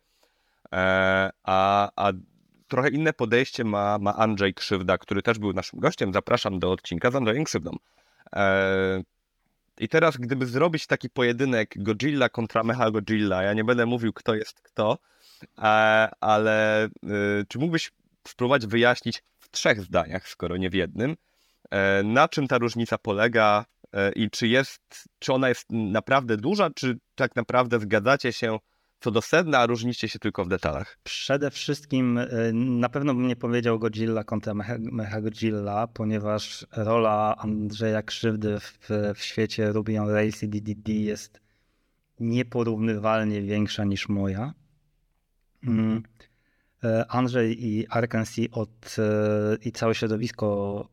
a, 1.44 1.90
a 1.96 2.12
trochę 2.68 2.88
inne 2.88 3.12
podejście 3.12 3.64
ma, 3.64 3.98
ma 3.98 4.16
Andrzej 4.16 4.54
Krzywda, 4.54 4.98
który 4.98 5.22
też 5.22 5.38
był 5.38 5.52
naszym 5.52 5.80
gościem. 5.80 6.12
Zapraszam 6.12 6.58
do 6.58 6.72
odcinka 6.72 7.10
z 7.10 7.14
Andrzejem 7.14 7.44
Krzywdą. 7.44 7.70
E, 8.36 9.02
I 9.78 9.88
teraz, 9.88 10.16
gdyby 10.16 10.46
zrobić 10.46 10.86
taki 10.86 11.10
pojedynek 11.10 11.74
Godzilla 11.76 12.28
kontra 12.28 12.62
Mecha 12.62 12.90
Godzilla, 12.90 13.42
ja 13.42 13.52
nie 13.52 13.64
będę 13.64 13.86
mówił, 13.86 14.12
kto 14.12 14.34
jest 14.34 14.60
kto, 14.60 14.98
e, 15.58 15.62
ale 16.20 16.88
czy 17.48 17.58
mógłbyś 17.58 17.92
spróbować 18.28 18.66
wyjaśnić 18.66 19.22
w 19.38 19.50
trzech 19.50 19.80
zdaniach, 19.80 20.28
skoro 20.28 20.56
nie 20.56 20.70
w 20.70 20.74
jednym, 20.74 21.16
na 22.04 22.28
czym 22.28 22.48
ta 22.48 22.58
różnica 22.58 22.98
polega 22.98 23.64
i 24.16 24.30
czy 24.30 24.48
jest, 24.48 25.08
czy 25.18 25.32
ona 25.32 25.48
jest 25.48 25.66
naprawdę 25.70 26.36
duża, 26.36 26.70
czy 26.70 26.98
tak 27.14 27.36
naprawdę 27.36 27.80
zgadzacie 27.80 28.32
się 28.32 28.58
co 29.04 29.10
do 29.10 29.22
sedna, 29.22 29.58
a 29.58 29.66
różnicie 29.66 30.08
się 30.08 30.18
tylko 30.18 30.44
w 30.44 30.48
detalach? 30.48 30.98
Przede 31.02 31.50
wszystkim 31.50 32.18
y, 32.18 32.52
na 32.54 32.88
pewno 32.88 33.14
bym 33.14 33.28
nie 33.28 33.36
powiedział 33.36 33.78
Godzilla 33.78 34.24
kontra 34.24 34.54
Mecha 34.78 35.20
Godzilla, 35.20 35.86
ponieważ 35.86 36.66
rola 36.76 37.36
Andrzeja 37.38 38.02
Krzywdy 38.02 38.60
w, 38.60 38.88
w 39.14 39.22
świecie 39.22 39.72
Ruby 39.72 40.00
on 40.00 40.08
Rails 40.08 40.42
i 40.42 40.48
DDD 40.48 40.88
jest 40.88 41.40
nieporównywalnie 42.20 43.42
większa 43.42 43.84
niż 43.84 44.08
moja. 44.08 44.54
Mm. 45.64 46.02
Y, 46.84 47.08
Andrzej 47.08 47.66
i 47.66 47.86
Arkansas 47.88 48.46
od, 48.52 48.96
y, 48.98 49.68
i 49.68 49.72
całe 49.72 49.94
środowisko 49.94 50.88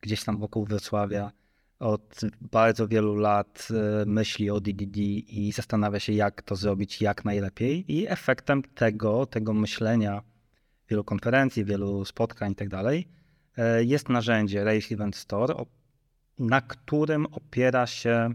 gdzieś 0.00 0.24
tam 0.24 0.38
wokół 0.38 0.64
Wrocławia 0.64 1.32
od 1.78 2.20
bardzo 2.40 2.88
wielu 2.88 3.16
lat 3.16 3.68
e, 3.70 4.06
myśli 4.06 4.50
o 4.50 4.60
DDD 4.60 4.96
i 4.96 5.52
zastanawia 5.52 6.00
się, 6.00 6.12
jak 6.12 6.42
to 6.42 6.56
zrobić 6.56 7.02
jak 7.02 7.24
najlepiej. 7.24 7.92
I 7.92 8.08
efektem 8.08 8.62
tego, 8.62 9.26
tego 9.26 9.54
myślenia, 9.54 10.22
wielu 10.88 11.04
konferencji, 11.04 11.64
wielu 11.64 12.04
spotkań 12.04 12.52
i 12.52 12.54
tak 12.54 12.68
e, 13.56 13.84
jest 13.84 14.08
narzędzie 14.08 14.64
Race 14.64 14.94
Event 14.94 15.16
Store, 15.16 15.54
na 16.38 16.60
którym 16.60 17.26
opiera 17.26 17.86
się 17.86 18.30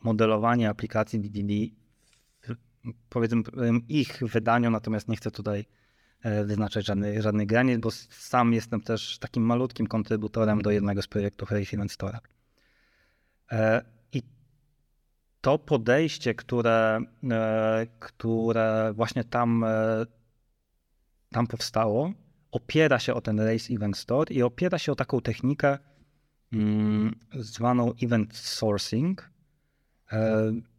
modelowanie 0.00 0.68
aplikacji 0.68 1.20
DDD 1.20 1.76
powiedzmy 3.08 3.42
ich 3.88 4.22
wydaniu, 4.22 4.70
natomiast 4.70 5.08
nie 5.08 5.16
chcę 5.16 5.30
tutaj 5.30 5.66
e, 6.22 6.44
wyznaczać 6.44 6.86
żadnych, 6.86 7.22
żadnych 7.22 7.46
granic, 7.46 7.80
bo 7.80 7.90
sam 8.10 8.52
jestem 8.52 8.80
też 8.80 9.18
takim 9.18 9.42
malutkim 9.42 9.86
kontrybutorem 9.86 10.62
do 10.62 10.70
jednego 10.70 11.02
z 11.02 11.06
projektów 11.06 11.50
Race 11.50 11.76
Event 11.76 11.92
Store. 11.92 12.18
E, 13.52 13.82
I 14.12 14.22
to 15.40 15.58
podejście, 15.58 16.34
które, 16.34 17.00
e, 17.30 17.86
które 17.98 18.92
właśnie 18.94 19.24
tam, 19.24 19.64
e, 19.64 20.06
tam 21.30 21.46
powstało, 21.46 22.12
opiera 22.50 22.98
się 22.98 23.14
o 23.14 23.20
ten 23.20 23.40
Race 23.40 23.74
Event 23.74 23.96
Store 23.96 24.34
i 24.34 24.42
opiera 24.42 24.78
się 24.78 24.92
o 24.92 24.96
taką 24.96 25.20
technikę 25.20 25.78
mm, 26.52 27.14
zwaną 27.32 27.92
Event 28.02 28.36
Sourcing. 28.36 29.30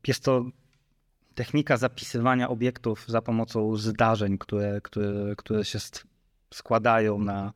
Jest 0.08 0.24
to 0.24 0.46
technika 1.36 1.78
zapisywania 1.78 2.50
obiektów 2.50 3.06
za 3.08 3.22
pomocą 3.22 3.76
zdarzeń, 3.76 4.38
które, 4.38 4.82
które, 4.82 5.36
które 5.36 5.66
się 5.66 5.80
składają 6.54 7.20
na, 7.20 7.54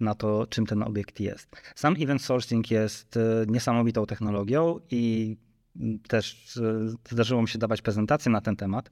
na 0.00 0.14
to, 0.14 0.46
czym 0.46 0.66
ten 0.66 0.82
obiekt 0.82 1.20
jest. 1.20 1.48
Sam 1.74 1.94
event 1.98 2.22
sourcing 2.22 2.70
jest 2.70 3.16
e, 3.16 3.44
niesamowitą 3.48 4.06
technologią 4.06 4.80
i 4.90 5.36
też 6.08 6.56
e, 6.56 6.88
zdarzyło 7.10 7.42
mi 7.42 7.48
się 7.48 7.58
dawać 7.58 7.82
prezentacje 7.82 8.32
na 8.32 8.40
ten 8.40 8.56
temat. 8.56 8.90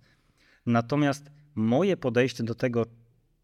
Natomiast 0.66 1.30
moje 1.54 1.96
podejście 1.96 2.44
do 2.44 2.54
tego, 2.54 2.86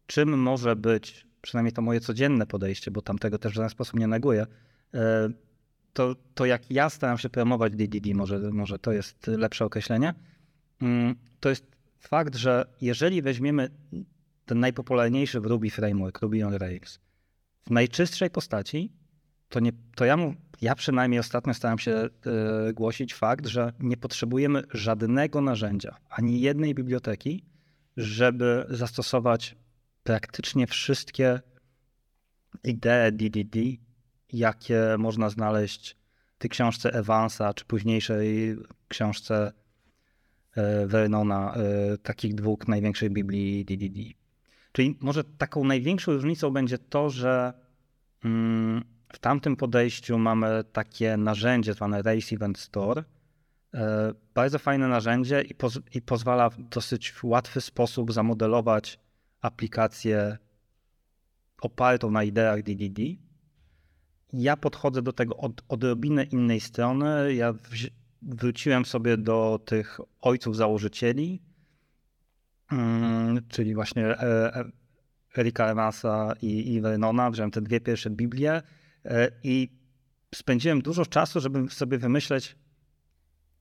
czym 0.07 0.39
może 0.39 0.75
być, 0.75 1.27
przynajmniej 1.41 1.73
to 1.73 1.81
moje 1.81 1.99
codzienne 1.99 2.45
podejście, 2.45 2.91
bo 2.91 3.01
tamtego 3.01 3.37
też 3.37 3.51
w 3.51 3.55
żaden 3.55 3.69
sposób 3.69 3.99
nie 3.99 4.07
neguję, 4.07 4.47
e, 4.93 5.29
to, 5.93 6.15
to 6.33 6.45
jak 6.45 6.71
ja 6.71 6.89
staram 6.89 7.17
się 7.17 7.29
promować 7.29 7.75
DDD, 7.75 8.13
może, 8.15 8.39
może 8.39 8.79
to 8.79 8.91
jest 8.91 9.27
lepsze 9.27 9.65
określenie, 9.65 10.13
mm, 10.81 11.15
to 11.39 11.49
jest 11.49 11.65
fakt, 11.99 12.35
że 12.35 12.65
jeżeli 12.81 13.21
weźmiemy 13.21 13.69
ten 14.45 14.59
najpopularniejszy 14.59 15.39
w 15.39 15.45
Ruby 15.45 15.69
framework, 15.69 16.21
Ruby 16.21 16.45
on 16.45 16.53
Rails, 16.53 16.99
w 17.67 17.71
najczystszej 17.71 18.29
postaci, 18.29 18.91
to, 19.49 19.59
nie, 19.59 19.71
to 19.95 20.05
ja, 20.05 20.17
mu, 20.17 20.33
ja 20.61 20.75
przynajmniej 20.75 21.19
ostatnio 21.19 21.53
starałem 21.53 21.79
się 21.79 22.09
y, 22.69 22.73
głosić 22.73 23.13
fakt, 23.13 23.47
że 23.47 23.73
nie 23.79 23.97
potrzebujemy 23.97 24.63
żadnego 24.73 25.41
narzędzia, 25.41 25.95
ani 26.09 26.41
jednej 26.41 26.75
biblioteki, 26.75 27.45
żeby 27.97 28.65
zastosować 28.69 29.55
praktycznie 30.03 30.67
wszystkie 30.67 31.39
idee 32.63 33.11
DDD, 33.11 33.59
jakie 34.33 34.95
można 34.97 35.29
znaleźć 35.29 35.97
w 36.35 36.39
tej 36.39 36.49
książce 36.49 36.93
Evansa, 36.93 37.53
czy 37.53 37.65
późniejszej 37.65 38.57
książce 38.87 39.51
y, 40.57 40.87
Vernona, 40.87 41.55
y, 41.93 41.97
takich 41.97 42.35
dwóch 42.35 42.67
największych 42.67 43.11
Biblii 43.11 43.65
DDD. 43.65 44.24
Czyli 44.75 44.97
może 45.01 45.23
taką 45.23 45.63
największą 45.63 46.13
różnicą 46.13 46.51
będzie 46.51 46.77
to, 46.77 47.09
że 47.09 47.53
mm, 48.23 48.83
w 49.13 49.19
tamtym 49.19 49.55
podejściu 49.55 50.17
mamy 50.17 50.63
takie 50.71 51.17
narzędzie 51.17 51.73
zwane 51.73 52.01
Race 52.01 52.35
Event 52.35 52.59
Store. 52.59 53.03
E, 53.73 54.13
bardzo 54.33 54.59
fajne 54.59 54.87
narzędzie 54.87 55.41
i, 55.41 55.55
poz 55.55 55.79
i 55.93 56.01
pozwala 56.01 56.49
w 56.49 56.61
dosyć 56.61 57.23
łatwy 57.23 57.61
sposób 57.61 58.13
zamodelować 58.13 58.99
aplikację 59.41 60.37
opartą 61.61 62.11
na 62.11 62.23
ideach 62.23 62.63
DDD. 62.63 63.01
Ja 64.33 64.57
podchodzę 64.57 65.01
do 65.01 65.13
tego 65.13 65.37
od 65.37 65.63
odrobinę 65.69 66.23
innej 66.23 66.59
strony. 66.59 67.33
Ja 67.33 67.53
wróciłem 68.21 68.85
sobie 68.85 69.17
do 69.17 69.59
tych 69.65 69.99
ojców 70.21 70.55
założycieli, 70.55 71.41
Mm, 72.75 73.47
czyli 73.49 73.75
właśnie 73.75 74.05
e, 74.05 74.55
e, 74.55 74.65
Erika 75.37 75.65
Evansa 75.65 76.33
i, 76.41 76.73
i 76.73 76.81
Vernona. 76.81 77.31
Wziąłem 77.31 77.51
te 77.51 77.61
dwie 77.61 77.81
pierwsze 77.81 78.09
Biblie 78.09 78.61
e, 79.05 79.31
i 79.43 79.69
spędziłem 80.35 80.81
dużo 80.81 81.05
czasu, 81.05 81.39
żeby 81.39 81.69
sobie 81.69 81.97
wymyśleć, 81.97 82.55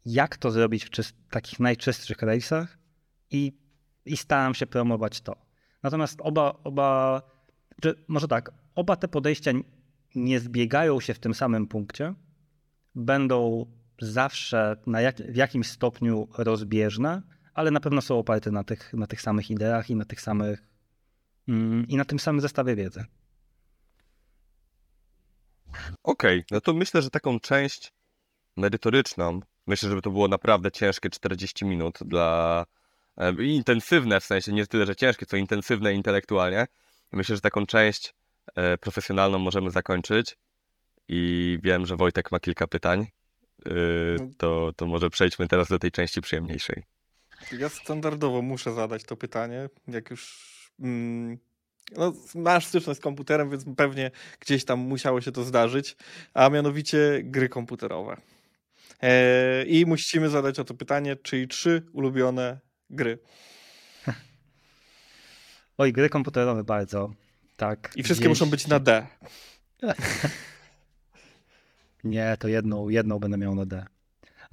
jak 0.06 0.36
to 0.36 0.50
zrobić 0.50 0.84
w 0.84 0.90
czyst, 0.90 1.16
takich 1.30 1.60
najczystszych 1.60 2.22
rejsach 2.22 2.78
i, 3.30 3.52
i 4.04 4.16
starałem 4.16 4.54
się 4.54 4.66
promować 4.66 5.20
to. 5.20 5.36
Natomiast 5.82 6.20
oba, 6.22 6.60
oba 6.64 7.22
czy 7.82 8.04
może 8.08 8.28
tak, 8.28 8.50
oba 8.74 8.96
te 8.96 9.08
podejścia 9.08 9.52
nie 10.14 10.40
zbiegają 10.40 11.00
się 11.00 11.14
w 11.14 11.18
tym 11.18 11.34
samym 11.34 11.66
punkcie, 11.66 12.14
będą 12.94 13.66
zawsze 14.00 14.76
na 14.86 15.00
jak, 15.00 15.16
w 15.16 15.36
jakimś 15.36 15.66
stopniu 15.66 16.28
rozbieżne, 16.38 17.22
ale 17.55 17.70
na 17.70 17.80
pewno 17.80 18.02
są 18.02 18.18
oparte 18.18 18.50
na 18.50 18.64
tych, 18.64 18.94
na 18.94 19.07
tych 19.07 19.20
samych 19.20 19.50
ideach 19.50 19.90
i 19.90 19.96
na 19.96 20.05
tych 20.05 20.20
samych 20.20 20.62
mm, 21.48 21.88
i 21.88 21.96
na 21.96 22.05
tym 22.05 22.18
samym 22.18 22.40
zestawie 22.40 22.76
wiedzy. 22.76 23.05
Okej, 26.02 26.38
okay, 26.38 26.44
no 26.50 26.61
to 26.61 26.74
myślę, 26.74 27.02
że 27.02 27.11
taką 27.11 27.40
część 27.40 27.92
merytoryczną, 28.57 29.40
myślę, 29.66 29.88
żeby 29.88 30.02
to 30.02 30.11
było 30.11 30.28
naprawdę 30.28 30.72
ciężkie 30.72 31.11
40 31.11 31.64
minut 31.64 31.98
dla 32.05 32.66
e, 33.16 33.44
intensywne, 33.44 34.20
w 34.20 34.24
sensie 34.24 34.52
nie 34.52 34.66
tyle, 34.66 34.86
że 34.86 34.96
ciężkie, 34.96 35.26
co 35.26 35.36
intensywne 35.36 35.94
intelektualnie. 35.94 36.66
Myślę, 37.12 37.34
że 37.36 37.40
taką 37.40 37.66
część 37.66 38.14
e, 38.55 38.78
profesjonalną 38.78 39.38
możemy 39.38 39.70
zakończyć 39.70 40.36
i 41.09 41.59
wiem, 41.62 41.86
że 41.86 41.96
Wojtek 41.96 42.32
ma 42.32 42.40
kilka 42.40 42.66
pytań, 42.66 43.07
e, 43.66 43.70
to, 44.38 44.72
to 44.76 44.86
może 44.86 45.11
przejdźmy 45.11 45.48
teraz 45.48 45.68
do 45.68 45.78
tej 45.78 45.90
części 45.90 46.20
przyjemniejszej. 46.20 46.93
Ja 47.53 47.68
standardowo 47.68 48.42
muszę 48.42 48.74
zadać 48.74 49.05
to 49.05 49.16
pytanie, 49.16 49.68
jak 49.88 50.11
już 50.11 50.45
mm, 50.80 51.38
no, 51.97 52.12
masz 52.34 52.66
styczność 52.66 53.01
z 53.01 53.03
komputerem, 53.03 53.51
więc 53.51 53.64
pewnie 53.76 54.11
gdzieś 54.40 54.64
tam 54.64 54.78
musiało 54.78 55.20
się 55.20 55.32
to 55.32 55.45
zdarzyć, 55.45 55.97
a 56.34 56.49
mianowicie 56.51 57.20
gry 57.24 57.49
komputerowe. 57.49 58.20
E, 59.03 59.64
I 59.64 59.86
musimy 59.86 60.28
zadać 60.28 60.59
o 60.59 60.64
to 60.64 60.74
pytanie, 60.74 61.16
czyli 61.16 61.49
trzy 61.49 61.82
ulubione 61.92 62.61
gry. 62.90 63.18
Oj, 65.78 65.92
gry 65.92 66.09
komputerowe 66.09 66.64
bardzo. 66.64 67.14
Tak. 67.57 67.92
I 67.97 68.03
wszystkie 68.03 68.28
gdzieś... 68.28 68.40
muszą 68.40 68.51
być 68.51 68.66
na 68.66 68.80
D. 68.80 69.07
Nie, 72.05 72.36
to 72.38 72.49
jedną, 72.49 72.88
jedną 72.88 73.18
będę 73.18 73.38
miał 73.38 73.55
na 73.55 73.66
D. 73.66 73.86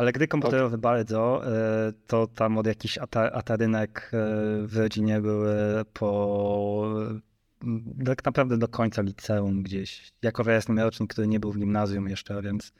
Ale 0.02 0.12
gry 0.12 0.28
komputerowe 0.28 0.68
okay. 0.68 0.78
bardzo, 0.78 1.47
e, 1.47 1.93
to 2.08 2.28
tam 2.28 2.58
od 2.58 2.68
jakichś 2.68 2.97
atarynek 3.34 4.12
e, 4.14 4.18
w 4.68 4.78
rodzinie 4.78 5.22
były 5.22 5.56
po 5.93 6.93
tak 8.06 8.26
naprawdę 8.26 8.58
do 8.58 8.68
końca 8.68 9.02
liceum 9.02 9.64
gdzieś. 9.64 10.14
Jako, 10.22 10.49
ja 10.49 10.56
jestem 10.56 10.80
rocznik, 10.80 11.14
który 11.14 11.28
nie 11.28 11.39
był 11.39 11.52
w 11.52 11.58
gimnazjum 11.58 12.10
jeszcze, 12.10 12.41
więc 12.41 12.74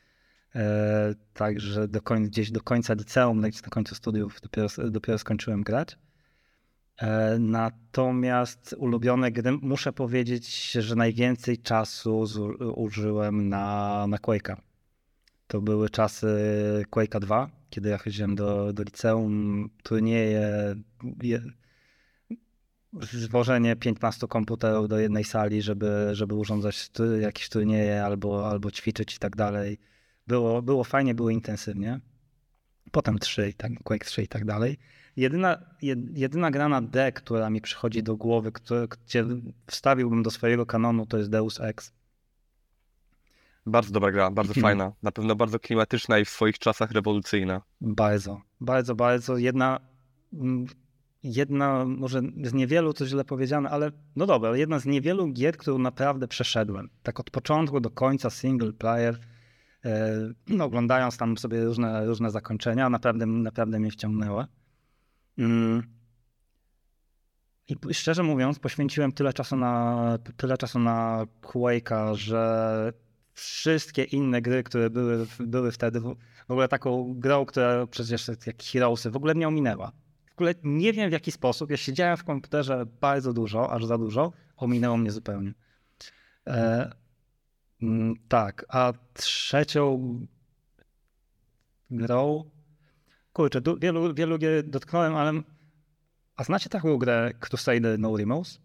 e, 0.56 1.16
także 1.34 1.88
do 1.88 2.02
koń, 2.02 2.26
gdzieś 2.26 2.52
do 2.52 2.62
końca 2.62 2.94
liceum, 2.94 3.42
no 3.42 3.48
na 3.48 3.70
końcu 3.70 3.96
studiów 3.96 4.42
dopiero, 4.42 4.68
dopiero 4.90 5.18
skończyłem 5.18 5.64
grać. 5.64 5.98
E, 6.98 7.40
natomiast 7.40 8.76
ulubione 8.78 9.32
gry, 9.32 9.52
muszę 9.52 9.94
powiedzieć, 9.94 10.72
że 10.72 10.96
najwięcej 10.96 11.58
czasu 11.58 12.26
z, 12.26 12.38
użyłem 12.76 13.50
na, 13.50 14.06
na 14.08 14.18
Quake'a. 14.18 14.71
To 15.52 15.62
były 15.62 15.90
czasy 15.90 16.28
Quake'a 16.92 17.20
2, 17.20 17.50
kiedy 17.70 17.90
ja 17.90 17.98
chodziłem 17.98 18.36
do, 18.36 18.74
do 18.74 18.84
liceum, 18.84 19.70
turnieje, 19.84 20.76
je, 21.24 21.42
zwożenie 23.02 23.76
15 23.76 24.28
komputerów 24.28 24.88
do 24.88 25.00
jednej 25.00 25.24
sali, 25.24 25.62
żeby, 25.62 26.10
żeby 26.12 26.36
urządzać 26.36 26.92
jakieś 27.22 27.50
turnieje 27.50 28.04
albo, 28.04 28.50
albo 28.50 28.72
ćwiczyć 28.72 29.16
i 29.16 29.20
tak 29.20 29.36
dalej. 29.36 29.78
Było, 30.28 30.62
było 30.62 30.84
fajnie, 30.84 31.16
było 31.16 31.30
intensywnie. 31.30 32.00
Potem 32.92 33.20
3 33.20 33.50
i 33.50 33.54
tak, 33.54 33.72
Quake 33.84 34.06
3 34.06 34.24
i 34.24 34.28
tak 34.28 34.46
dalej. 34.46 34.78
Jedyna, 35.16 35.58
jedyna 36.14 36.52
gra 36.52 36.70
na 36.70 36.82
D, 36.82 37.12
która 37.12 37.50
mi 37.50 37.62
przychodzi 37.62 38.04
do 38.04 38.16
głowy, 38.16 38.52
które, 38.52 38.88
gdzie 38.88 39.26
wstawiłbym 39.68 40.24
do 40.24 40.32
swojego 40.32 40.66
kanonu, 40.66 41.06
to 41.06 41.18
jest 41.18 41.30
Deus 41.30 41.60
Ex. 41.60 42.01
Bardzo 43.66 43.92
dobra 43.92 44.12
gra, 44.12 44.32
bardzo 44.32 44.54
hmm. 44.54 44.70
fajna. 44.70 44.92
Na 45.04 45.12
pewno 45.12 45.36
bardzo 45.36 45.60
klimatyczna 45.60 46.20
i 46.20 46.26
w 46.26 46.30
swoich 46.30 46.60
czasach 46.60 46.92
rewolucyjna. 46.92 47.62
Bardzo, 47.82 48.42
bardzo, 48.62 48.96
bardzo. 48.96 49.38
Jedna, 49.38 49.80
jedna 51.24 51.86
może 51.86 52.22
z 52.44 52.54
niewielu, 52.54 52.94
to 52.94 53.06
źle 53.06 53.26
powiedziane, 53.26 53.70
ale 53.70 53.92
no 54.16 54.26
dobra, 54.26 54.58
jedna 54.58 54.80
z 54.80 54.86
niewielu 54.86 55.28
gier, 55.28 55.58
którą 55.58 55.78
naprawdę 55.78 56.28
przeszedłem. 56.28 56.90
Tak 57.04 57.20
od 57.20 57.30
początku 57.30 57.80
do 57.80 57.90
końca 57.90 58.30
single 58.30 58.74
player, 58.74 59.20
e, 59.86 60.18
no, 60.48 60.66
oglądając 60.66 61.18
tam 61.18 61.38
sobie 61.38 61.66
różne, 61.66 62.06
różne 62.06 62.32
zakończenia, 62.32 62.90
naprawdę, 62.90 63.26
naprawdę 63.26 63.80
mnie 63.80 63.92
wciągnęła. 63.92 64.48
Mm. 65.38 65.84
I 67.90 67.94
szczerze 67.94 68.24
mówiąc, 68.24 68.60
poświęciłem 68.60 69.12
tyle 69.12 69.34
czasu 69.34 69.56
na, 69.56 70.18
tyle 70.38 70.58
czasu 70.58 70.80
na 70.80 71.26
Quake'a, 71.42 72.16
że 72.16 72.94
wszystkie 73.34 74.04
inne 74.04 74.42
gry, 74.42 74.64
które 74.64 74.90
były, 74.90 75.28
były 75.40 75.72
wtedy, 75.72 76.00
w 76.00 76.16
ogóle 76.48 76.68
taką 76.68 77.14
grą, 77.14 77.46
która 77.46 77.88
przecież 77.88 78.28
jak 78.46 78.64
Heroesy, 78.64 79.12
w 79.12 79.16
ogóle 79.16 79.34
mnie 79.34 79.48
ominęła. 79.48 79.92
W 80.30 80.34
ogóle 80.34 80.54
nie 80.64 80.94
wiem 80.94 81.10
w 81.10 81.14
jaki 81.14 81.32
sposób. 81.32 81.72
Ja 81.72 81.78
siedziałem 81.78 82.18
w 82.18 82.24
komputerze 82.24 82.86
bardzo 83.02 83.34
dużo, 83.34 83.72
aż 83.72 83.86
za 83.86 83.98
dużo, 83.98 84.34
ominęło 84.58 84.98
mnie 84.98 85.12
zupełnie. 85.12 85.54
E, 86.48 86.92
mm, 87.82 88.16
tak, 88.28 88.66
a 88.70 88.94
trzecią 89.14 90.20
grą 91.92 92.52
Kurczę, 93.34 93.62
wielu, 93.80 94.14
wielu 94.14 94.38
gier 94.38 94.70
dotknąłem, 94.70 95.16
ale... 95.16 95.42
A 96.36 96.44
znacie 96.44 96.70
taką 96.70 96.98
grę 96.98 97.32
Crusader 97.40 98.00
No 98.00 98.18
Remorse? 98.18 98.60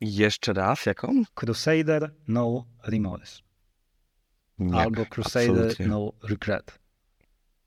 Jeszcze 0.00 0.52
raz, 0.52 0.86
jaką? 0.86 1.22
Crusader 1.34 2.14
No 2.28 2.66
Remorse. 2.84 3.42
Nie, 4.58 4.80
Albo 4.80 5.06
Crusader 5.06 5.50
absolutnie. 5.50 5.86
No 5.86 6.12
Regret. 6.22 6.78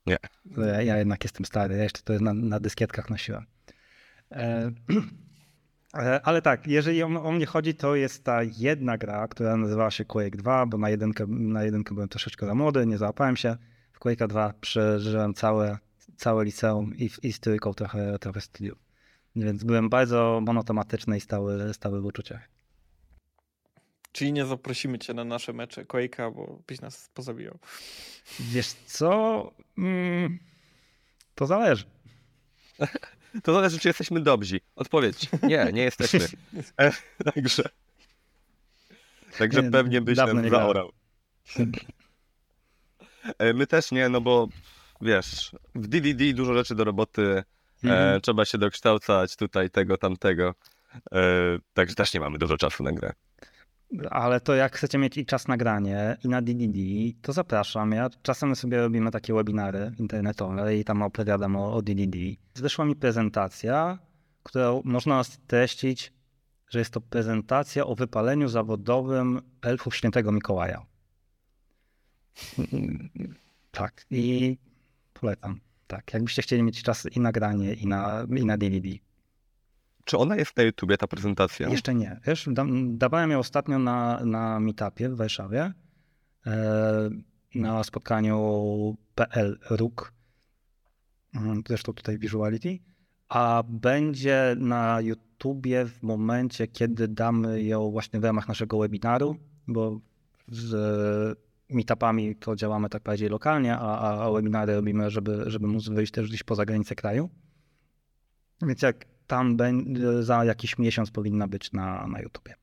Nie. 0.06 0.16
Ja, 0.56 0.82
ja, 0.82 0.96
jednak 0.96 1.24
jestem 1.24 1.46
stary, 1.46 1.76
ja 1.76 1.82
jeszcze 1.82 2.02
to 2.02 2.12
na, 2.20 2.34
na 2.34 2.60
dyskietkach 2.60 3.10
nosiłem. 3.10 3.46
E, 4.32 4.70
e, 5.94 6.20
ale 6.22 6.42
tak, 6.42 6.66
jeżeli 6.66 7.02
o, 7.02 7.06
o, 7.06 7.32
mnie 7.32 7.46
chodzi, 7.46 7.74
to 7.74 7.94
jest 7.94 8.24
ta 8.24 8.42
jedna 8.42 8.98
gra, 8.98 9.28
która 9.28 9.56
nazywa 9.56 9.90
się 9.90 10.04
Quake 10.04 10.36
2, 10.36 10.66
bo 10.66 10.78
na 10.78 10.90
jedynkę, 10.90 11.26
na 11.28 11.64
jedynkę 11.64 11.94
byłem 11.94 12.08
troszeczkę 12.08 12.46
za 12.46 12.54
młody, 12.54 12.86
nie 12.86 12.98
załapałem 12.98 13.36
się. 13.36 13.56
Quake'a 14.00 14.28
2 14.28 14.54
przeżyłem 14.60 15.34
całe, 15.34 15.78
całe 16.16 16.44
liceum 16.44 16.96
i, 16.96 17.10
i 17.22 17.32
z 17.32 17.40
trójką 17.40 17.74
trochę, 17.74 18.18
trochę 18.18 18.40
studiów. 18.40 18.89
Więc 19.36 19.64
byłem 19.64 19.88
bardzo 19.88 20.40
monotematyczny 20.42 21.16
i 21.16 21.20
stały, 21.20 21.74
stały 21.74 22.00
w 22.00 22.04
uczuciach. 22.04 22.48
Czyli 24.12 24.32
nie 24.32 24.46
zaprosimy 24.46 24.98
cię 24.98 25.14
na 25.14 25.24
nasze 25.24 25.52
mecze 25.52 25.84
Quake'a, 25.84 26.34
bo 26.34 26.62
byś 26.66 26.80
nas 26.80 27.10
pozabijał. 27.14 27.58
Wiesz 28.40 28.72
co? 28.86 29.52
Mm, 29.78 30.38
to 31.34 31.46
zależy. 31.46 31.84
To 33.42 33.52
zależy, 33.54 33.78
czy 33.78 33.88
jesteśmy 33.88 34.20
dobrzy. 34.20 34.60
Odpowiedź. 34.76 35.28
Nie, 35.42 35.70
nie 35.72 35.82
jesteśmy. 35.82 36.20
Także. 37.34 37.62
Także 39.38 39.62
nie, 39.62 39.70
pewnie 39.70 40.00
byś 40.00 40.16
nam 40.16 40.48
zaorał. 40.48 40.92
E, 43.38 43.54
my 43.54 43.66
też 43.66 43.90
nie, 43.90 44.08
no 44.08 44.20
bo 44.20 44.48
wiesz, 45.00 45.52
w 45.74 45.86
DDD 45.86 46.32
dużo 46.34 46.54
rzeczy 46.54 46.74
do 46.74 46.84
roboty, 46.84 47.42
mhm. 47.84 48.16
e, 48.16 48.20
trzeba 48.20 48.44
się 48.44 48.58
dokształcać 48.58 49.36
tutaj 49.36 49.70
tego, 49.70 49.96
tamtego. 49.96 50.54
E, 51.12 51.22
także 51.74 51.94
też 51.94 52.14
nie 52.14 52.20
mamy 52.20 52.38
dużo 52.38 52.56
czasu 52.56 52.82
na 52.82 52.92
grę. 52.92 53.12
Ale 54.10 54.40
to 54.40 54.54
jak 54.54 54.76
chcecie 54.76 54.98
mieć 54.98 55.18
i 55.18 55.26
czas 55.26 55.48
na 55.48 55.56
granie, 55.56 56.16
i 56.24 56.28
na 56.28 56.42
DDD, 56.42 56.78
to 57.22 57.32
zapraszam. 57.32 57.92
Ja 57.92 58.10
czasem 58.22 58.56
sobie 58.56 58.80
robimy 58.80 59.10
takie 59.10 59.34
webinary 59.34 59.92
internetowe 59.98 60.76
i 60.76 60.84
tam 60.84 61.02
opowiadam 61.02 61.56
o, 61.56 61.74
o 61.74 61.82
DDD. 61.82 62.16
Wyszła 62.54 62.84
mi 62.84 62.96
prezentacja, 62.96 63.98
którą 64.42 64.82
można 64.84 65.24
streścić, 65.24 66.12
że 66.68 66.78
jest 66.78 66.92
to 66.92 67.00
prezentacja 67.00 67.86
o 67.86 67.94
wypaleniu 67.94 68.48
zawodowym 68.48 69.42
elfów 69.62 69.96
świętego 69.96 70.32
Mikołaja. 70.32 70.86
Tak, 73.70 74.06
i 74.10 74.56
polecam. 75.14 75.60
Tak, 75.90 76.14
jakbyście 76.14 76.42
chcieli 76.42 76.62
mieć 76.62 76.82
czas 76.82 77.06
i 77.16 77.20
na 77.20 77.32
granie, 77.32 77.74
i 77.74 77.86
na, 77.86 78.26
i 78.36 78.46
na 78.46 78.58
DVD. 78.58 78.88
Czy 80.04 80.18
ona 80.18 80.36
jest 80.36 80.56
na 80.56 80.62
YouTubie, 80.62 80.96
ta 80.96 81.06
prezentacja? 81.06 81.68
Jeszcze 81.68 81.94
nie. 81.94 82.20
Wiesz, 82.26 82.48
da, 82.52 82.64
dawałem 82.88 83.30
ją 83.30 83.38
ostatnio 83.38 83.78
na, 83.78 84.20
na 84.24 84.60
meetupie 84.60 85.08
w 85.08 85.16
Warszawie, 85.16 85.72
e, 86.46 87.10
na 87.54 87.84
spotkaniu 87.84 88.96
PL 89.14 89.58
RUK, 89.70 90.12
mm, 91.34 91.62
zresztą 91.68 91.92
tutaj 91.92 92.18
Visuality, 92.18 92.78
a 93.28 93.62
będzie 93.68 94.56
na 94.58 95.00
YouTubie 95.00 95.86
w 95.86 96.02
momencie, 96.02 96.66
kiedy 96.66 97.08
damy 97.08 97.62
ją 97.62 97.90
właśnie 97.90 98.20
w 98.20 98.24
ramach 98.24 98.48
naszego 98.48 98.78
webinaru, 98.78 99.36
bo 99.66 100.00
z 100.48 101.40
meetupami 101.70 102.36
to 102.36 102.56
działamy 102.56 102.88
tak 102.88 103.02
bardziej 103.02 103.28
lokalnie, 103.28 103.76
a, 103.76 104.24
a 104.24 104.30
webinary 104.30 104.74
robimy, 104.74 105.10
żeby, 105.10 105.44
żeby 105.46 105.66
móc 105.66 105.88
wyjść 105.88 106.12
też 106.12 106.28
gdzieś 106.28 106.42
poza 106.42 106.64
granicę 106.64 106.94
kraju. 106.94 107.30
Więc 108.62 108.82
jak 108.82 109.04
tam 109.26 109.56
będzie, 109.56 110.22
za 110.22 110.44
jakiś 110.44 110.78
miesiąc 110.78 111.10
powinna 111.10 111.48
być 111.48 111.72
na, 111.72 112.06
na 112.06 112.20
YouTubie. 112.20 112.54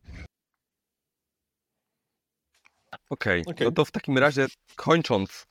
Okej, 3.10 3.42
okay. 3.42 3.54
okay. 3.54 3.66
no 3.68 3.72
to 3.72 3.86
w 3.86 3.92
takim 3.92 4.18
razie 4.18 4.48
kończąc 4.76 5.48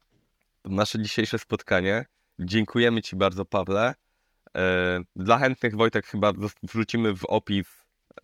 nasze 0.65 1.03
dzisiejsze 1.03 1.39
spotkanie, 1.39 2.05
dziękujemy 2.39 3.03
Ci 3.03 3.17
bardzo, 3.17 3.45
Pawle. 3.45 3.95
E, 4.57 5.01
dla 5.17 5.39
chętnych, 5.39 5.77
Wojtek, 5.77 6.07
chyba 6.07 6.33
wrzucimy 6.63 7.17
w 7.17 7.25
opis 7.25 7.67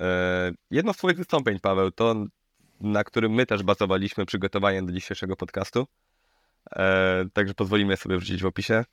e, 0.00 0.52
jedno 0.70 0.92
z 0.92 0.96
Twoich 0.96 1.16
wystąpień, 1.16 1.60
Paweł. 1.60 1.90
To 1.90 2.26
na 2.82 3.04
którym 3.04 3.32
my 3.32 3.46
też 3.46 3.62
bazowaliśmy 3.62 4.26
przygotowanie 4.26 4.82
do 4.82 4.92
dzisiejszego 4.92 5.36
podcastu. 5.36 5.86
E, 6.76 7.24
także 7.32 7.54
pozwolimy 7.54 7.96
sobie 7.96 8.18
wrzucić 8.18 8.42
w 8.42 8.46
opisie. 8.46 8.84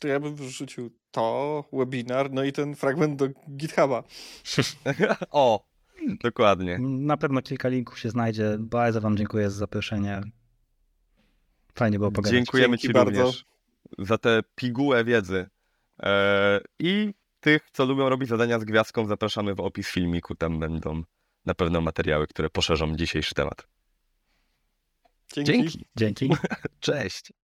To 0.00 0.08
ja 0.08 0.20
bym 0.20 0.36
wrzucił 0.36 0.90
to, 1.10 1.64
webinar, 1.72 2.32
no 2.32 2.44
i 2.44 2.52
ten 2.52 2.74
fragment 2.74 3.16
do 3.16 3.28
GitHuba. 3.56 4.04
o, 5.30 5.66
dokładnie. 6.22 6.78
Na 6.80 7.16
pewno 7.16 7.42
kilka 7.42 7.68
linków 7.68 7.98
się 7.98 8.10
znajdzie. 8.10 8.56
Bardzo 8.58 9.00
Wam 9.00 9.16
dziękuję 9.16 9.50
za 9.50 9.58
zaproszenie. 9.58 10.20
Fajnie 11.74 11.98
było 11.98 12.10
pogadać. 12.10 12.32
Dziękujemy 12.32 12.76
Dzięki 12.76 12.86
Ci 12.86 12.92
bardzo. 12.92 13.22
również 13.22 13.44
za 13.98 14.18
tę 14.18 14.40
pigułę 14.54 15.04
wiedzy. 15.04 15.46
E, 16.02 16.60
I 16.78 17.14
tych, 17.40 17.70
co 17.72 17.84
lubią 17.84 18.08
robić 18.08 18.28
zadania 18.28 18.58
z 18.58 18.64
gwiazdką, 18.64 19.06
zapraszamy 19.06 19.54
w 19.54 19.60
opis 19.60 19.88
filmiku. 19.88 20.34
Tam 20.34 20.58
będą 20.60 21.02
na 21.46 21.54
pewno 21.54 21.80
materiały, 21.80 22.26
które 22.26 22.50
poszerzą 22.50 22.96
dzisiejszy 22.96 23.34
temat. 23.34 23.66
Dzięki. 25.34 25.52
Dzięki. 25.52 25.86
Dzięki. 25.96 26.30
Cześć. 26.80 27.32